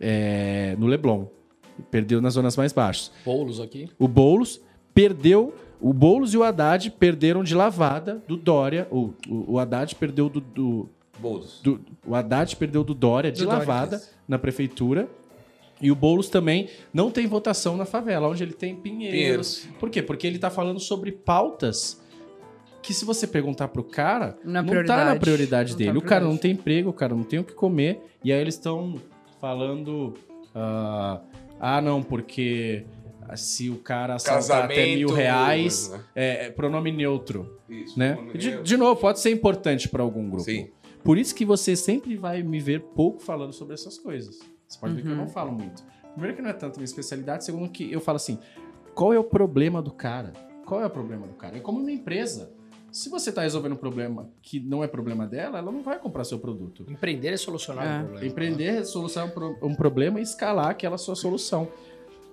[0.00, 1.26] É, no Leblon.
[1.90, 3.12] Perdeu nas zonas mais baixas.
[3.26, 3.90] Boulos aqui.
[3.98, 4.58] O Boulos
[4.94, 5.54] perdeu.
[5.80, 8.86] O Boulos e o Haddad perderam de lavada do Dória.
[8.90, 11.60] O, o, o Haddad perdeu do, do, Boulos.
[11.62, 14.10] do- o Haddad perdeu do Dória de Do Dória, lavada isso.
[14.28, 15.08] na prefeitura.
[15.80, 19.14] E o Boulos também não tem votação na favela, onde ele tem Pinheiros.
[19.16, 19.68] Pinheiros.
[19.80, 20.02] Por quê?
[20.02, 21.98] Porque ele tá falando sobre pautas
[22.82, 25.72] que se você perguntar pro cara, Na não tá na prioridade.
[25.72, 25.92] Não dele.
[25.92, 28.00] tá o cara não tem emprego, o cara não tem o que comer.
[28.22, 28.96] E aí eles estão
[29.40, 30.14] falando...
[30.54, 31.20] ah,
[31.58, 32.84] ah, não, porque
[33.36, 36.00] se o cara assaltar até mil reais, né?
[36.14, 37.98] é, é pronome neutro, Isso.
[37.98, 38.14] né?
[38.14, 38.62] nome De, meu.
[38.62, 40.44] de novo, pode ser importante para algum grupo.
[40.44, 40.68] Sim.
[41.04, 44.38] Por isso que você sempre vai me ver pouco falando sobre essas coisas.
[44.68, 45.18] Você pode ver que eu Uhum.
[45.18, 45.82] não falo muito.
[46.12, 48.38] Primeiro que não é tanto minha especialidade, segundo que eu falo assim,
[48.94, 50.32] qual é o problema do cara?
[50.66, 51.56] qual é o problema do cara.
[51.56, 52.52] É como uma empresa.
[52.92, 56.22] Se você está resolvendo um problema que não é problema dela, ela não vai comprar
[56.22, 56.86] seu produto.
[56.88, 57.98] Empreender é solucionar É.
[57.98, 58.26] um problema.
[58.26, 61.66] Empreender é solucionar um, pro- um problema e escalar aquela sua solução.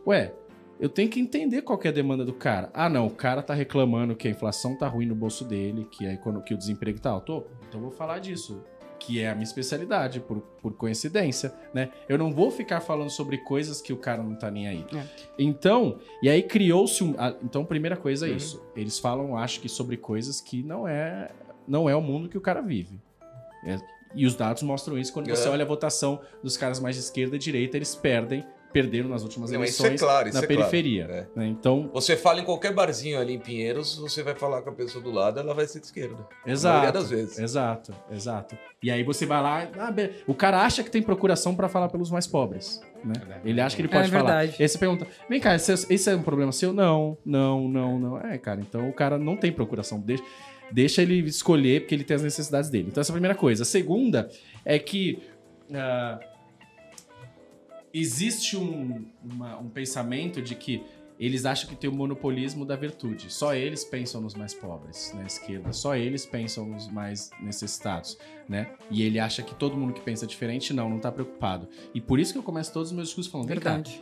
[0.05, 0.33] Ué,
[0.80, 2.69] eu tenho que entender qual que é a demanda do cara.
[2.73, 6.05] Ah, não, o cara tá reclamando que a inflação tá ruim no bolso dele, que,
[6.07, 7.45] a que o desemprego tá alto.
[7.67, 8.61] Então eu vou falar disso.
[8.99, 11.91] Que é a minha especialidade, por, por coincidência, né?
[12.09, 14.84] Eu não vou ficar falando sobre coisas que o cara não tá nem aí.
[14.93, 15.03] É.
[15.38, 17.13] Então, e aí criou-se um.
[17.43, 18.36] Então, primeira coisa é Uhum.
[18.38, 18.65] isso.
[18.75, 21.30] Eles falam, acho que, sobre coisas que não é,
[21.67, 22.99] não é o mundo que o cara vive.
[23.63, 23.78] É-
[24.15, 25.51] e os dados mostram isso quando você É.
[25.51, 28.43] olha a votação dos caras mais de esquerda e direita, eles perdem,
[28.82, 30.69] perderam nas últimas Não, isso é eleições claro, isso na é claro.
[30.69, 31.03] periferia.
[31.05, 31.39] É.
[31.39, 31.47] né?
[31.47, 35.03] Então, Você fala em qualquer barzinho ali em Pinheiros, você vai falar com a pessoa
[35.03, 36.28] do lado, ela vai ser de esquerda.
[36.45, 36.78] A exato.
[36.78, 37.39] maioria das vezes.
[37.39, 38.57] Exato, exato.
[38.84, 39.93] E aí você vai lá, ah,
[40.28, 43.13] o cara acha que tem procuração pra falar pelos mais pobres, né?
[43.43, 44.23] Ele acha que ele pode É falar.
[44.23, 44.55] verdade.
[44.59, 47.99] E aí você pergunta: "Vem cá, esse, esse é um problema seu?" Não, não, não,
[47.99, 48.17] não.
[48.19, 49.99] É, cara, então o cara não tem procuração.
[49.99, 50.23] Deixa,
[50.71, 52.88] deixa ele escolher porque ele tem as necessidades dele.
[52.89, 53.63] Então essa é a primeira coisa.
[53.63, 54.30] A segunda
[54.63, 55.19] é que
[55.73, 56.19] ah,
[57.93, 60.83] existe um, uma- um pensamento de que
[61.19, 63.33] eles acham que tem o monopolismo da virtude.
[63.33, 65.73] Só eles pensam nos mais pobres na esquerda.
[65.73, 68.17] Só eles pensam nos mais necessitados,
[68.47, 68.71] né?
[68.91, 71.67] E ele acha que todo mundo que pensa diferente não, não tá preocupado.
[71.91, 73.99] E por isso que eu começo todos os meus discursos falando, vem cá, Verdade.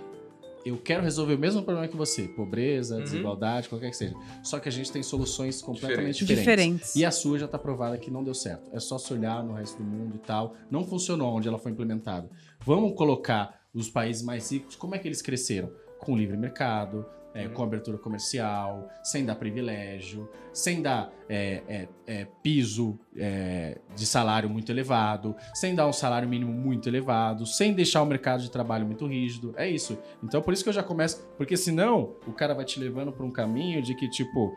[0.65, 3.03] eu quero resolver o mesmo problema que você, pobreza, Uhum.
[3.03, 4.13] desigualdade, qualquer que seja.
[4.43, 6.39] Só que a gente tem soluções completamente Diferente.
[6.39, 6.87] diferentes.
[6.87, 6.95] Diferentes.
[6.97, 8.69] E a sua já tá provada que não deu certo.
[8.73, 10.53] É só se olhar no resto do mundo e tal.
[10.69, 12.29] Não funcionou onde ela foi implementada.
[12.59, 15.69] Vamos colocar os países mais ricos, como é que eles cresceram?
[15.99, 22.27] Com livre mercado, é, com abertura comercial, sem dar privilégio, sem dar é, é, é,
[22.41, 28.01] piso é, de salário muito elevado, sem dar um salário mínimo muito elevado, sem deixar
[28.01, 29.53] o mercado de trabalho muito rígido.
[29.57, 29.97] É isso.
[30.23, 31.27] Então por isso que eu já começo.
[31.37, 34.55] Porque senão o cara vai te levando para um caminho de que, tipo,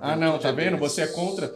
[0.00, 0.78] Ah, não, tá vendo?
[0.78, 1.52] Você é contra.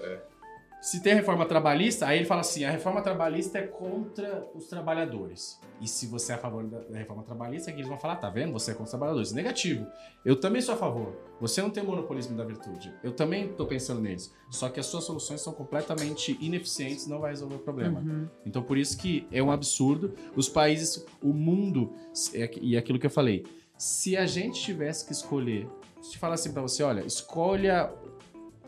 [0.87, 0.91] É.
[0.91, 4.67] se tem a reforma trabalhista, aí ele fala assim: a reforma trabalhista é contra os
[4.67, 5.61] trabalhadores.
[5.81, 8.53] E se você é a favor da, reforma trabalhista, aqui eles vão falar: tá vendo?
[8.53, 9.33] Você é contra os trabalhadores.
[9.33, 9.87] Negativo.
[10.25, 11.15] Eu também sou a favor.
[11.41, 12.95] Você não tem o monopolismo da virtude.
[13.03, 14.33] Eu também tô pensando neles.
[14.51, 18.01] Só que as suas soluções são completamente ineficientes, não vai resolver o problema.
[18.01, 18.29] Uhum.
[18.45, 20.15] Então por isso que é um absurdo.
[20.35, 21.93] Os países, o mundo,
[22.33, 23.45] é- e aquilo que eu falei,
[23.77, 25.69] se a gente tivesse que escolher,
[26.01, 27.93] se falar assim pra você, olha, escolha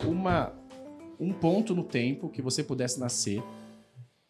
[0.04, 0.52] uma
[1.20, 3.42] um ponto no tempo que você pudesse nascer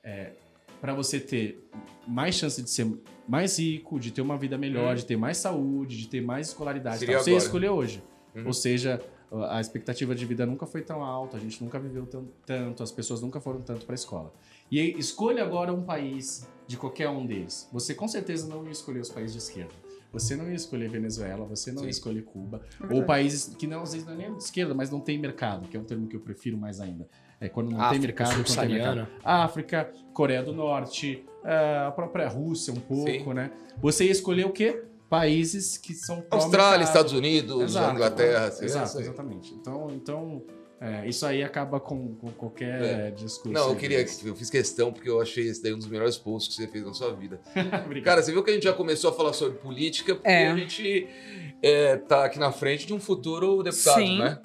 [0.03, 0.32] é,
[0.80, 1.68] para você ter
[2.07, 2.86] mais chance de ser
[3.28, 4.97] mais rico, de ter uma vida melhor, Hum.
[4.97, 7.05] de ter mais saúde, de ter mais escolaridade.
[7.05, 7.22] Tal.
[7.22, 8.03] Você escolher hoje.
[8.34, 8.47] Uhum.
[8.47, 9.03] Ou seja,
[9.51, 12.91] a expectativa de vida nunca foi tão alta, a gente nunca viveu tão- tanto, as
[12.91, 14.32] pessoas nunca foram tanto para a escola.
[14.70, 17.68] E escolha agora um país de qualquer um deles.
[17.72, 19.74] Você com certeza não ia escolher os países de esquerda.
[20.12, 21.84] Você não ia escolher Venezuela, você não Sim.
[21.84, 22.62] ia escolher Cuba.
[22.90, 25.18] É Ou países que não, às vezes não é nem de esquerda, mas não tem
[25.18, 27.06] mercado, que é um termo que eu prefiro mais ainda.
[27.40, 29.09] É quando não tem África mercado, quando tem mercado.
[29.22, 33.34] África, Coreia do Norte, eh, a própria Rússia um pouco, Sim.
[33.34, 33.50] né?
[33.80, 34.82] Você ia escolher o quê?
[35.09, 36.84] Países que são Austrália.
[36.84, 38.46] Estados Unidos, Exato, Inglaterra.
[38.46, 39.04] assim, Exato, aí.
[39.04, 39.54] exatamente.
[39.54, 40.42] Então, então
[40.80, 43.10] é, isso aí acaba com, com qualquer É.
[43.10, 43.50] discurso.
[43.52, 46.54] Não, eu queria, eu fiz questão porque eu achei esse daí um dos melhores posts
[46.56, 47.40] que você fez na sua vida.
[48.04, 50.48] Cara, você viu que a gente já começou a falar sobre política porque É.
[50.48, 51.08] a gente
[51.62, 54.18] é, tá aqui na frente de um futuro deputado, Sim.
[54.20, 54.38] né?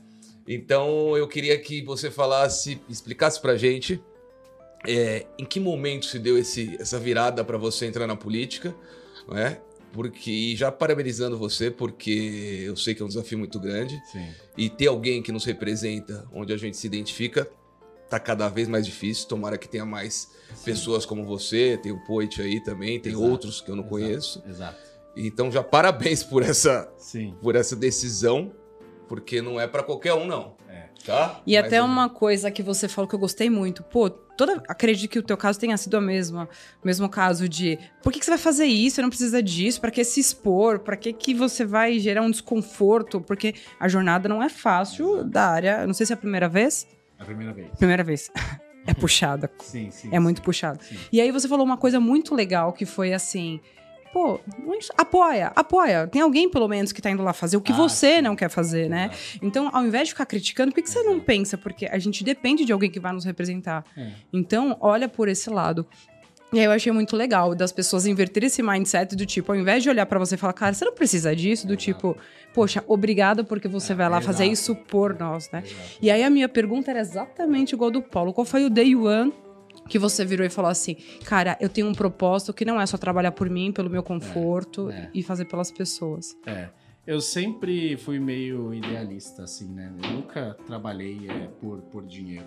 [0.47, 4.01] Então eu queria que você falasse, explicasse pra gente
[4.85, 8.75] é, em que momento se deu esse, essa virada pra você entrar na política,
[9.27, 9.61] não é?
[9.93, 14.27] Porque e já parabenizando você, porque eu sei que é um desafio muito grande Sim.
[14.57, 17.47] e ter alguém que nos representa, onde a gente se identifica,
[18.09, 19.27] tá cada vez mais difícil.
[19.27, 20.31] Tomara que tenha mais
[20.65, 23.89] pessoas como você, tem o Poit aí também, tem Exato, outros que eu não exato.
[23.95, 24.43] conheço.
[24.47, 24.79] Exato.
[25.15, 27.35] Então já parabéns por essa, Sim.
[27.39, 28.51] por essa decisão,
[29.07, 30.55] porque não é pra qualquer um não.
[31.05, 31.41] Tá?
[31.45, 33.83] E até eu- uma coisa que você falou que eu gostei muito.
[33.83, 36.47] Pô, toda, acredito que o teu caso tenha sido a mesma,
[36.83, 38.95] o mesmo caso de por que, que você vai fazer isso?
[38.95, 40.79] Você não precisa disso, pra que se expor?
[40.79, 43.21] Pra que, que você vai gerar um desconforto?
[43.21, 45.85] Porque a jornada não é fácil da área.
[45.87, 46.87] Não sei se é a primeira vez.
[47.19, 47.69] A primeira vez.
[47.77, 48.31] Primeira vez.
[48.85, 49.49] é puxada.
[49.59, 50.09] Sim, sim.
[50.11, 50.83] É muito puxado.
[50.83, 50.97] Sim.
[51.11, 53.59] E aí você falou uma coisa muito legal que foi assim.
[54.13, 56.07] Pô, não- apoia, apoia.
[56.07, 58.21] Tem alguém, pelo menos, que tá indo lá fazer o que Ah, você sim.
[58.21, 59.09] não quer fazer, né?
[59.41, 61.57] Então, ao invés de ficar criticando, por que, que você não pensa?
[61.57, 63.83] Porque a gente depende de alguém que vai nos representar.
[63.97, 64.11] É.
[64.31, 65.85] Então, olha por esse lado.
[66.53, 69.81] E aí eu achei muito legal das pessoas inverterem esse mindset do tipo, ao invés
[69.81, 72.15] de olhar pra você e falar, cara, você não precisa disso, do tipo,
[72.53, 75.63] poxa, obrigada porque você É, vai lá fazer isso por nós, né?
[75.65, 75.97] Exato.
[75.99, 78.31] E aí a minha pergunta era exatamente igual do Paulo.
[78.31, 79.33] Qual foi o day one
[79.87, 80.95] que você virou e falou assim,
[81.25, 84.89] cara, eu tenho um propósito que não é só trabalhar por mim, pelo meu conforto
[84.89, 85.09] é.
[85.13, 86.35] e fazer pelas pessoas.
[86.45, 86.69] É.
[87.05, 89.93] Eu sempre fui meio idealista, assim, né?
[90.01, 92.45] Eu nunca trabalhei é, por, por dinheiro.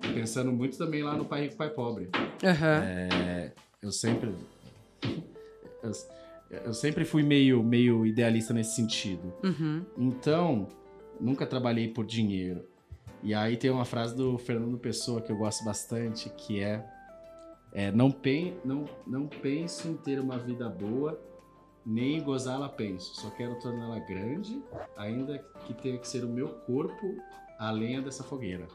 [0.00, 2.10] Pensando muito também lá no Pai Rico, Pai Pobre.
[2.42, 3.52] É,
[3.82, 4.34] eu sempre...
[5.82, 5.92] Eu,
[6.66, 9.32] eu sempre fui meio, meio idealista nesse sentido.
[9.42, 9.82] Uhum.
[9.96, 10.68] Então,
[11.18, 12.66] nunca trabalhei por dinheiro.
[13.22, 16.84] E aí tem uma frase do Fernando Pessoa que eu gosto bastante, que é,
[17.72, 21.20] é não, pen, não, não penso em ter uma vida boa,
[21.84, 23.14] nem em gozá-la penso.
[23.20, 24.62] Só quero torná-la grande,
[24.96, 27.16] ainda que tenha que ser o meu corpo
[27.58, 28.68] a lenha dessa fogueira.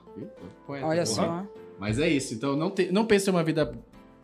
[0.67, 1.15] Poeta, Olha porra.
[1.15, 1.47] só.
[1.79, 2.33] Mas é isso.
[2.33, 3.71] Então, não, te, não penso em uma vida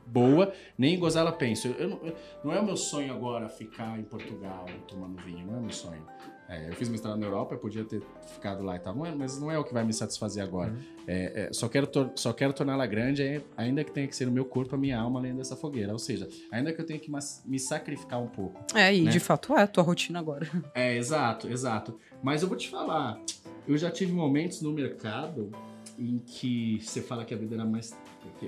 [0.05, 1.67] boa, nem em gozá-la penso.
[1.69, 5.47] Eu, eu- não é o meu sonho agora ficar em Portugal tomando vinho.
[5.47, 6.05] Não é o meu sonho.
[6.51, 8.01] É, eu fiz mestrado na Europa, eu podia ter
[8.33, 8.95] ficado lá e tal.
[8.95, 10.75] Não é- mas não é o que vai me satisfazer agora.
[11.05, 14.31] É, é, só quero, só quero torná-la grande, é, ainda que tenha que ser o
[14.31, 15.93] meu corpo, a minha alma, além dessa fogueira.
[15.93, 17.11] Ou seja, ainda que eu tenha que
[17.45, 18.59] me sacrificar um pouco.
[18.75, 19.11] É, e Né?
[19.11, 20.47] de fato é a tua rotina agora.
[20.73, 21.99] É, exato, exato.
[22.23, 23.21] Mas eu vou te falar,
[23.67, 25.51] eu já tive momentos no mercado
[25.99, 27.95] em que você fala que a vida era mais,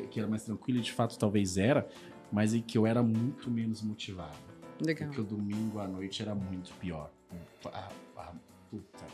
[0.10, 1.88] que era mais tranquila, e de fato talvez era,
[2.32, 4.38] mas em que eu era muito menos motivado.
[4.84, 5.08] Legal.
[5.10, 7.12] Porque o domingo à noite era muito pior.
[7.70, 8.34] Ah, ah,
[8.70, 9.06] puta.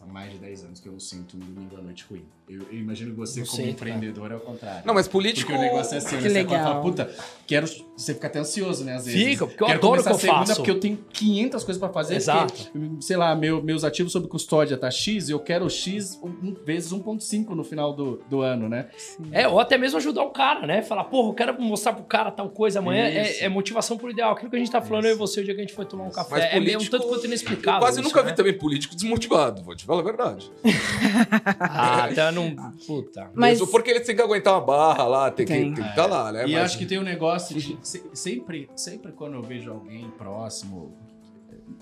[0.00, 2.26] Há mais de 10 anos que eu sinto um domingo à noite ruim.
[2.48, 3.70] Eu, eu imagino que você, Não como cara.
[3.70, 4.82] empreendedor, é o contrário.
[4.86, 5.50] Não, mas político.
[5.50, 6.28] Porque o negócio é assim, Que né?
[6.28, 6.62] Você legal.
[6.62, 7.10] fala, puta,
[7.44, 7.66] quero.
[7.96, 8.94] Você fica até ansioso, né?
[8.94, 9.20] Às vezes.
[9.20, 10.54] Fica, porque eu quero adoro que eu a segunda faço.
[10.56, 12.14] porque eu tenho 500 coisas pra fazer.
[12.14, 12.52] Exato.
[12.72, 16.54] porque, sei lá, meu- meus ativos sob custódia tá X e eu quero X um,
[16.64, 18.90] vezes 1,5 no final do, do ano, né?
[19.32, 20.82] É, ou até mesmo ajudar o cara, né?
[20.82, 23.08] Falar, porra, eu quero mostrar pro cara tal coisa amanhã.
[23.08, 23.42] Isso.
[23.42, 24.32] É, é motivação por ideal.
[24.32, 25.84] Aquilo que a gente tá falando, eu e você, o dia que a gente foi
[25.84, 26.30] tomar um café.
[26.30, 26.96] Mas é meio um político.
[26.96, 27.78] tanto quanto inexplicável.
[27.78, 28.30] Eu quase isso, nunca né?
[28.30, 30.48] vi também político desmotivado, vou te falar a verdade.
[31.58, 32.72] Ah, então não.
[32.86, 33.30] Puta.
[33.34, 35.74] Mas- Mesmo porque ele tem que aguentar uma barra lá, tem, Tem.
[35.74, 36.46] que estar lá, né?
[36.48, 37.78] E Mas- acho que tem um negócio de.
[37.82, 40.96] se- sempre, sempre quando eu vejo alguém próximo,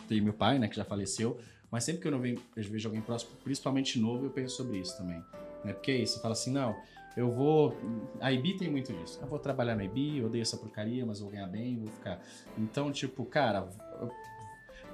[0.08, 1.36] tem meu pai, né, que já faleceu,
[1.70, 4.78] mas sempre que eu não vejo, eu vejo alguém próximo, principalmente novo, eu penso sobre
[4.78, 5.22] isso também.
[5.64, 5.72] Né?
[5.72, 6.74] Porque é isso, você fala assim, não,
[7.16, 7.76] eu vou.
[8.20, 9.18] A IB tem muito disso.
[9.22, 12.20] Eu vou trabalhar na IB, eu odeio essa porcaria, mas vou ganhar bem, vou ficar.
[12.58, 13.66] Então, tipo, cara,
[14.00, 14.10] eu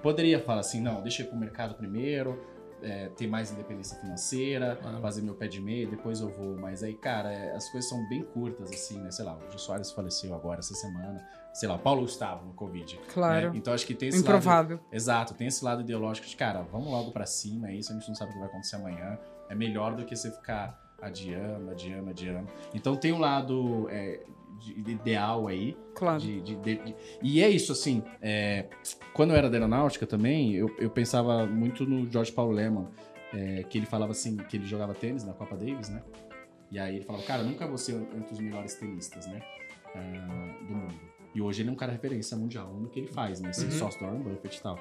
[0.02, 2.38] poderia falar assim, não, deixa eu ir pro mercado primeiro.
[2.82, 6.56] É, ter mais independência financeira, fazer meu pé de meia, depois eu vou.
[6.56, 9.10] Mas aí, cara, é, as coisas são bem curtas, assim, né?
[9.10, 11.24] Sei lá, o Jô Soares faleceu agora essa semana.
[11.52, 13.00] Sei lá, Paulo Gustavo no Covid.
[13.12, 13.50] Claro.
[13.50, 13.58] né?
[13.58, 14.28] Então acho que tem esse lado.
[14.28, 14.80] Improvável.
[14.92, 18.08] Exato, tem esse lado ideológico de, cara, vamos logo pra cima, é isso, a gente
[18.08, 19.18] não sabe o que vai acontecer amanhã.
[19.48, 22.48] É melhor do que você ficar adiando, adiando, adiando.
[22.74, 24.22] Então tem um lado é,
[24.60, 26.20] de- de ideal aí, Claro.
[26.20, 28.66] de- de- de- E é isso, assim, é,
[29.14, 32.88] quando eu era da aeronáutica também, eu, eu pensava muito no George Paul Lehmann,
[33.32, 36.02] é, que ele falava assim, que ele jogava tênis na Copa Davis, né?
[36.70, 39.40] E aí ele falava, cara, nunca vou ser entre os melhores tenistas, né?
[39.92, 40.94] ah, do mundo.
[41.34, 43.50] E hoje ele é um cara referência mundial no que ele faz, né?
[43.50, 43.70] Esse Uhum.
[43.72, 44.78] sócio do Warren Buffett e tal.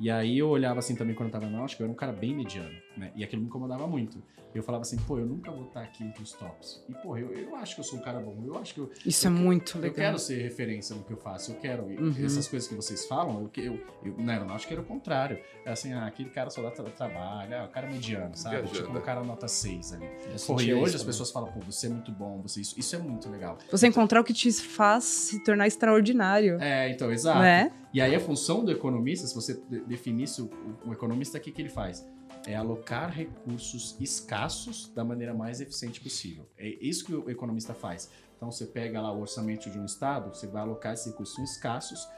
[0.00, 2.12] E aí eu olhava assim também quando eu tava na náutica, eu era um cara
[2.12, 3.12] bem mediano, né?
[3.14, 4.22] E aquilo me incomodava muito.
[4.54, 6.82] Eu falava assim, pô, eu nunca vou estar aqui entre os tops.
[6.88, 8.90] E, pô, eu, eu acho que eu sou um cara bom, eu acho que eu,
[9.04, 9.94] Isso é muito eu legal.
[9.96, 11.92] quero ser referência no que eu faço, eu quero.
[11.92, 12.24] E Uhum.
[12.24, 15.38] Essas coisas que vocês falam, eu, eu, eu, na aeronáutica era o contrário.
[15.66, 18.56] É assim, ah, aquele cara só dá tra trabalho, ah, o cara é mediano, sabe?
[18.56, 18.86] Viajando.
[18.86, 20.06] Tipo um cara nota 6 ali.
[20.06, 21.06] Eu Porra, e hoje isso as também.
[21.06, 23.58] pessoas falam, pô, você é muito bom, você isso, isso é muito legal.
[23.70, 26.58] Você encontrar o que te faz se tornar extraordinário.
[26.60, 27.38] É, então, exato.
[27.38, 27.70] Não é?
[27.92, 31.40] E aí a função do economista, se você de- definisse o, o- o economista, o
[31.40, 32.06] que, que ele faz?
[32.46, 36.46] É alocar recursos escassos da maneira mais eficiente possível.
[36.56, 38.10] É isso que o economista faz.
[38.36, 42.08] Então você pega lá o orçamento de um estado, você vai alocar esses recursos escassos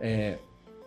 [0.00, 0.38] é,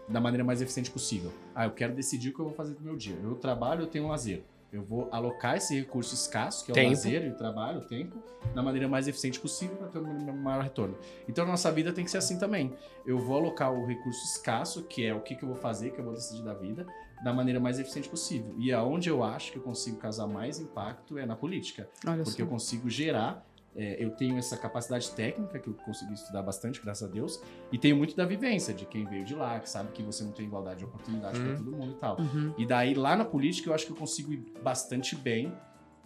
[0.07, 1.31] da maneira mais eficiente possível.
[1.53, 3.15] Ah, eu quero decidir o que eu vou fazer no meu dia.
[3.21, 4.43] Eu trabalho, eu tenho um lazer.
[4.71, 6.89] Eu vou alocar esse recurso escasso, que é o Tempo.
[6.89, 8.21] lazer e o trabalho, o tempo,
[8.53, 10.95] da maneira mais eficiente possível para ter um maior retorno.
[11.27, 12.75] Então, nossa vida tem que ser assim também.
[13.03, 15.99] Eu vou alocar o recurso escasso, que é o que, que eu vou fazer, que
[15.99, 16.85] eu vou decidir da vida,
[17.23, 18.55] da maneira mais eficiente possível.
[18.57, 21.89] E aonde eu acho que eu consigo causar mais impacto é na política.
[22.07, 22.43] Olha Porque só.
[22.43, 27.07] eu consigo gerar, é, eu tenho essa capacidade técnica, que eu consegui estudar bastante, graças
[27.07, 27.41] a Deus,
[27.71, 30.31] e tenho muito da vivência, de quem veio de lá, que sabe que você não
[30.31, 31.45] tem igualdade de oportunidade Uhum.
[31.45, 32.19] para todo mundo e tal.
[32.19, 32.53] Uhum.
[32.57, 35.53] E daí, lá na política, eu acho que eu consigo ir bastante bem,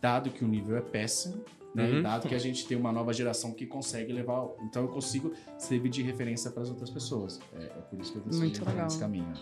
[0.01, 1.89] dado que o nível é péssimo, né?
[1.89, 2.01] Uhum.
[2.03, 4.47] Dado que a gente tem uma nova geração que consegue levar.
[4.61, 7.39] Então, eu consigo servir de referência para as outras pessoas.
[7.53, 9.33] É, é por isso que eu decidi entrar nesse caminho.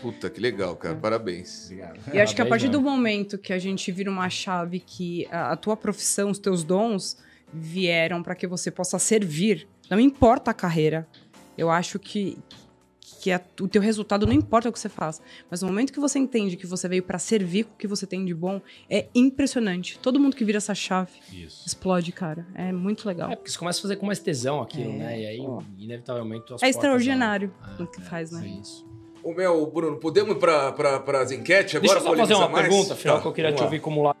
[0.00, 0.94] Puta, que legal, cara.
[0.96, 1.64] Parabéns.
[1.66, 2.00] Obrigado.
[2.14, 5.52] E acho que a partir do momento que a gente vira uma chave que a,
[5.52, 7.16] a tua profissão, os teus dons
[7.52, 11.06] vieram para que você possa servir, não importa a carreira.
[11.56, 12.38] Eu acho que
[13.20, 15.20] que a- o teu resultado não importa o que você faz,
[15.50, 18.06] mas no momento que você entende que você veio para servir com o que você
[18.06, 19.98] tem de bom, é impressionante.
[19.98, 21.66] Todo mundo que vira essa chave Isso.
[21.66, 22.46] explode, cara.
[22.54, 23.32] É muito legal.
[23.32, 25.20] É, porque você começa a fazer com mais tesão aquilo, É, né?
[25.20, 25.60] E aí, ó.
[25.76, 27.86] inevitavelmente, tuas É extraordinário abrem.
[27.88, 28.58] o que faz, é né?
[28.62, 28.86] isso.
[29.22, 31.94] Ô, meu, Bruno, podemos ir para as enquetes agora?
[31.94, 32.68] Deixa eu só fazer uma mais?
[32.68, 33.64] pergunta, afinal, Tá, que eu queria te lá.
[33.64, 34.14] ouvir como lá.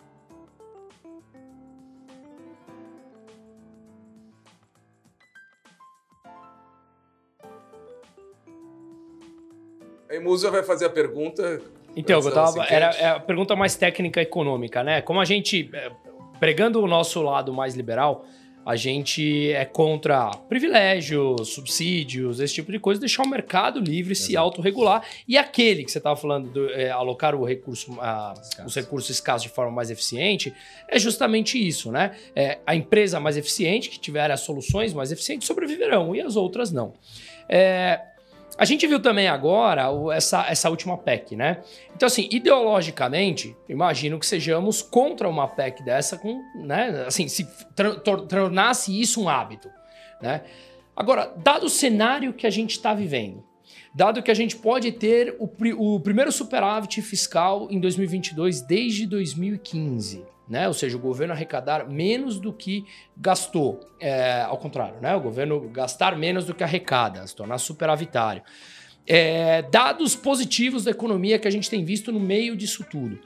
[10.10, 11.60] Aí Musa vai fazer a pergunta.
[11.94, 15.02] Então, eu tava, era é a pergunta mais técnica econômica, né?
[15.02, 15.90] Como a gente, é,
[16.38, 18.24] pregando o nosso lado mais liberal,
[18.70, 24.36] a gente é contra privilégios, subsídios, esse tipo de coisa, deixar o mercado livre se
[24.36, 25.02] autorregular.
[25.26, 28.34] E aquele que você estava falando, do, é, alocar o recurso, a-
[28.66, 30.52] os recursos escassos de forma mais eficiente,
[30.86, 32.14] é justamente isso, né?
[32.36, 36.70] É, a empresa mais eficiente, que tiver as soluções mais eficientes, sobreviverão e as outras
[36.70, 36.92] não.
[37.48, 37.98] É,
[38.58, 41.62] a gente viu também agora essa, essa última PEC, né?
[41.94, 47.04] Então, assim, ideologicamente, imagino que sejamos contra uma PEC dessa, com, né?
[47.06, 47.46] Assim, se
[48.28, 49.70] tornasse isso um hábito,
[50.20, 50.42] né?
[50.96, 53.44] Agora, dado o cenário que a gente está vivendo,
[53.94, 60.24] dado que a gente pode ter o, o primeiro superávit fiscal em 2022 desde 2015,
[60.48, 60.66] né?
[60.66, 62.84] Ou seja, o governo arrecadar menos do que
[63.16, 65.14] gastou, é, ao contrário, né?
[65.14, 68.42] O governo gastar menos do que arrecada, se tornar superavitário.
[69.06, 73.18] É, dados positivos da economia que a gente tem visto no meio disso tudo.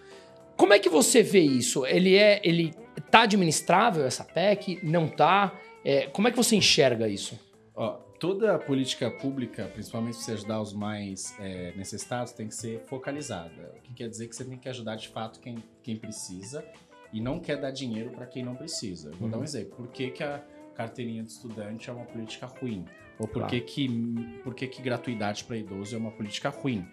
[0.56, 1.86] Como é que você vê isso?
[1.86, 2.72] Ele é, ele
[3.10, 4.78] tá administrável essa PEC?
[4.82, 5.52] Não tá?
[5.84, 7.38] É, como é que você enxerga isso?
[7.74, 13.74] Ó, toda política pública, principalmente se ajudar os mais é, necessitados, tem que ser focalizada.
[13.76, 16.64] O que quer dizer que você tem que ajudar de fato quem, quem precisa
[17.12, 19.10] e não quer dar dinheiro para quem não precisa.
[19.10, 19.76] Eu vou dar um exemplo.
[19.76, 20.42] Por que, que a
[20.74, 22.84] carteirinha de estudante é uma política ruim?
[23.18, 23.50] Ou por Claro.
[23.50, 26.86] que, que, por que, que gratuidade para idoso é uma política ruim?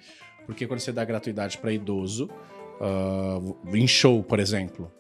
[0.46, 2.30] Porque quando você dá gratuidade para idoso,
[2.82, 3.40] ah,
[3.74, 4.92] em show, por exemplo,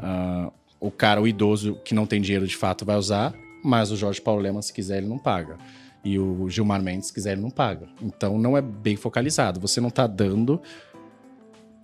[0.00, 3.96] ah, o cara, o idoso que não tem dinheiro de fato vai usar, mas o
[3.96, 5.58] Jorge Paulo Lema, se quiser, ele não paga.
[6.04, 7.88] E o Gilmar Mendes, se quiser, ele não paga.
[8.00, 9.58] Então não é bem focalizado.
[9.60, 10.62] Você não tá dando.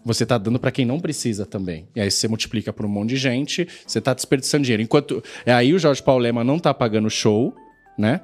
[0.05, 1.89] Você tá dando para quem não precisa também.
[1.97, 4.83] E aí você multiplica por um monte de gente, você tá desperdiçando dinheiro.
[4.83, 5.23] Enquanto.
[5.47, 7.55] é Aí o Jorge Paulo Lema não tá pagando show,
[7.97, 8.21] né?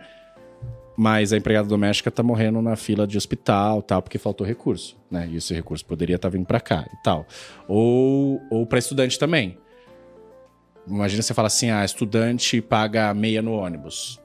[0.97, 5.27] Mas a empregada doméstica tá morrendo na fila de hospital, tal, porque faltou recurso, né?
[5.33, 7.27] E esse recurso poderia estar vindo para cá e tal.
[7.67, 9.57] Ou, ou para estudante também.
[10.87, 14.21] Imagina você fala assim: ah, estudante paga meia no ônibus.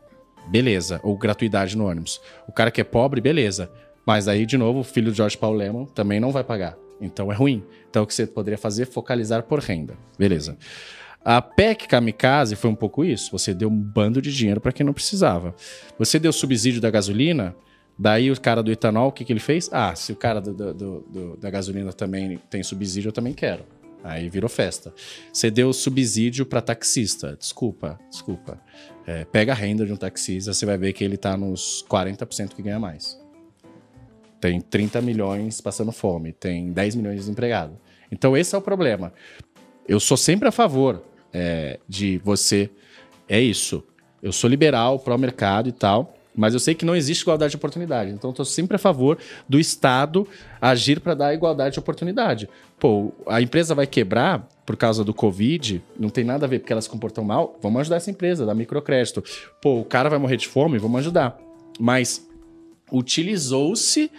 [0.47, 0.99] Beleza.
[1.03, 2.19] Ou gratuidade no ônibus.
[2.47, 3.71] O cara que é pobre, beleza.
[4.05, 6.77] Mas aí, de novo, o filho de Jorge Paulo Leman também não vai pagar.
[7.01, 7.63] Então é ruim.
[7.89, 9.95] Então o que você poderia fazer é focalizar por renda.
[10.17, 10.57] Beleza.
[11.23, 13.31] A PEC Kamikaze foi um pouco isso.
[13.31, 15.55] Você deu um bando de dinheiro para quem não precisava.
[15.97, 17.55] Você deu subsídio da gasolina,
[17.97, 19.67] daí o cara do etanol, o que, que ele fez?
[19.73, 23.63] Ah, se o cara do- do- do- da gasolina também tem subsídio, eu também quero.
[24.03, 24.93] Aí virou festa.
[25.33, 27.35] Você deu subsídio para taxista.
[27.39, 28.61] Desculpa, desculpa.
[29.07, 32.53] É, pega a renda de um taxista, você vai ver que ele tá nos 40%
[32.55, 33.19] que ganha mais.
[34.45, 37.75] Tem 30 milhões passando fome, tem 10 milhões de desempregados.
[38.11, 39.11] Então esse é o problema.
[39.87, 41.01] Eu sou sempre a favor
[41.33, 42.69] é, de você.
[43.27, 43.83] É isso.
[44.21, 48.11] Eu sou liberal, pró-mercado e tal, mas eu sei que não existe igualdade de oportunidade.
[48.11, 49.17] Então tô sempre a favor
[49.49, 50.27] do Estado
[50.61, 52.47] agir para dar igualdade de oportunidade.
[52.79, 56.71] Pô, a empresa vai quebrar por causa do Covid, não tem nada a ver porque
[56.71, 59.23] elas se comportam mal, vamos ajudar essa empresa, dar microcrédito.
[59.59, 61.35] Pô, o cara vai morrer de fome, vamos ajudar.
[61.79, 62.29] Mas
[62.91, 64.11] utilizou-se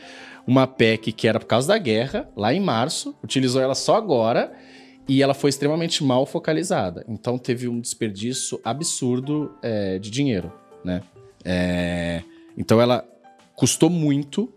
[0.47, 4.53] uma PEC que era por causa da guerra, lá em março, utilizou ela só agora
[5.09, 7.05] e ela foi extremamente mal focalizada.
[7.09, 10.53] Então teve um desperdício absurdo é, de dinheiro,
[10.85, 11.03] né?
[11.45, 12.23] É,
[12.57, 13.05] então ela
[13.55, 14.53] custou muito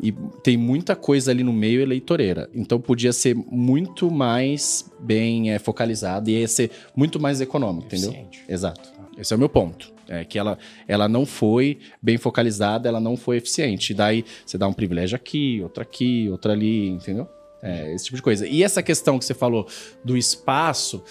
[0.00, 2.48] e tem muita coisa ali no meio eleitoreira.
[2.54, 8.10] Então podia ser muito mais bem é, focalizada e ia ser muito mais econômico, entendeu?
[8.10, 8.44] Eficiente.
[8.48, 8.92] Exato.
[9.16, 9.95] Esse é o meu ponto.
[10.08, 13.90] É que ela, ela não foi bem focalizada, ela não foi eficiente.
[13.92, 17.28] E daí você dá um privilégio aqui, outro aqui, outro ali, entendeu?
[17.62, 18.46] É, esse tipo de coisa.
[18.46, 19.66] E essa questão que você falou
[20.04, 21.02] do espaço,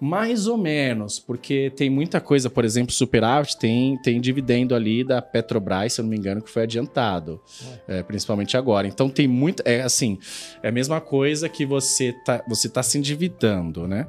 [0.00, 5.20] mais ou menos, porque tem muita coisa, por exemplo, superávit tem, tem dividendo ali da
[5.20, 7.40] Petrobras, se eu não me engano, que foi adiantado,
[7.88, 8.86] é, principalmente agora.
[8.86, 10.18] Então tem muito, é assim,
[10.62, 14.06] é a mesma coisa que você tá, você tá se endividando, né?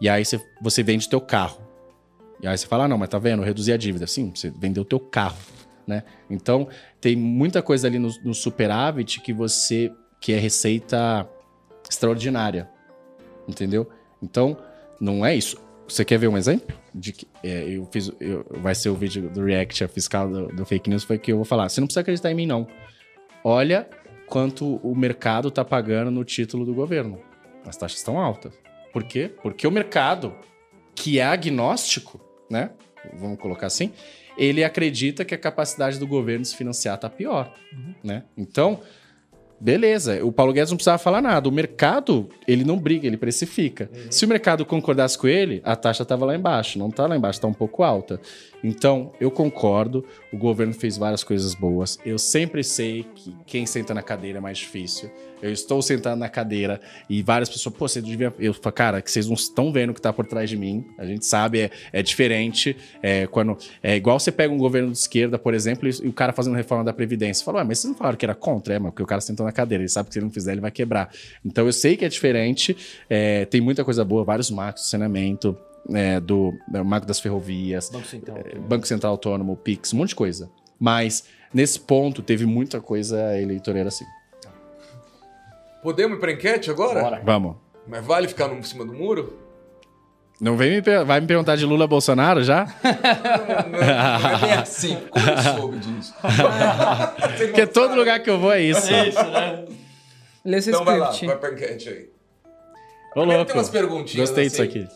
[0.00, 1.67] E aí você, você vende teu carro.
[2.40, 4.06] E aí você fala, ah, não, mas tá vendo, eu reduzi a dívida.
[4.06, 5.38] Sim, você vendeu teu carro,
[5.86, 6.02] né?
[6.30, 6.68] Então
[7.00, 11.28] tem muita coisa ali no, no superávit que você que é receita
[11.88, 12.68] extraordinária,
[13.46, 13.88] entendeu?
[14.22, 14.56] Então
[15.00, 15.56] não é isso.
[15.88, 16.76] Você quer ver um exemplo?
[16.94, 20.64] De que, é, eu fiz, eu- vai ser o vídeo do React fiscal do, do
[20.66, 21.68] fake news, foi que eu vou falar.
[21.68, 22.66] Você não precisa acreditar em mim, não.
[23.42, 23.88] Olha
[24.26, 27.18] quanto o mercado tá pagando no título do governo.
[27.66, 28.52] As taxas estão altas.
[28.92, 29.30] Por quê?
[29.42, 30.34] Porque o mercado,
[30.94, 32.70] que é agnóstico, né?
[33.14, 33.92] Vamos colocar assim,
[34.36, 37.52] ele acredita que a capacidade do governo de se financiar tá pior,
[38.02, 38.24] né?
[38.36, 38.80] Então,
[39.60, 41.48] beleza, o Paulo Guedes não precisava falar nada.
[41.48, 43.90] O mercado, ele não briga, ele precifica.
[44.10, 46.78] Se o mercado concordasse com ele, a taxa estava lá embaixo.
[46.78, 48.20] Não tá lá embaixo, tá um pouco alta.
[48.62, 51.98] Então, eu concordo, o governo fez várias coisas boas.
[52.04, 55.10] Eu sempre sei que quem senta na cadeira é mais difícil.
[55.40, 58.34] Eu estou sentado na cadeira e várias pessoas, pô, você devia.
[58.38, 60.84] Eu falo, cara, que vocês não estão vendo o que tá por trás de mim.
[60.98, 62.76] A gente sabe, é, é diferente.
[63.02, 66.32] É, quando, é igual você pega um governo de esquerda, por exemplo, e, o cara
[66.32, 67.44] fazendo reforma da Previdência.
[67.44, 68.74] Fala, mas vocês não falaram que era contra?
[68.74, 70.52] É, mas porque o cara sentou na cadeira, ele sabe que se ele não fizer,
[70.52, 71.10] ele vai quebrar.
[71.44, 72.76] Então eu sei que é diferente,
[73.08, 75.56] é, tem muita coisa boa, vários marcos, saneamento.
[75.92, 78.38] É, do, do Marco das Ferrovias, Banco Central.
[78.68, 80.50] Banco Central Autônomo, Pix, um monte de coisa.
[80.78, 84.04] Mas nesse ponto teve muita coisa eleitoreira assim.
[85.82, 87.00] Podemos ir pra enquete agora?
[87.00, 87.22] Bora.
[87.24, 87.56] Vamos.
[87.86, 89.38] Mas vale ficar no, em cima do muro?
[90.40, 92.64] Não vem me, vai me perguntar de Lula Bolsonaro já?
[92.84, 94.96] Não, não é bem assim.
[95.10, 96.14] Como eu soube disso?
[97.38, 98.88] Porque todo lugar que eu vou é isso.
[100.44, 101.26] Lê seu Então vai lá, script.
[101.26, 102.10] vai pra enquete aí.
[103.16, 103.44] Ô, louco.
[103.46, 104.28] tem umas perguntinhas.
[104.28, 104.80] Gostei disso assim.
[104.82, 104.88] aqui.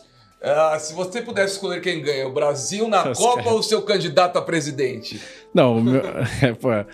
[0.43, 3.51] Ah, se você pudesse escolher quem ganha, o Brasil na Nossa, Copa cara.
[3.51, 5.21] ou o seu candidato a presidente?
[5.53, 6.01] Não, o meu.
[6.43, 6.85] É, pô, é,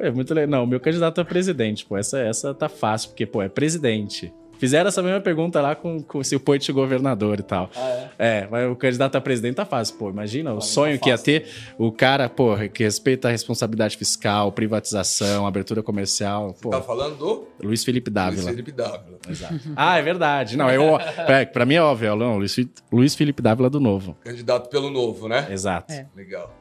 [0.00, 0.50] é muito legal.
[0.50, 1.96] Não, o meu candidato a presidente, pô.
[1.96, 4.32] Essa, essa tá fácil, porque, pô, é presidente.
[4.58, 7.70] Fizeram essa mesma pergunta lá com, com se o Poit governador e tal.
[7.76, 8.40] Ah, é?
[8.42, 10.10] É, mas o candidato a presidente tá fácil, pô.
[10.10, 11.46] Imagina o tá sonho que ia ter
[11.78, 16.54] o cara, pô, que respeita a responsabilidade fiscal, privatização, abertura comercial.
[16.60, 18.50] Pô, Tá falando do Luiz Felipe Luiz Dávila.
[18.50, 19.18] Felipe Dávila.
[19.28, 19.54] Exato.
[19.76, 20.56] Ah, é verdade.
[20.56, 22.56] Não, eu, é, pra mim é óbvio, não, Luiz,
[22.92, 24.16] Luiz Felipe Dávila do Novo.
[24.24, 25.46] Candidato pelo novo, né?
[25.50, 25.92] Exato.
[25.92, 26.06] É.
[26.16, 26.54] Legal.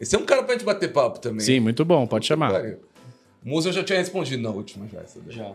[0.00, 1.40] Esse é um cara pra gente bater papo também.
[1.40, 2.60] Sim, muito bom, pode chamar.
[3.44, 5.00] Musa eu já tinha respondido na última já.
[5.00, 5.36] essa daí.
[5.36, 5.52] Já.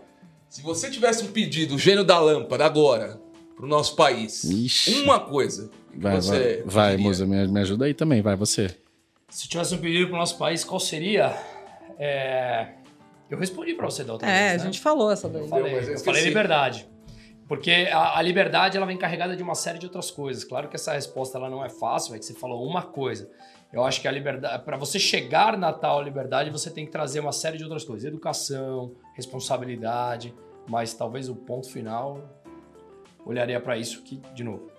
[0.50, 3.20] Se você tivesse um pedido, o gênio da lâmpada, agora,
[3.56, 5.02] pro nosso país, Ixi.
[5.02, 6.98] uma coisa que Vai, você vai, vai.
[6.98, 8.76] Musa, me, me ajuda aí também, vai você.
[9.30, 11.36] Se tivesse um pedido pro nosso país, qual seria?
[12.00, 12.70] É,
[13.30, 14.72] Eu respondi pra você da outra É, vez, a né?
[14.72, 15.42] gente falou essa daí.
[15.42, 16.88] Eu falei, eu eu falei liberdade.
[17.48, 20.44] Porque a, a liberdade ela vem carregada de uma série de outras coisas.
[20.44, 23.30] Claro que essa resposta ela não é fácil, é que você falou uma coisa.
[23.72, 27.20] Eu acho que a liberdade, para você chegar na tal liberdade, você tem que trazer
[27.20, 30.34] uma série de outras coisas: educação, responsabilidade,
[30.68, 32.22] mas talvez o ponto final
[33.26, 34.72] olharia pra isso que, de novo,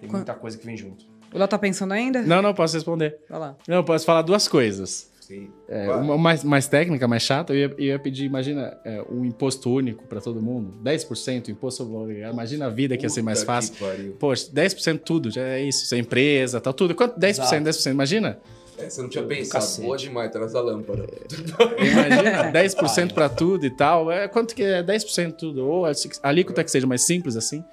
[0.00, 1.06] tem muita coisa que vem junto.
[1.32, 2.22] O Léo tá pensando ainda?
[2.22, 3.18] Não, não, posso responder.
[3.28, 3.56] Vai lá.
[3.66, 5.10] Não, eu posso falar duas coisas.
[5.28, 5.50] Sim.
[5.68, 9.26] É, uma mais, mais técnica, mais chata, eu ia, eu ia pedir, imagina, é, um
[9.26, 10.72] imposto único pra todo mundo.
[10.82, 12.32] 10% imposto sobre o valor agregado.
[12.32, 13.74] Imagina a vida que ia ser mais fácil.
[14.18, 15.84] Poxa, 10% tudo, já é isso.
[15.84, 16.94] Sua empresa, tal, tudo.
[16.94, 17.20] Quanto?
[17.20, 17.54] 10%, Exato.
[17.56, 18.38] 10%, imagina?
[18.78, 19.52] É, você não tinha Do pensado.
[19.64, 19.86] cacete.
[19.86, 21.04] Boa demais, traz a lâmpada.
[21.78, 24.10] Imagina, 10% pra tudo e tal.
[24.10, 25.66] É, quanto que é 10% tudo?
[25.66, 25.92] Ou a
[26.22, 27.64] alíquota que seja mais simples assim.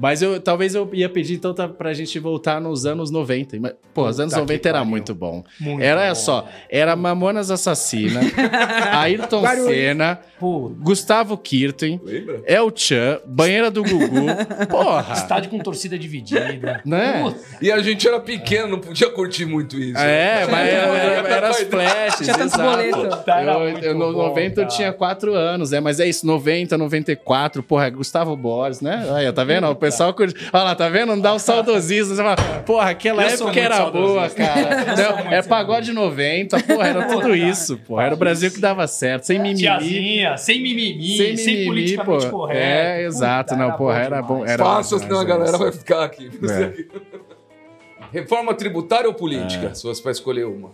[0.00, 3.56] Mas eu talvez eu ia pedir então tá, pra gente voltar nos anos 90.
[3.56, 4.90] Ima- Pô, os anos Puta 90 que era pariu.
[4.90, 5.44] muito bom.
[5.60, 8.20] Muito era bom, só, era Mamonas Assassina,
[8.92, 12.40] Ayrton Senna, Pô, Gustavo Kirten, Lembra?
[12.46, 14.26] El Chan, Banheira do Gugu.
[14.70, 15.12] Porra!
[15.14, 16.80] estádio com torcida dividida.
[16.84, 17.22] Né?
[17.22, 19.98] Puta, E a gente era pequeno, não podia curtir muito isso.
[19.98, 22.26] É, mas era, era, era as flashes.
[22.26, 22.70] Tinha tanto exato.
[22.70, 23.30] boleto.
[23.30, 24.76] Era Eu, eu, no bom, 90 eu cara.
[24.76, 29.06] tinha 4 anos, é, mas é isso, 90, 94, porra, é Gustavo Borges, né?
[29.14, 29.66] Aí, tá vendo?
[30.12, 30.34] Curte.
[30.52, 31.08] Olha lá, tá vendo?
[31.10, 32.14] Não dá o saudosismo.
[32.14, 34.94] Você fala, porra, aquela Eu época era boa, cara.
[34.96, 38.04] Não, é pagode 90, porra, era tudo isso, porra.
[38.04, 39.60] Era o Brasil que dava certo, sem mimimi.
[39.60, 42.30] Tiazinha, sem mimimi, sem, Sem mimimi, politicamente pô.
[42.38, 42.60] correto.
[42.60, 46.30] É, exato, não, porra, era bom, era- Faça, senão a galera era vai ficar aqui.
[46.50, 48.18] É.
[48.18, 49.74] Reforma tributária ou política?
[49.74, 50.70] Se você vai escolher uma.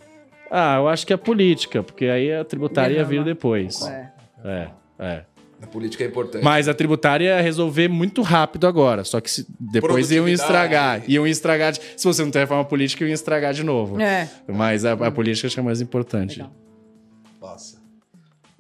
[0.51, 3.83] Ah, eu acho que é política, porque aí a tributária ia vir depois.
[3.87, 4.09] É.
[4.45, 4.69] É,
[4.99, 5.21] é.
[5.63, 6.45] A política é importante.
[6.45, 9.05] Mas a tributária ia resolver muito rápido agora.
[9.05, 11.03] Só que se- depois iam estragar.
[11.09, 11.73] Iam estragar.
[11.73, 14.01] de- se você não tem reforma política, iam estragar de novo.
[14.01, 14.29] É.
[14.47, 16.37] Mas a, a política acho que é mais importante.
[16.39, 16.53] Legal.
[17.41, 17.79] Passa.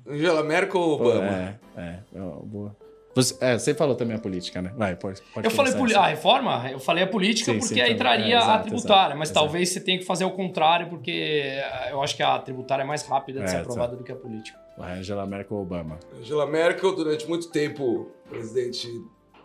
[0.08, 1.26] Angela Merkel ou Obama?
[1.26, 1.98] É, é.
[2.44, 2.74] boa.
[3.16, 4.72] Você, é, você falou também a política, né?
[4.76, 6.00] Vai, pode, pode Eu falei começar poli- essa.
[6.02, 7.94] a reforma, eu falei a política Sim, porque sim, aí também.
[7.94, 9.44] entraria É, a exato, tributária, exato, mas exato.
[9.46, 11.50] talvez você tenha que fazer o contrário, porque
[11.90, 13.70] eu acho que a tributária é mais rápida de É, ser exato.
[13.72, 14.58] aprovada do que a política.
[14.76, 15.98] Vai, Angela Merkel ou Obama.
[16.16, 18.86] Angela Merkel, durante muito tempo, presidente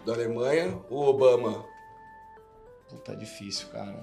[0.06, 0.78] da Alemanha.
[0.90, 1.64] O Obama.
[2.90, 3.96] Puta, é difícil, cara.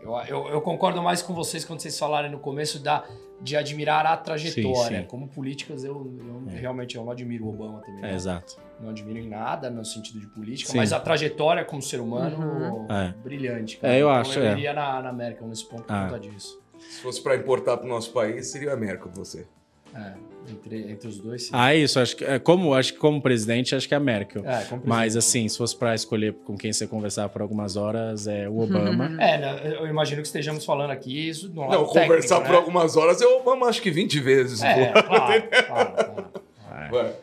[0.00, 3.04] Eu, eu, eu concordo mais com vocês quando vocês falaram no começo da,
[3.40, 4.74] de admirar a trajetória.
[4.98, 5.06] Sim, sim.
[5.06, 8.10] Como políticas, eu, eu realmente eu não admiro o Obama também.
[8.10, 8.56] É, exato.
[8.82, 10.76] Não admiro em nada no sentido de política, Sim.
[10.76, 13.14] mas a trajetória como ser humano, É.
[13.22, 13.78] brilhante.
[13.82, 14.52] É, eu Então, acho, Eu é.
[14.52, 16.08] iria na, na América nesse ponto por Ah.
[16.08, 16.60] conta disso.
[16.78, 19.46] Se fosse pra importar pro nosso país, seria a Merkel você.
[19.94, 20.14] É,
[20.50, 21.50] entre, entre os dois, sim.
[21.52, 22.00] Ah, isso.
[22.00, 24.42] Acho que, é, como, acho que como presidente, acho que é a Merkel.
[24.48, 28.26] É, como Mas assim, se fosse pra escolher com quem você conversar por algumas horas,
[28.26, 29.04] é o Obama.
[29.22, 32.46] É, né, eu imagino que estejamos falando aqui isso do lado Não, técnico, conversar né?
[32.46, 34.60] por algumas horas eu amo acho que 20 vezes.
[34.62, 36.90] É, claro, claro, claro.
[36.90, 37.14] Vai.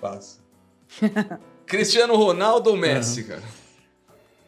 [0.00, 0.40] Passa.
[1.66, 3.42] Cristiano Ronaldo ou Messi, cara?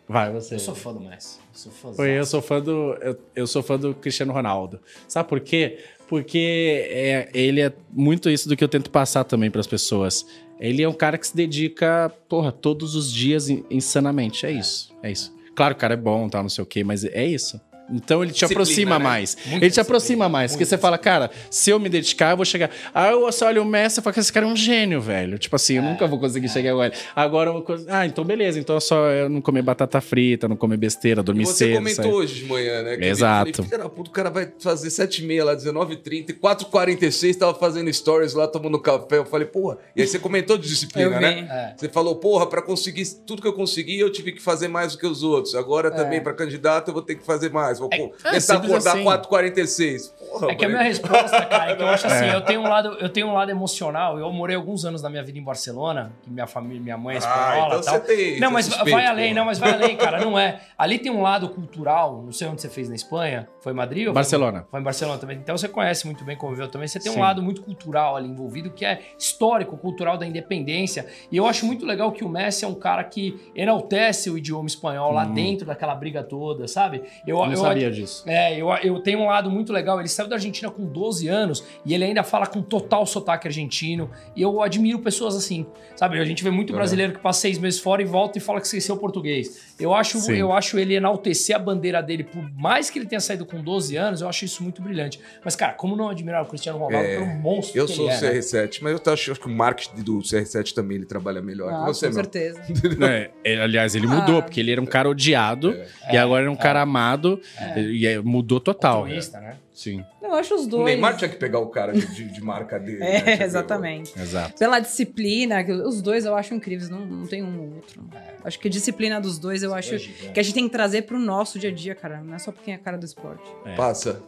[0.08, 0.56] Vai, você.
[0.56, 1.38] Eu sou fã do Messi.
[1.38, 2.94] Eu sou fã Foi, eu sou fã do.
[3.00, 4.80] Eu, eu sou fã do Cristiano Ronaldo.
[5.08, 5.78] Sabe por quê?
[6.08, 10.26] Porque é, ele é muito isso do que eu tento passar também pras pessoas.
[10.60, 14.44] Ele é um cara que se dedica, porra, todos os dias in- insanamente.
[14.44, 14.94] É isso.
[15.02, 15.34] É isso.
[15.56, 17.58] Claro, o cara é bom, tá, não sei o quê, mas é isso.
[17.90, 19.04] Então ele te Disciplina, aproxima né?
[19.04, 19.36] mais.
[19.46, 20.52] Muita ele te aproxima mais.
[20.52, 22.70] Porque você fala, cara, se eu me dedicar, eu vou chegar.
[22.94, 25.38] Aí eu você olha o Messi e fala que esse cara é um gênio, velho.
[25.38, 26.94] Tipo assim, eu nunca vou conseguir chegar igual ele.
[27.14, 27.86] Agora, uma coisa.
[27.88, 28.58] Ah, então beleza.
[28.58, 31.76] Então é só eu não comer batata frita, não comer besteira, dormir você cedo.
[31.76, 32.14] comentou sabe?
[32.16, 32.96] hoje de manhã, né?
[32.96, 33.48] que Exato.
[33.50, 37.92] Eu falei, Filha da puta, o cara vai fazer 7h30 lá, 19h30, 4h46, tava fazendo
[37.92, 39.18] stories lá, tomando café.
[39.18, 39.78] Eu falei, porra.
[39.94, 41.20] E aí você comentou de disciplina, Eu vi.
[41.20, 41.48] né?
[41.50, 41.74] É.
[41.76, 44.98] Você falou, porra, pra conseguir tudo que eu consegui, eu tive que fazer mais do
[44.98, 45.54] que os outros.
[45.54, 47.73] Agora também, pra candidato, eu vou ter que fazer mais.
[47.78, 49.04] Vou co- é tentar simples acordar assim.
[49.04, 50.12] 4h46.
[50.30, 52.68] Porra, É que a minha resposta, cara, é que eu acho assim, eu tenho um
[52.68, 54.18] lado, eu tenho um lado emocional.
[54.18, 57.18] Eu morei alguns anos da minha vida em Barcelona, que minha família, minha mãe é
[57.18, 57.94] espanhola, Ah, então tal.
[57.94, 58.40] você tem.
[58.40, 59.34] Não, mas suspeito, vai além, porra.
[59.40, 60.60] não, mas vai além, cara, não é.
[60.76, 64.02] Ali tem um lado cultural, não sei onde você fez na Espanha, foi em Madrid
[64.02, 64.66] ou foi- Barcelona.
[64.70, 65.36] Foi em Barcelona também.
[65.36, 66.88] Então você conhece muito bem, conviveu também.
[66.88, 67.20] Você tem um Sim.
[67.20, 71.06] lado muito cultural ali envolvido, que é histórico, cultural da independência.
[71.30, 74.66] E eu acho muito legal que o Messi é um cara que enaltece o idioma
[74.66, 77.02] espanhol lá dentro daquela briga toda, sabe?
[77.26, 78.22] Eu, eu- sabia disso.
[78.26, 79.98] é, eu, eu tenho um lado muito legal.
[80.00, 84.10] Ele saiu da Argentina com 12 anos e ele ainda fala com total sotaque argentino.
[84.36, 85.66] E eu admiro pessoas assim,
[85.96, 86.18] sabe?
[86.18, 88.66] A gente vê muito brasileiro que passa seis meses fora e volta e fala que
[88.66, 89.74] esqueceu o português.
[89.78, 90.34] Eu acho, Sim.
[90.34, 93.96] eu acho ele enaltecer a bandeira dele, por mais que ele tenha saído com 12
[93.96, 95.18] anos, eu acho isso muito brilhante.
[95.44, 98.10] Mas, cara, como não admirar o Cristiano Ronaldo É, pelo monstro Eu que sou o
[98.10, 98.38] ele é, né?
[98.38, 101.80] CR7, mas eu acho, acho que o marketing do CR7 também ele trabalha melhor Ah,
[101.80, 102.22] que você, com meu.
[102.24, 102.60] certeza.
[103.04, 104.42] É, é, aliás, ele mudou, Ah.
[104.42, 105.76] porque ele era um cara odiado
[106.10, 107.40] e agora ele é um cara amado
[107.78, 109.00] e é, mudou total.
[109.02, 109.56] Altruísta, né?
[109.72, 110.84] Sim, Eu acho os O dois.
[110.86, 112.98] Neymar tinha que pegar o cara de, de- de marca dele.
[112.98, 113.16] né?
[113.16, 114.12] É, que- exatamente.
[114.18, 114.58] exato.
[114.58, 118.02] Pela disciplina, os dois eu acho incríveis, não, não tem um ou outro.
[118.44, 120.30] Acho que a disciplina dos dois eu acho gigantes.
[120.32, 122.20] que a gente tem que trazer pro nosso dia a dia, cara.
[122.20, 123.44] Não é só porque é a cara do esporte.
[123.76, 124.20] Passa.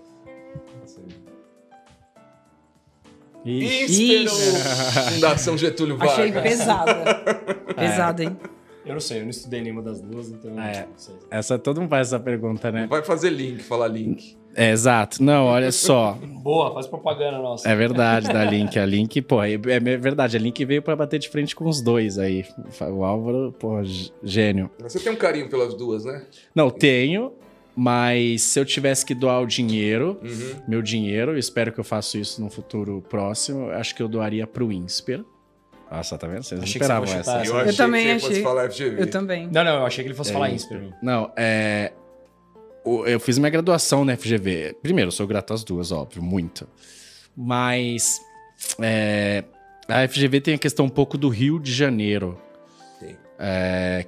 [3.44, 4.24] Ixi.
[4.24, 5.12] Íspero!
[5.14, 6.18] Fundação Getúlio Vargas.
[6.18, 7.04] Achei pesada.
[7.76, 8.36] Pesada, hein?
[8.86, 10.86] Eu não sei, eu não estudei nenhuma das duas, então eu É.
[10.86, 11.14] não sei.
[11.30, 12.86] Essa, todo mundo faz essa pergunta, né?
[12.88, 14.36] Vai fazer link, falar link.
[14.54, 15.22] É, exato.
[15.22, 16.12] Não, olha só.
[16.42, 17.68] Boa, faz propaganda nossa.
[17.68, 18.78] É verdade da Link.
[18.78, 19.58] A Link, pô, é, é
[19.98, 20.34] verdade.
[20.36, 22.42] A Link veio pra bater de frente com os dois aí.
[22.80, 24.70] O Álvaro, pô, gê- gênio.
[24.80, 26.24] Você tem um carinho pelas duas, né?
[26.54, 27.32] Não, tenho,
[27.76, 30.62] mas se eu tivesse que doar o dinheiro, Uhum.
[30.66, 34.72] meu dinheiro, espero que eu faça isso no futuro próximo, acho que eu doaria pro
[34.72, 35.22] INSPER.
[35.90, 36.42] Nossa, tá vendo?
[36.42, 37.44] Vocês não Achei que esperavam essa.
[37.44, 38.42] Eu, achei também que você fosse achei.
[38.42, 39.02] falar FGV.
[39.02, 39.48] Eu também.
[39.52, 40.72] Não, não, eu achei que ele fosse É falar isso.
[40.72, 40.92] isso.
[41.02, 41.92] Não, é.
[42.84, 44.76] Eu fiz minha graduação na FGV.
[44.82, 46.68] Primeiro, eu sou grato às duas, óbvio, muito.
[47.36, 48.20] Mas.
[48.80, 49.44] é,
[49.88, 52.40] a FGV tem a questão um pouco do Rio de Janeiro.
[52.98, 53.16] Tem.
[53.38, 54.04] É,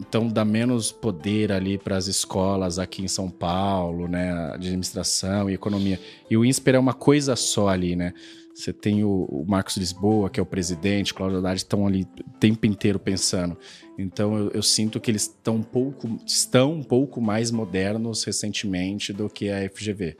[0.00, 4.52] então dá menos poder ali para as escolas aqui em São Paulo, né?
[4.54, 6.00] Administração e economia.
[6.28, 8.12] E o INSPER é uma coisa só ali, né?
[8.54, 12.06] Você tem o, o Marcos Lisboa, que é o presidente, o Cláudio Haddad estão ali
[12.24, 13.58] o tempo inteiro pensando.
[13.98, 19.12] Então eu, eu sinto que eles estão um pouco, estão um pouco mais modernos recentemente
[19.12, 20.16] do que a FGV.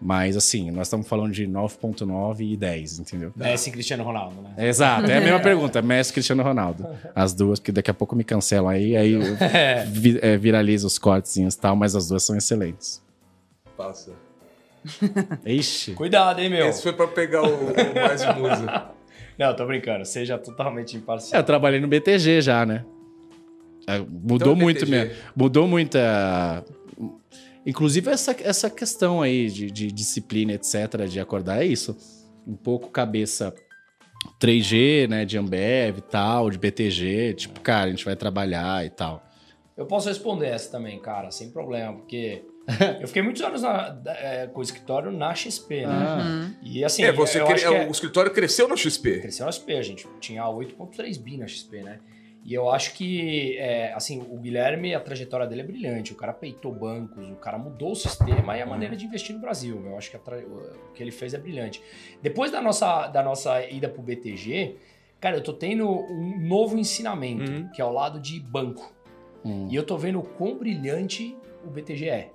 [0.00, 3.32] Mas assim, nós estamos falando de 9.9 e 10, entendeu?
[3.36, 4.68] Messi e Cristiano Ronaldo, né?
[4.68, 6.86] Exato, é a mesma pergunta, Messi e Cristiano Ronaldo.
[7.14, 9.20] As duas, porque daqui a pouco me cancelam aí, aí eu
[9.88, 13.02] vi, é, viralizo os cortezinhos e tal, mas as duas são excelentes.
[13.76, 14.25] Passa.
[15.44, 15.92] Ixi.
[15.92, 16.66] Cuidado, hein, meu?
[16.68, 18.90] Esse foi pra pegar o, o mais musa.
[19.38, 20.04] Não, tô brincando.
[20.04, 21.40] Seja totalmente É, imparcial.
[21.40, 22.84] eu trabalhei no BTG já, né?
[23.86, 24.90] É, Mudou Então, muito BTG.
[24.90, 25.14] mesmo.
[25.36, 26.64] Mudou muito a...
[27.66, 31.96] Inclusive essa, essa questão aí de, de disciplina, etc., de acordar, é isso.
[32.46, 33.52] Um pouco cabeça
[34.40, 38.90] 3G, né, de Ambev e tal, de BTG, tipo, cara, a gente vai trabalhar e
[38.90, 39.22] tal.
[39.76, 42.44] Eu posso responder essa também, cara, sem problema, porque
[43.00, 45.92] eu fiquei muitos anos na- é, com o escritório na XP, né?
[45.94, 46.50] Ah.
[46.62, 49.20] E assim, é, você eu cre- acho que é- o escritório cresceu na XP.
[49.20, 52.00] cresceu na XP, a gente tinha 8.3 bi na XP, né?
[52.44, 56.12] E eu acho que, é, assim, o Guilherme, a trajetória dele é brilhante.
[56.12, 59.40] O cara peitou bancos, o cara mudou o sistema e a maneira de investir no
[59.40, 59.82] Brasil.
[59.84, 61.82] Eu acho que a tra- o que ele fez é brilhante.
[62.22, 64.76] Depois da nossa, da nossa ida pro BTG,
[65.20, 67.68] cara, eu tô tendo um novo ensinamento, Uhum.
[67.72, 68.94] que é o lado de banco.
[69.44, 69.66] Hum.
[69.68, 72.30] E eu tô vendo o quão brilhante o BTG é.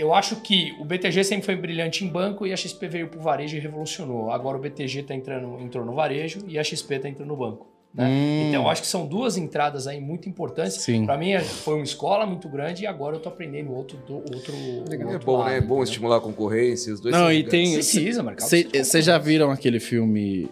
[0.00, 3.20] Eu acho que o BTG sempre foi brilhante em banco e a XP veio pro
[3.20, 4.30] varejo e revolucionou.
[4.30, 7.66] Agora o BTG tá entrando, entrou no varejo e a XP tá entrando no banco.
[7.92, 8.06] Né?
[8.06, 8.48] Hum.
[8.48, 10.74] Então, eu acho que são duas entradas aí muito importantes.
[10.76, 11.04] Sim.
[11.06, 14.14] Para mim, é- foi uma escola muito grande e agora eu tô aprendendo outro, do,
[14.14, 14.54] outro,
[14.92, 15.56] É outro bom, lado, né?
[15.56, 15.82] É bom entendeu?
[15.84, 16.94] estimular a concorrência.
[16.94, 18.48] Os dois Não, são e tem- Precisa, mercado.
[18.48, 20.48] Vocês já viram aquele filme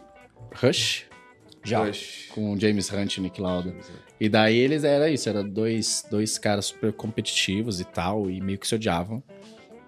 [0.61, 1.05] Rush?
[1.65, 1.85] Já.
[1.85, 2.29] Rush.
[2.35, 3.73] Com James Hunt e Nick Lauda.
[4.21, 8.59] E daí eles era isso, era dois, dois caras super competitivos e tal, e meio
[8.59, 9.23] que se odiavam,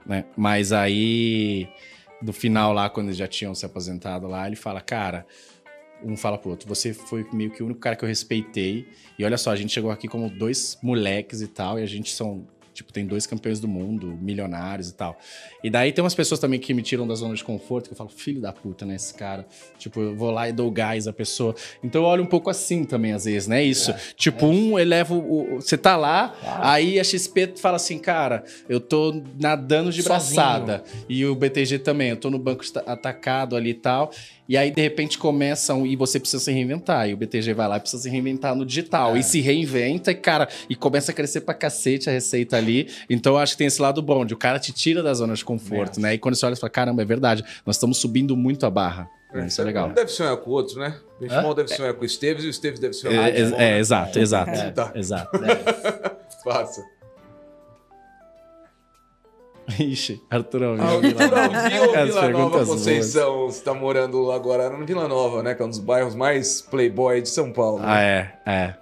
[0.06, 0.24] né?
[0.36, 1.68] Mas aí,
[2.22, 5.26] no final lá, quando eles já tinham se aposentado lá, ele fala, cara,
[6.02, 9.24] um fala pro outro, você foi meio que o único cara que eu respeitei, e
[9.24, 12.46] olha só, a gente chegou aqui como dois moleques e tal, e a gente são,
[12.72, 15.18] tipo, tem dois campeões do mundo, milionários e tal.
[15.62, 17.96] E daí tem umas pessoas também que me tiram da zona de conforto, que eu
[17.96, 19.46] falo, filho da puta, né, esse cara.
[19.78, 21.54] Tipo, eu vou lá e dou gás à pessoa.
[21.82, 23.62] Então eu olho um pouco assim também, às vezes, né?
[23.62, 23.94] Isso.
[24.16, 25.56] tipo, um eleva o.
[25.56, 30.34] Você tá lá, aí a XP fala assim, cara, eu tô nadando de Sozinho.
[30.34, 30.84] braçada.
[31.08, 34.10] E o BTG também, eu tô no banco atacado ali e tal.
[34.50, 37.08] E aí, de repente, começam e você precisa se reinventar.
[37.08, 39.14] E o BTG vai lá e precisa se reinventar no digital.
[39.14, 39.20] É.
[39.20, 42.88] E se reinventa, e, cara, e começa a crescer pra cacete a receita ali.
[43.08, 45.34] Então, eu acho que tem esse lado bom, de o cara te tira da zona
[45.34, 46.14] de conforto, né?
[46.14, 49.08] E quando você olha, você fala, caramba, é verdade, nós estamos subindo muito a barra.
[49.46, 49.88] Isso é legal.
[49.88, 50.96] Um deve sonhar com o outro, né?
[51.16, 53.28] O Benchimol deve sonhar com o Esteves e o Esteves deve sonhar É, com o
[53.30, 53.78] é, Benchimol, é, né?
[53.78, 54.50] exato, exato.
[54.50, 54.70] É.
[54.72, 54.92] Tá.
[54.96, 55.40] Exato.
[56.42, 56.82] Passa.
[59.78, 60.22] Ixi.
[60.30, 60.44] Ah, viu?
[60.44, 62.68] Vitor Alvim ou Vila Nova boas.
[62.68, 63.46] Conceição?
[63.46, 65.54] Você tá morando agora no Vila Nova, né?
[65.54, 67.80] Que é um dos bairros mais playboy de São Paulo.
[67.82, 68.32] Ah, né?
[68.46, 68.76] é, é.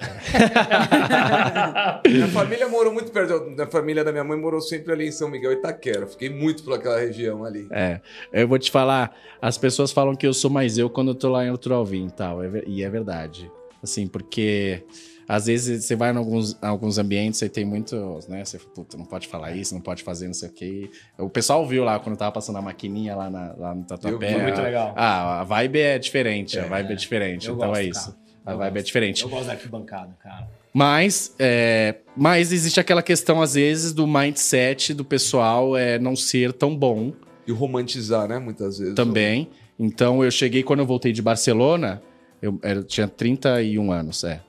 [2.08, 3.54] Minha família morou muito perto.
[3.60, 6.06] A família da minha mãe morou sempre ali em São Miguel Itaquera.
[6.06, 7.68] Fiquei muito por aquela região ali.
[7.70, 8.00] É,
[8.32, 11.30] eu vou te falar, as pessoas falam que eu sou mais eu quando eu tô
[11.30, 13.50] lá em Arthur Alvim e tal, é e é verdade.
[13.82, 14.84] Assim, porque
[15.32, 18.44] às vezes você vai em alguns, alguns ambientes e tem muitos, né?
[18.44, 20.90] Você puta, não pode falar isso, não pode fazer não sei o quê.
[21.16, 24.32] O pessoal viu lá quando eu tava passando a maquininha lá, na, lá no Tatuapé.
[24.32, 24.92] Foi muito legal.
[24.96, 28.04] Ah, a vibe é diferente, a vibe é diferente, eu então gosto, é isso.
[28.06, 28.16] cara.
[28.44, 28.86] A Eu vibe é gosto.
[28.86, 29.22] diferente.
[29.22, 30.48] Eu gosto da arquibancada, cara.
[30.72, 36.52] Mas, é, mas existe aquela questão, às vezes, do mindset do pessoal é, não ser
[36.52, 37.12] tão bom
[37.46, 38.38] E romantizar, né?
[38.38, 38.94] Muitas vezes.
[38.94, 39.48] também.
[39.78, 42.02] Então eu cheguei quando eu voltei de Barcelona,
[42.42, 44.40] eu, era- tinha 31 anos, é.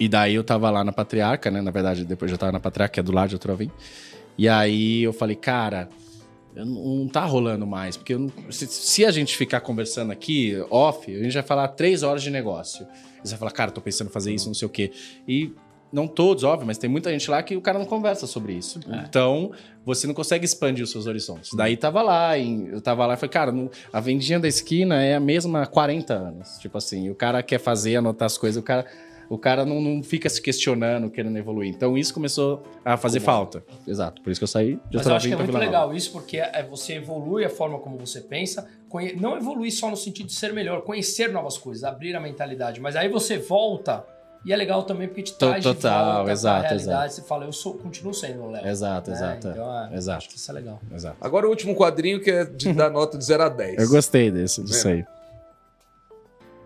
[0.00, 1.60] E daí eu tava lá na Patriarca, né?
[1.60, 3.70] Na verdade, depois eu tava na Patriarca, que é do lado de Outrovim.
[4.36, 5.88] E aí eu falei, cara,
[6.54, 7.96] não, tá rolando mais.
[7.96, 12.02] Porque não- se, se a gente ficar conversando aqui, off, a gente vai falar três
[12.02, 12.86] horas de negócio.
[13.22, 14.92] E você vai falar, cara, tô pensando em fazer isso, não sei o quê.
[15.26, 15.52] E
[15.92, 18.78] não todos, óbvio, mas tem muita gente lá que o cara não conversa sobre isso.
[19.08, 19.50] Então,
[19.84, 21.52] você não consegue expandir os seus horizontes.
[21.54, 25.02] Daí tava lá, em- eu tava lá e falei, cara, não- a vendinha da esquina
[25.02, 26.58] é a mesma há 40 anos.
[26.58, 28.84] Tipo assim, o cara quer fazer, anotar as coisas, o cara,
[29.28, 31.68] o cara não, não fica se questionando, querendo evoluir.
[31.70, 33.62] Então, isso começou a fazer falta.
[33.86, 35.64] Exato, por isso que eu saí de Mas eu acho que é muito Nova.
[35.64, 39.90] legal isso, porque é, você evolui a forma como você pensa, conhe- não evoluir só
[39.90, 42.80] no sentido de ser melhor, conhecer novas coisas, abrir a mentalidade.
[42.80, 44.02] Mas aí você volta,
[44.46, 47.12] e é legal também porque te traz de total, volta exato, realidade.
[47.14, 48.66] Você fala, eu sou, continuo sendo o Léo.
[48.66, 49.16] Exato, né?
[49.16, 49.48] exato.
[49.48, 50.18] Então, é, Exato.
[50.18, 50.80] acho que isso é legal.
[50.94, 51.16] Exato.
[51.20, 53.78] Agora o último quadrinho que é de dar nota de 0 a 10.
[53.82, 55.04] Eu gostei desse, disso aí.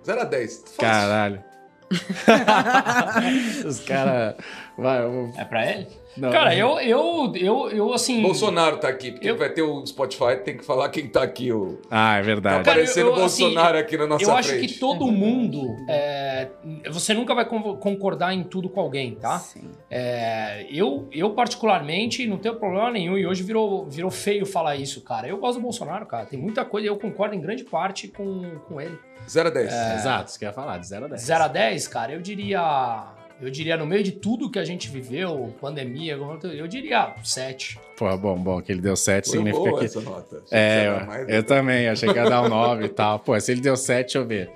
[0.06, 0.56] 0 a 10.
[0.58, 0.76] Fácil.
[0.78, 1.44] Caralho.
[3.66, 4.34] Os caras.
[4.76, 5.30] Vai, eu vou.
[5.36, 5.86] É pra ele?
[6.16, 8.20] Não, Cara, eu, eu, eu, eu assim...
[8.20, 11.50] Bolsonaro tá aqui, porque Eu- vai ter o Spotify, tem que falar quem tá aqui.
[11.52, 11.78] O...
[11.90, 12.56] Ah, é Tá verdade.
[12.64, 14.74] Cara, aparecendo eu- o assim, Bolsonaro aqui na nossa Eu acho frente.
[14.74, 15.74] que todo mundo.
[15.88, 16.48] é,
[16.90, 19.38] você nunca vai con- concordar em tudo com alguém, tá?
[19.38, 19.70] Sim.
[19.90, 25.00] É, eu, eu, particularmente, não tenho problema nenhum, e hoje virou, virou feio falar isso,
[25.02, 25.26] cara.
[25.26, 26.26] Eu gosto do Bolsonaro, cara.
[26.26, 28.98] Tem muita coisa, eu concordo em grande parte com, com ele.
[29.28, 29.72] 0 a 10.
[30.00, 31.20] Exato, isso que eu ia falar, de 0 a 10.
[31.22, 33.04] 0 a 10, cara, eu diria.
[33.40, 36.16] Eu diria, no meio de tudo que a gente viveu, pandemia,
[36.54, 37.76] eu diria 7.
[37.96, 39.84] Pô, bom, bom, que ele deu 7 Foi significa boa que.
[39.86, 40.36] essa nota.
[40.36, 41.42] Achei que É, dar mais, eu né?
[41.42, 43.18] também, achei que ia dar um 9 e tal.
[43.18, 44.50] Pô, se ele deu 7, deixa eu ver.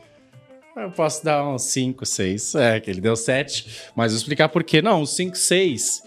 [0.76, 2.54] Eu posso dar um 5, 6.
[2.54, 3.88] É, que ele deu 7.
[3.96, 4.80] Mas vou explicar por quê.
[4.80, 6.02] Não, um 5, 6.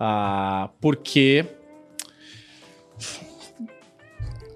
[0.00, 1.44] Ah, porque.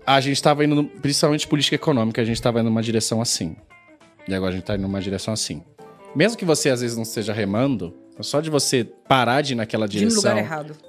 [0.09, 3.55] A gente estava indo, principalmente política econômica, a gente estava indo numa direção assim.
[4.27, 5.63] E agora a gente está indo numa direção assim.
[6.17, 9.87] Mesmo que você às vezes não esteja remando, só de você parar de ir naquela
[9.87, 10.33] direção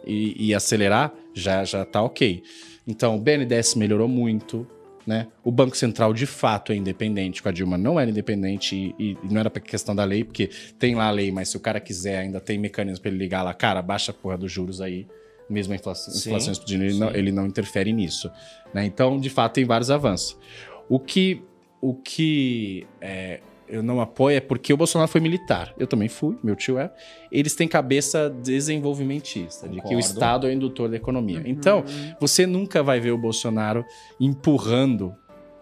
[0.08, 2.42] e, e acelerar, já, já tá ok.
[2.88, 4.66] Então, o BNDES melhorou muito,
[5.06, 5.28] né?
[5.44, 7.44] O Banco Central, de fato, é independente.
[7.44, 10.50] Com a Dilma não era independente e, e não era pra questão da lei, porque
[10.80, 13.44] tem lá a lei, mas se o cara quiser, ainda tem mecanismo pra ele ligar
[13.44, 15.06] lá, cara, baixa a porra dos juros aí,
[15.50, 18.32] mesmo a inflação, Sim, inflação explodindo, ele não, ele não interfere nisso.
[18.74, 18.86] Né?
[18.86, 20.38] Então, de fato, tem vários avanços.
[20.88, 21.42] O que,
[21.82, 25.74] o que é, eu não apoio é porque o Bolsonaro foi militar.
[25.78, 26.92] Eu também fui, meu tio é.
[27.32, 30.00] Eles têm cabeça desenvolvimentista, de que o Concordo.
[30.06, 31.44] Estado é o indutor da economia.
[31.46, 31.84] Então,
[32.20, 33.86] você nunca vai ver o Bolsonaro
[34.20, 35.16] empurrando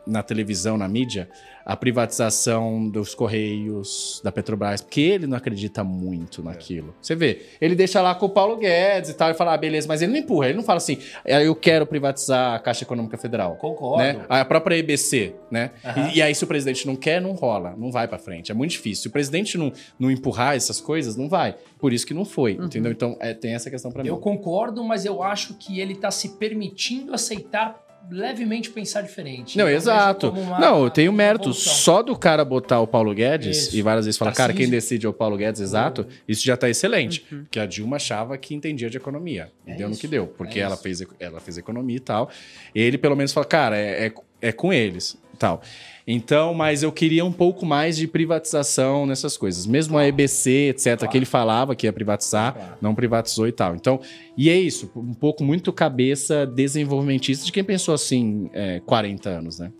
[0.05, 1.29] na televisão, na mídia,
[1.67, 6.95] a privatização dos Correios, da Petrobras, porque ele não acredita muito naquilo.
[7.01, 9.85] Você vê, ele deixa lá com o Paulo Guedes e tal, e fala, ah, beleza,
[9.85, 13.17] mas ele não empurra, ele não fala assim, "Ah, eu quero privatizar a Caixa Econômica
[13.17, 13.57] Federal.
[13.57, 14.01] Concordo.
[14.01, 14.25] Né?
[14.29, 15.71] A própria EBC, né?
[15.83, 16.07] Aham.
[16.07, 18.49] E, e aí, se o presidente não quer, não rola, não vai pra frente.
[18.49, 19.01] É muito difícil.
[19.01, 21.53] Se o presidente não, não empurrar essas coisas, não vai.
[21.77, 22.93] Por isso que não foi, entendeu?
[22.93, 24.09] Então, é, tem essa questão pra mim.
[24.09, 29.57] Eu concordo, mas eu acho que ele tá se permitindo aceitar levemente pensar diferente.
[29.57, 30.29] Não, Eu exato.
[30.29, 31.53] uma- não, eu tenho mérito.
[31.53, 33.75] Só do cara botar o Paulo Guedes Isso.
[33.77, 34.71] e várias vezes falar, cara, quem Tarcísio.
[34.71, 37.21] decide é o Paulo Guedes, exato, isso já tá excelente.
[37.21, 39.51] Porque a Dilma achava que entendia de economia.
[39.65, 40.27] E É deu no isso, que deu.
[40.27, 40.83] Porque é ela, isso.
[40.83, 42.29] fez, ela fez economia e tal.
[42.73, 45.61] Ele, pelo menos, fala, cara, é, é, é com eles e tal.
[46.09, 49.65] Então, mas eu queria um pouco mais de privatização nessas coisas.
[49.67, 52.77] Mesmo a EBC, etc., que ele falava que ia privatizar, Claro.
[52.79, 53.75] não privatizou e tal.
[53.75, 53.99] Então,
[54.37, 59.59] e é isso, um pouco muito cabeça desenvolvimentista de quem pensou assim é, 40 anos,
[59.59, 59.71] né?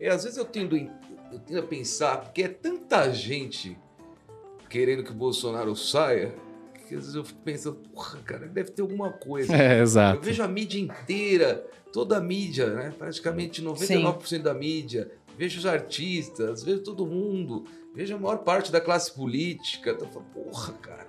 [0.00, 3.76] E às vezes eu tendo, eu tendo a pensar, porque é tanta gente
[4.70, 6.32] querendo que o Bolsonaro saia,
[6.88, 9.52] que às vezes eu fico pensando, porra, cara, deve ter alguma coisa.
[9.54, 10.20] É, Eu exato.
[10.22, 11.62] vejo a mídia inteira,
[11.92, 12.92] toda a mídia, né?
[12.98, 15.10] Praticamente 99% da mídia.
[15.36, 17.64] Vejo os artistas, vejo todo mundo,
[17.94, 19.90] vejo a maior parte da classe política.
[19.92, 21.06] Então, eu falo, porra, cara.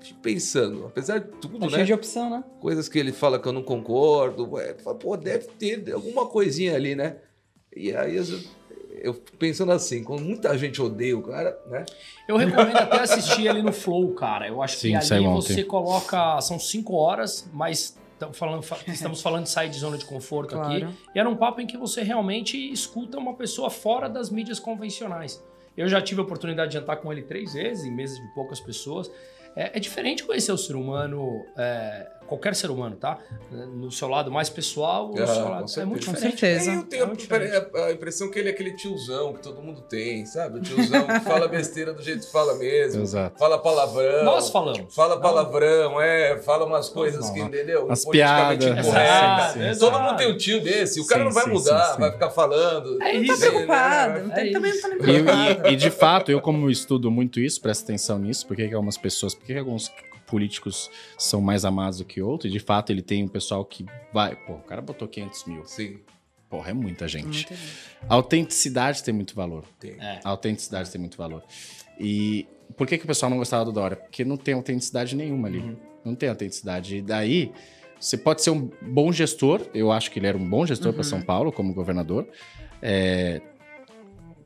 [0.00, 1.72] Fico pensando, apesar de tudo, Tá né?
[1.72, 2.44] cheio de opção, né?
[2.60, 4.46] coisas que ele fala que eu não concordo.
[4.52, 7.16] ué, fala, Pô, deve ter alguma coisinha ali, né?
[7.74, 8.24] E aí eu,
[9.00, 11.86] eu fico pensando assim, quando muita gente odeia o cara, né?
[12.28, 14.46] Eu recomendo até assistir ele no Flow, cara.
[14.46, 15.54] Eu acho Sim, que ali ontem.
[15.54, 16.38] você coloca.
[16.42, 17.96] São cinco horas, mas
[18.32, 20.80] falando, fa- estamos falando de sair de zona de conforto aqui.
[20.80, 20.94] Claro.
[21.14, 25.42] E era um papo em que você realmente escuta uma pessoa fora das mídias convencionais.
[25.76, 28.60] Eu já tive a oportunidade de jantar com ele três vezes, em mesas de poucas
[28.60, 29.10] pessoas.
[29.56, 33.18] É, é diferente conhecer o ser humano, é, qualquer ser humano, tá?
[33.50, 35.64] No seu lado mais pessoal, no Ah, seu com lado.
[35.64, 35.86] É certeza.
[35.86, 36.40] muito Com diferente.
[36.40, 36.70] certeza.
[36.70, 39.80] Aí eu tenho É a, a impressão que ele é aquele tiozão que todo mundo
[39.82, 40.58] tem, sabe?
[40.58, 43.02] O tiozão que fala besteira do jeito que fala mesmo.
[43.02, 43.38] Exato.
[43.38, 44.24] Fala palavrão.
[44.24, 44.94] Nós falamos.
[44.94, 45.22] Fala Não.
[45.22, 47.46] palavrão, é, fala umas coisas que, não.
[47.48, 47.90] entendeu?
[47.90, 49.78] As Politicamente piadas.
[49.78, 51.00] Todo mundo tem um tio desse.
[51.00, 52.00] O cara Sim, não vai sim, mudar, sim, sim.
[52.00, 53.02] vai ficar falando.
[53.02, 53.36] É Não isso.
[53.36, 53.54] sei, né?
[53.54, 54.18] Preocupado.
[54.32, 55.68] É também não tá nem E, preocupado.
[55.68, 58.96] e- e, de fato, eu como estudo muito isso, presta atenção nisso, porque que algumas
[58.96, 59.90] pessoas, porque que alguns
[60.26, 63.84] políticos são mais amados do que outros, e de fato ele tem um pessoal que
[64.12, 65.98] vai, pô, o cara botou 500 mil, Sim,
[66.48, 67.48] porra, é muita gente.
[67.48, 67.56] Muita
[68.08, 69.64] autenticidade tem muito valor.
[69.78, 69.92] tem.
[70.00, 70.20] É.
[70.22, 71.42] A autenticidade tem muito valor.
[71.98, 72.46] E
[72.76, 73.96] por que, que o pessoal não gostava do Dória?
[73.96, 75.76] Porque não tem autenticidade nenhuma ali.
[76.04, 76.96] Não tem autenticidade.
[76.96, 77.52] E daí,
[77.98, 81.02] você pode ser um bom gestor, eu acho que ele era um bom gestor para
[81.02, 82.28] São Paulo como governador.
[82.82, 83.40] É,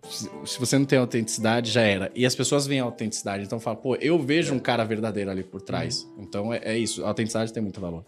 [0.08, 2.10] se você não tem autenticidade, já era.
[2.14, 5.42] E as pessoas veem a autenticidade, então falam, pô, eu vejo um cara verdadeiro ali
[5.44, 6.08] por trás.
[6.18, 8.04] Então é, é isso, a autenticidade tem muito valor.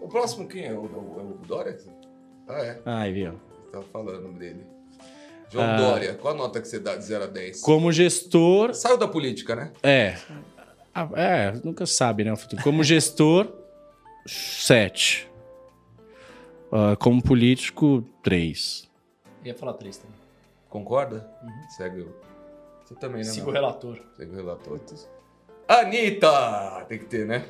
[0.00, 0.72] O próximo quem é?
[0.72, 1.76] O, o, o Dória?
[2.48, 2.80] Ah, é.
[2.86, 3.32] Ai, viu?
[3.64, 4.64] Você tava falando dele.
[5.50, 5.76] João Ah.
[5.76, 7.60] Dória, qual a nota que você dá de 0 a 10?
[7.60, 9.72] Como gestor, Saiu da política, né?
[9.82, 10.16] É.
[10.94, 12.32] Ah, É, nunca sabe, né?
[12.32, 12.62] o futuro.
[12.62, 13.52] Como gestor,
[14.26, 15.28] 7.
[16.98, 18.88] como político, 3.
[19.44, 20.17] Ia falar três também.
[20.68, 21.28] Concorda?
[21.76, 22.14] Segue o.
[22.84, 23.24] Você também, né?
[23.24, 23.98] Siga o relator.
[24.16, 24.80] Segue o relator.
[25.66, 26.84] Anitta!
[26.88, 27.44] Tem que ter, né?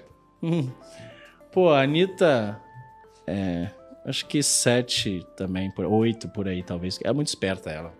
[1.52, 2.60] Pô, a Anitta.
[3.26, 3.70] É.
[4.04, 6.98] Acho que 7 também, 8 por aí, talvez.
[7.04, 7.92] É muito esperta ela.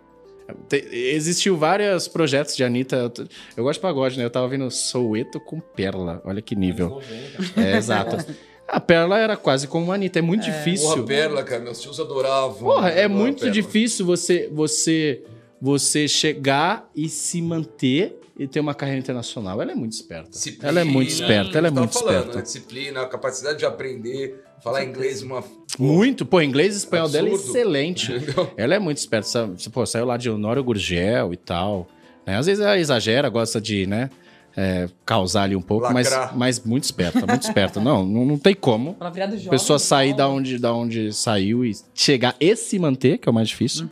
[0.67, 2.95] Tem- existiu vários projetos de Anitta.
[2.95, 3.11] Eu,
[3.57, 4.25] eu gosto de pagode, né?
[4.25, 6.21] Eu tava vendo Soueto com Perla.
[6.25, 6.95] Olha que nível.
[6.97, 7.07] Anos
[7.55, 7.61] 90.
[7.61, 8.17] É, exato.
[8.71, 10.19] A Perla era quase como a Anitta.
[10.19, 10.89] É muito difícil.
[10.89, 11.61] Porra, Perla, cara.
[11.61, 12.59] Meus tios adoravam.
[12.59, 15.23] Porra, é Adoravam muito difícil você, você,
[15.61, 19.61] você chegar e se manter e ter uma carreira internacional.
[19.61, 20.29] Ela é muito esperta.
[20.29, 22.37] Disciplina, ela é muito esperta, ela é muito falando, esperta.
[22.37, 22.41] Né?
[22.43, 25.43] Disciplina, a capacidade de aprender, falar inglês, uma.
[25.77, 27.49] Muito, pô, inglês e espanhol dela é Absurdo.
[27.57, 28.13] excelente.
[28.13, 28.51] Entendeu?
[28.55, 29.49] Ela é muito esperta.
[29.73, 31.87] Pô, saiu lá de Honório Gurgel e tal.
[32.25, 32.37] né?
[32.37, 34.09] Às vezes ela exagera, gosta de, né,
[34.55, 36.37] é, causar ali um pouco, mas, Lacrar.
[36.37, 37.79] mas muito esperta, muito esperta.
[37.79, 38.95] Não, não, não tem como.
[38.99, 39.49] A jovem.
[39.49, 43.35] pessoa sair da onde, da onde saiu e chegar e se manter, que é o
[43.35, 43.89] mais difícil.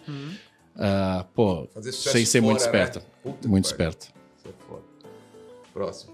[0.76, 2.84] Ah, pô, Fazer sucesso sem ser muito fora, né?
[2.84, 3.06] esperta.
[3.48, 4.08] Muito esperta.
[4.38, 4.84] Isso é foda.
[5.74, 6.14] Próximo.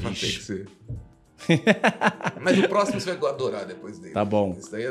[0.00, 0.38] Ter Vixe.
[0.38, 0.68] que ser.
[2.40, 4.14] Mas o próximo você vai adorar depois dele.
[4.14, 4.56] Tá bom.
[4.58, 4.84] Isso daí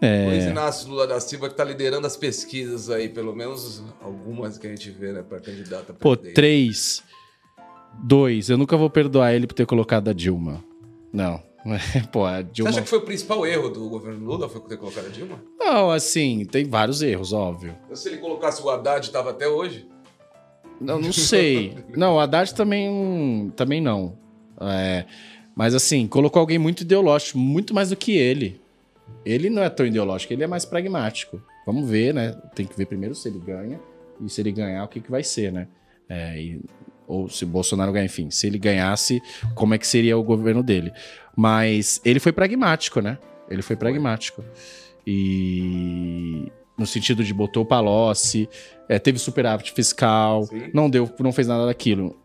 [0.00, 0.26] é.
[0.26, 4.66] Luiz Inácio Lula da Silva que tá liderando as pesquisas aí, pelo menos algumas que
[4.66, 6.34] a gente vê, né, pra candidata pô, presidente.
[6.34, 7.02] três.
[8.04, 8.48] Dois.
[8.48, 10.62] Eu nunca vou perdoar ele por ter colocado a Dilma.
[11.12, 11.42] Não.
[12.12, 12.70] Pô, a Você Dilma.
[12.70, 14.48] acha que foi o principal erro do governo Lula?
[14.48, 15.42] Foi ter colocado a Dilma?
[15.58, 17.76] Não, assim, tem vários erros, óbvio.
[17.92, 19.86] Se ele colocasse o Haddad, tava até hoje?
[20.80, 21.76] Não, não sei.
[21.96, 24.16] não, o Haddad também, também não.
[24.60, 25.04] É,
[25.54, 28.60] mas assim, colocou alguém muito ideológico, muito mais do que ele.
[29.24, 31.42] Ele não é tão ideológico, ele é mais pragmático.
[31.66, 32.32] Vamos ver, né?
[32.54, 33.80] Tem que ver primeiro se ele ganha
[34.24, 35.68] e se ele ganhar, o que, que vai ser, né?
[36.08, 36.60] É, e-
[37.06, 38.30] ou se Bolsonaro ganhar, enfim.
[38.30, 39.20] Se ele ganhasse,
[39.54, 40.92] como é que seria o governo dele?
[41.36, 43.18] Mas ele foi pragmático, né?
[43.48, 44.44] Ele foi pragmático.
[45.06, 48.48] E no sentido de botou o Palocci,
[48.88, 50.70] é, teve superávit fiscal, Sim.
[50.72, 52.16] não deu, não fez nada daquilo.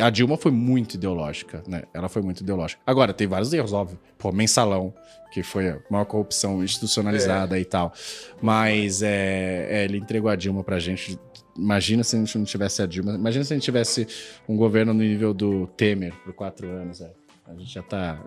[0.00, 1.82] A Dilma foi muito ideológica, né?
[1.92, 2.80] Ela foi muito ideológica.
[2.86, 3.98] Agora, tem vários erros, óbvio.
[4.16, 4.94] Pô, mensalão,
[5.32, 7.92] que foi a maior corrupção institucionalizada e tal.
[8.40, 11.18] Mas é, é, ele entregou a Dilma pra gente.
[11.56, 13.12] Imagina se a gente não tivesse a Dilma.
[13.14, 14.06] Imagina se a gente tivesse
[14.48, 17.00] um governo no nível do Temer por quatro anos.
[17.00, 17.10] É.
[17.46, 18.18] A gente já tá.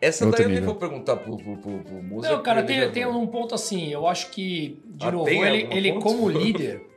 [0.00, 2.30] Essa daí eu nem vou perguntar pro, pro, pro, pro Musa.
[2.30, 5.92] Não, cara, tem, tem um ponto assim, eu acho que, de Ah, novo, ele, ele
[5.98, 6.82] como líder,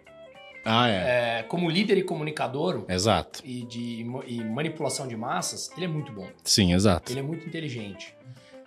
[0.68, 1.40] Ah, é.
[1.40, 3.42] é, como líder e comunicador Exato.
[3.46, 6.28] e de e manipulação de massas, ele é muito bom.
[6.44, 7.12] Sim, exato.
[7.12, 8.14] Ele é muito inteligente.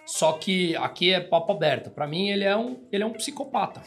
[0.06, 1.90] Só que aqui é papo aberto.
[1.90, 3.80] Pra mim, ele é um, ele é um psicopata.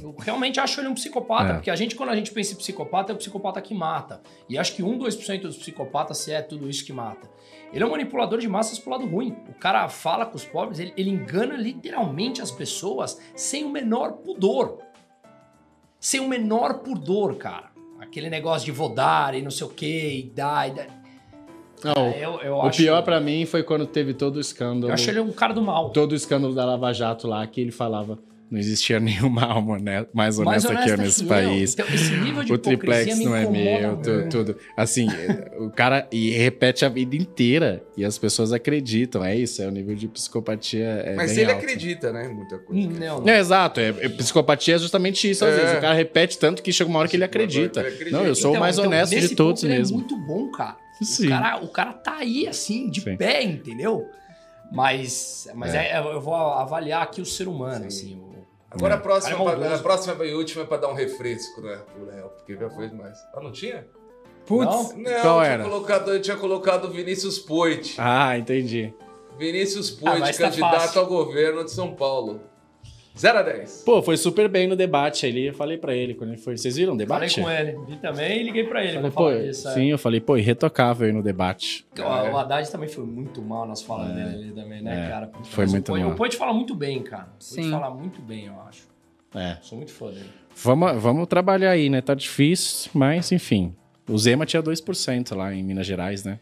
[0.00, 1.54] Eu realmente acho ele um psicopata, É.
[1.54, 4.22] porque a gente, quando a gente pensa em psicopata, é o psicopata que mata.
[4.48, 7.28] E acho que 1, 2% dos psicopatas se é tudo isso que mata.
[7.72, 9.36] Ele é um manipulador de massas pro lado ruim.
[9.48, 14.12] O cara fala com os pobres, ele, ele engana literalmente as pessoas sem o menor
[14.12, 14.78] pudor.
[16.04, 17.70] Sem o menor pudor, cara.
[17.98, 20.86] Aquele negócio de vou dar e não sei o que, e dar, e dar.
[21.82, 24.90] Não, Eu, eu o acho, pior pra mim foi quando teve todo o escândalo.
[24.90, 25.88] Eu acho ele um cara do mal.
[25.88, 28.18] Todo o escândalo da Lava Jato lá, que ele falava.
[28.50, 31.72] Não existia nenhuma alma né, mais honesta que eu nesse que país.
[31.72, 34.56] Então, esse nível de O triplex me não é meu, tu- tudo.
[34.76, 35.08] Assim,
[35.58, 39.24] o cara e repete a vida inteira e as pessoas acreditam.
[39.24, 40.84] É isso, é o nível de psicopatia.
[40.84, 41.64] É Mas bem ele alto.
[41.64, 42.28] acredita, né?
[42.28, 42.88] Muita coisa.
[42.88, 43.28] Não, não.
[43.28, 45.44] É, exato, é, é- psicopatia é justamente isso.
[45.44, 45.56] Às É.
[45.60, 47.80] vezes o cara repete tanto que chega uma hora que ele acredita.
[47.80, 48.16] Ele acredita.
[48.16, 49.96] Não, eu sou o Então, mais então, honesto de todos ponto, ele mesmo.
[49.96, 50.76] É muito bom, cara.
[51.02, 51.26] Sim.
[51.26, 51.56] O cara.
[51.64, 53.16] O cara tá aí, assim, de Sim.
[53.16, 54.06] pé, entendeu?
[54.70, 55.92] Mas, mas É.
[55.92, 58.14] é, eu vou avaliar aqui o ser humano, Sim.
[58.14, 58.33] assim.
[58.74, 61.80] Agora a próxima, é pra- a próxima e última é pra dar um refresco, né?
[61.94, 63.18] Pro Léo, porque já foi demais.
[63.34, 63.86] Ah, não tinha?
[64.46, 64.66] Putz.
[64.66, 64.96] Não?
[64.98, 65.62] Não, Qual eu era?
[65.64, 67.94] colocado, eu tinha colocado o Vinícius Poit.
[67.98, 68.92] Ah, entendi.
[69.38, 71.00] Vinícius Ah, Poit, tá candidato fácil.
[71.00, 72.40] ao governo de São Paulo.
[73.16, 73.82] 0 a 10.
[73.86, 75.46] Pô, foi super bem no debate ali.
[75.46, 76.56] Eu falei pra ele quando ele foi.
[76.56, 77.40] Vocês viram o Falei debate?
[77.40, 77.78] com ele.
[77.86, 79.68] Vi também e liguei pra ele Falei, pra pô, falar disso.
[79.68, 79.74] é.
[79.74, 81.86] sim, eu falei, pô, irretocável aí no debate.
[81.96, 85.30] O, o Haddad também foi muito mal nas falas dele ali também, né, É, cara?
[85.44, 86.10] foi Mas muito o mal.
[86.10, 87.28] O Poit fala muito bem, cara.
[87.38, 87.70] Sim.
[87.70, 88.82] fala muito bem, eu acho.
[89.34, 89.58] É.
[89.62, 90.30] Sou muito fã dele.
[90.56, 92.00] Vamos, vamos trabalhar aí, né?
[92.00, 93.74] Tá difícil, mas enfim.
[94.08, 96.38] O Zema tinha 2% lá em Minas Gerais, né?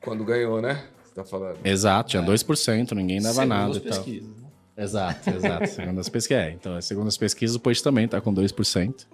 [0.00, 0.84] Quando ganhou, né?
[1.04, 1.58] Você tá falando.
[1.64, 3.88] Exato, tinha 2%, ninguém dava Segundo nada as e tal.
[3.90, 4.45] pesquisas, né?
[4.76, 5.66] Exato, exato.
[5.72, 6.42] segundo as pesquisas.
[6.44, 9.06] É, então, segundo as pesquisas, o Poit também tá com 2%.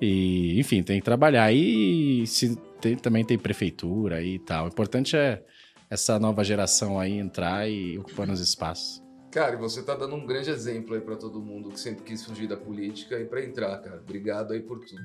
[0.00, 1.44] E, enfim, tem que trabalhar.
[1.44, 4.64] aí se tem- também tem prefeitura e tal.
[4.64, 5.42] O importante é
[5.88, 9.00] essa nova geração aí entrar e ocupando os espaços.
[9.30, 12.24] Cara, e você tá dando um grande exemplo aí pra todo mundo que sempre quis
[12.24, 14.00] fugir da política e pra entrar, cara.
[14.02, 15.02] Obrigado aí por tudo.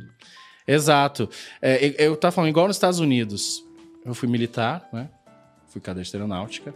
[0.67, 1.29] Exato.
[1.61, 3.63] É, eu- eu tava falando, igual nos Estados Unidos.
[4.03, 5.09] Eu fui militar, né?
[5.67, 6.73] Fui cadete aeronáutica.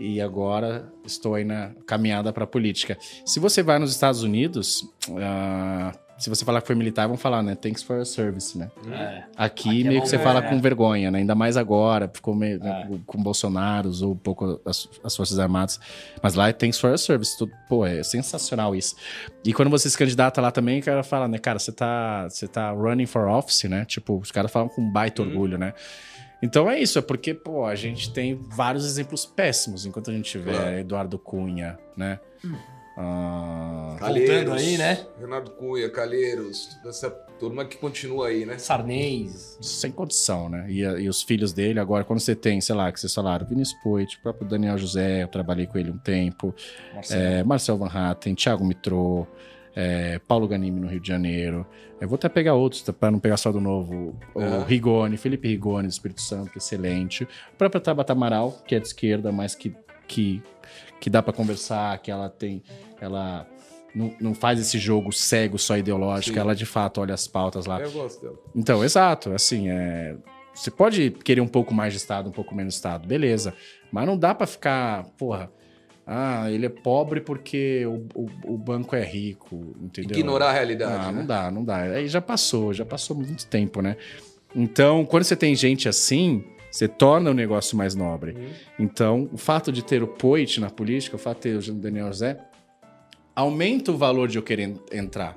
[0.00, 2.96] E agora estou aí na caminhada para política.
[3.26, 4.88] Se você vai nos Estados Unidos,
[5.20, 7.56] ah, se você falar que foi militar, vão falar, né?
[7.56, 8.70] Thanks for your service, né?
[8.92, 9.24] É.
[9.36, 10.22] Aqui, Aqui é meio que você né?
[10.22, 11.18] fala com vergonha, né?
[11.18, 12.86] Ainda mais agora, ficou meio É.
[12.86, 15.80] com, com Bolsonaro, ou um pouco as, as Forças Armadas.
[16.22, 17.36] Mas lá é Thanks for your service.
[17.36, 18.94] Tudo, pô, é sensacional isso.
[19.44, 22.46] E quando você se candidata lá também, o cara fala, né, cara, você tá, você
[22.46, 23.84] tá running for office, né?
[23.84, 25.28] Tipo, os caras falam com baita Uhum.
[25.28, 25.74] orgulho, né?
[26.42, 30.30] Então é isso, é porque, pô, a gente tem vários exemplos péssimos enquanto a gente
[30.30, 30.78] tiver Claro.
[30.78, 32.20] Eduardo Cunha, né?
[32.44, 32.54] Hum.
[33.00, 35.06] Ah, Voltando aí, né?
[35.20, 38.58] Renato Cunha, Calheiros, toda essa turma que continua aí, né?
[38.58, 39.56] Sarnez.
[39.62, 40.66] sem condição, né?
[40.68, 43.78] E, e os filhos dele, agora, quando você tem, sei lá, que vocês falaram, Vinícius
[43.84, 46.52] Poit, o próprio Daniel José, eu trabalhei com ele um tempo,
[46.92, 47.22] Marcelo.
[47.22, 49.26] é, Marcel Van Hatten, Thiago Mitrô,
[49.74, 51.66] é, Paulo Ganimi no Rio de Janeiro.
[52.00, 54.16] Eu vou até pegar outros, para não pegar só do novo.
[54.34, 54.64] O Aham.
[54.64, 57.24] Rigoni, Felipe Rigoni, do Espírito Santo, que é excelente.
[57.24, 59.74] O próprio Tabata Amaral, que é de esquerda, mas que,
[60.06, 60.42] que,
[61.00, 62.62] que dá para conversar, que ela tem.
[63.00, 63.46] Ela
[63.94, 66.40] não, não faz esse jogo cego, só ideológico, Sim.
[66.40, 67.80] ela de fato olha as pautas lá.
[67.80, 68.36] Eu gosto dela.
[68.54, 70.16] Então, exato, assim, é...
[70.54, 73.54] você pode querer um pouco mais de Estado, um pouco menos de Estado, beleza.
[73.90, 75.50] Mas não dá pra ficar, porra,
[76.10, 80.16] ah, ele é pobre porque o, o, o banco é rico, entendeu?
[80.18, 81.04] Ignorar a realidade.
[81.06, 81.18] Ah, né?
[81.18, 81.76] não dá, não dá.
[81.82, 83.96] Aí já passou, já passou muito tempo, né?
[84.56, 88.32] Então, quando você tem gente assim, Você torna o negócio mais nobre.
[88.32, 88.48] Uhum.
[88.78, 92.06] Então, o fato de ter o Poit na política, o fato de ter o Daniel
[92.08, 92.38] José,
[93.34, 95.36] aumenta o valor de eu querer en- entrar.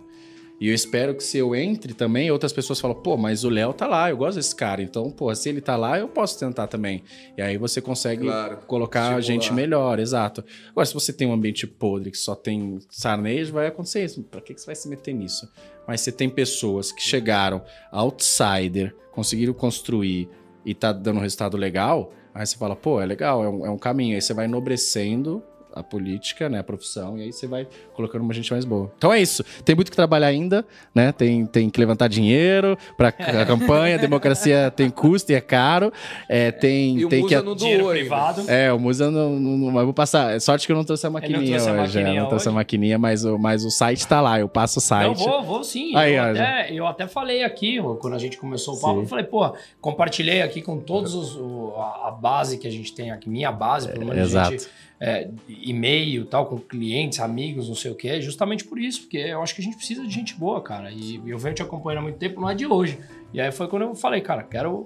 [0.61, 3.73] E eu espero que se eu entre também, outras pessoas falam, pô, mas o Léo
[3.73, 4.79] tá lá, eu gosto desse cara.
[4.83, 7.03] Então, pô, se ele tá lá, eu posso tentar também.
[7.35, 9.21] E aí você consegue Claro, colocar estimular.
[9.21, 10.45] gente melhor, exato.
[10.69, 14.21] Agora, se você tem um ambiente podre que só tem sarnejo, vai acontecer isso.
[14.21, 15.51] Pra que que você vai se meter nisso?
[15.88, 20.29] Mas você tem pessoas que chegaram outsider, conseguiram construir
[20.63, 23.69] e tá dando um resultado legal, aí você fala, pô, é legal, é um, é
[23.71, 24.13] um caminho.
[24.15, 25.41] Aí você vai enobrecendo
[25.73, 28.91] a política, né, a profissão, e aí você vai colocando uma gente mais boa.
[28.98, 29.43] Então é isso.
[29.64, 31.11] Tem muito que trabalhar ainda, né?
[31.11, 33.10] Tem, tem que levantar dinheiro para
[33.41, 35.91] a campanha, a democracia tem custo e é caro.
[36.30, 38.43] É, tem, E o tem Musa que não Dinheiro doou privado.
[38.49, 40.35] é, o Musa não, não, não- mas vou passar.
[40.35, 41.81] É Sorte que eu não trouxe a maquininha trouxe a hoje.
[41.99, 42.56] maquininha é, não trouxe a hoje.
[42.56, 44.39] maquininha, mas o, mas o site tá lá.
[44.39, 45.18] Eu passo o site.
[45.18, 45.95] vou, vou sim.
[45.95, 49.02] Aí, eu, ó, até, eu até falei aqui, quando a gente começou o papo, Sim.
[49.02, 52.93] eu falei, pô, compartilhei aqui com todos os, o- a, a base que a gente
[52.93, 54.52] tem aqui, minha base, pelo menos, exato.
[54.52, 54.68] gente,
[55.03, 59.41] é, e-mail tal, com clientes, amigos, não sei o quê, justamente por isso, porque eu
[59.41, 60.91] acho que a gente precisa de gente boa, cara.
[60.91, 62.99] E eu venho te acompanhando há muito tempo, não é de hoje.
[63.33, 64.85] E aí foi quando eu falei, cara, quero,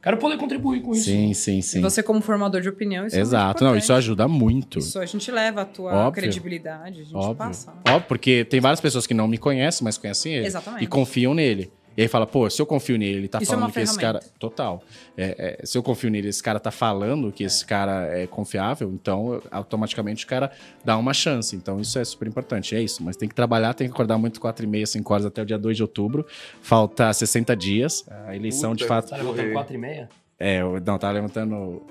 [0.00, 1.06] quero poder contribuir com isso.
[1.06, 1.80] Sim, sim, sim.
[1.80, 3.64] E você, como formador de opinião, isso é Exato.
[3.64, 4.78] Não, isso ajuda muito.
[4.78, 6.22] Isso a gente leva a tua Óbvio.
[6.22, 7.34] credibilidade, a gente Óbvio.
[7.34, 7.72] passa.
[7.88, 10.46] Óbvio, porque tem várias pessoas que não me conhecem, mas conhecem ele.
[10.46, 10.84] Exatamente.
[10.84, 11.72] E confiam nele.
[11.96, 13.80] E aí fala, pô, se eu confio nele, ele tá Isso é falando uma que
[13.80, 14.20] esse cara.
[14.38, 14.82] Total.
[15.16, 18.90] É, é, se eu confio nele, esse cara tá falando que esse cara é confiável,
[18.92, 20.50] então automaticamente o cara
[20.84, 21.56] dá uma chance.
[21.56, 22.74] Então isso é super importante.
[22.74, 23.02] É isso.
[23.02, 25.46] Mas tem que trabalhar, tem que acordar muito 4 e meia, 5 horas até o
[25.46, 26.26] dia 2 de outubro.
[26.60, 28.04] Falta 60 dias.
[28.26, 29.10] A eleição, de Puta fato.
[29.10, 30.08] Tá levantando 4 e meia?
[30.38, 31.82] É, não, tá levantando.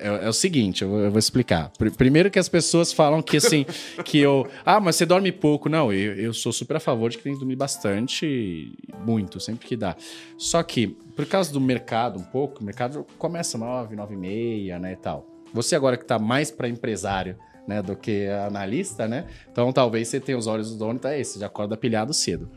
[0.00, 1.70] É, é o seguinte, eu vou, eu vou explicar.
[1.78, 3.64] Pr- primeiro que as pessoas falam que assim,
[4.04, 4.46] que eu.
[4.64, 5.68] Ah, mas você dorme pouco.
[5.68, 8.72] Não, eu, eu sou super a favor de que tem que dormir bastante,
[9.04, 9.94] muito, sempre que dá.
[10.38, 14.78] Só que, por causa do mercado um pouco, o mercado começa 9, 9 e meia,
[14.78, 15.26] né, e tal.
[15.52, 17.36] Você agora que tá mais para empresário,
[17.66, 19.26] né, do que analista, né?
[19.50, 22.48] Então talvez você tenha os olhos do dono, tá esse, já acorda pilhado cedo.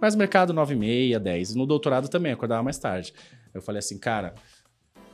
[0.00, 1.54] Mas mercado 9 e meia, 10.
[1.54, 3.14] No doutorado também, acordava mais tarde.
[3.54, 4.34] Eu falei assim, cara,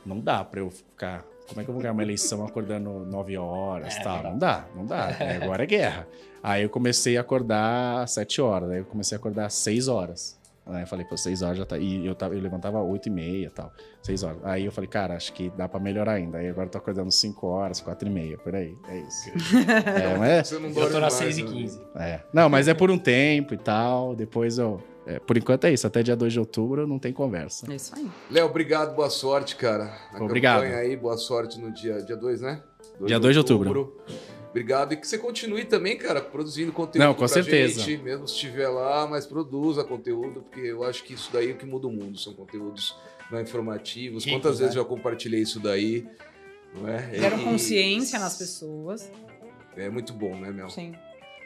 [0.05, 1.23] não dá pra eu ficar.
[1.49, 4.23] Como é que eu vou ganhar uma eleição acordando 9 horas e É, tal?
[4.23, 4.65] não dá.
[4.75, 5.09] Não dá.
[5.19, 6.07] É, agora é guerra.
[6.41, 9.87] Aí eu comecei a acordar às 7 horas, aí eu comecei a acordar às 6
[9.87, 10.37] horas.
[10.71, 11.79] Aí eu falei, pô, 6 horas já tá.
[11.79, 13.71] E eu, tava, eu levantava 8 e meia e tal.
[14.03, 14.37] 6 horas.
[14.43, 16.37] Aí eu falei, cara, acho que dá pra melhorar ainda.
[16.37, 18.75] Aí agora eu tô acordando 5 horas, 4 e meia, por aí.
[18.87, 19.29] É isso.
[19.99, 21.49] é, mas Você não Eu tô nas mais, 6 e né?
[21.51, 22.19] 15 é.
[22.31, 24.15] Não, mas é por um tempo e tal.
[24.15, 24.79] Depois eu.
[25.09, 25.87] É, por enquanto é isso.
[25.87, 27.65] Até dia 2 de outubro não tem conversa.
[27.71, 28.07] É isso aí.
[28.29, 29.91] Léo, obrigado, boa sorte, cara.
[30.13, 30.61] Na Obrigado.
[30.61, 32.61] campanha aí, boa sorte no dia 2, dia dois, né?
[33.03, 33.97] Dia 2 de outubro.
[34.51, 34.93] Obrigado.
[34.93, 37.03] E que você continue também, cara, produzindo conteúdo.
[37.03, 37.81] Não, com pra certeza.
[37.81, 41.53] Gente, mesmo se estiver lá, mas produza conteúdo, porque eu acho que isso daí é
[41.53, 42.19] o que muda o mundo.
[42.19, 42.95] São conteúdos
[43.31, 44.25] não informativos.
[44.25, 44.79] Quantas vezes né?
[44.81, 46.07] eu já compartilhei isso daí?
[46.75, 47.15] Não é?
[47.15, 49.11] Geram E- consciência nas pessoas.
[49.75, 50.69] É muito bom, né, Mel?
[50.69, 50.93] Sim.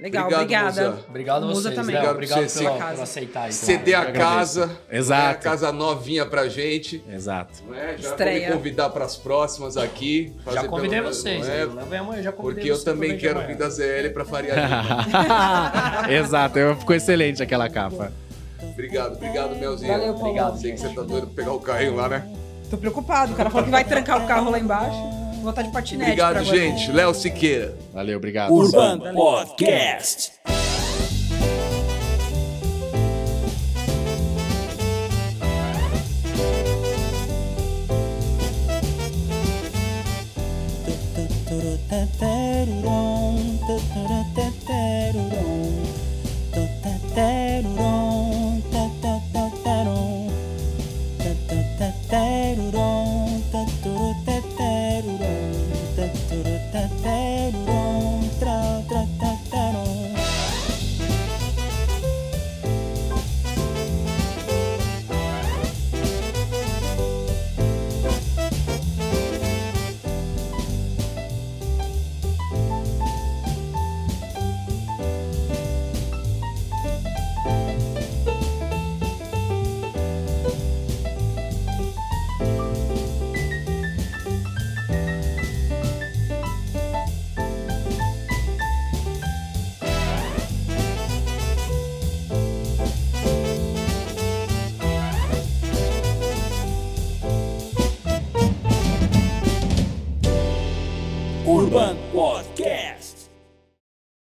[0.03, 0.89] Legal, Obrigado, obrigada.
[0.91, 1.05] Musa.
[1.07, 1.95] Obrigado a Musa vocês, também.
[1.95, 2.11] Léo.
[2.11, 3.65] Obrigado Obrigado, por você pela- por aceitar isso.
[3.65, 4.69] Ceder a casa.
[4.91, 5.23] Exato.
[5.23, 7.01] né, A casa novinha pra gente.
[7.09, 7.63] Exato.
[7.65, 7.97] Não é?
[7.97, 8.39] Já Estreia.
[8.39, 10.33] vou me convidar pras próximas aqui.
[10.43, 11.47] fazer Já convidei pelo- vocês.
[11.47, 11.97] não é?
[11.99, 14.97] Amanhã, já convidei Porque eu também quero vir da ZL pra Faria Lima.
[16.11, 18.11] Exato, ficou excelente aquela capa.
[18.61, 19.89] Obrigado, obrigado, Melzinho.
[19.91, 20.27] Valeu, Paulo.
[20.29, 22.27] Obrigado, Sei que você tá doido pra pegar o carrinho lá, né?
[22.69, 23.31] Tô preocupado.
[23.31, 24.97] O cara falou que vai trancar o carro lá embaixo.
[25.43, 26.03] Vou estar de patinete.
[26.11, 26.57] Obrigado, pra agora.
[26.57, 26.91] gente.
[26.91, 27.75] Léo Siqueira.
[27.93, 28.51] Valeu, obrigado.
[28.53, 30.31] Urban Podcast.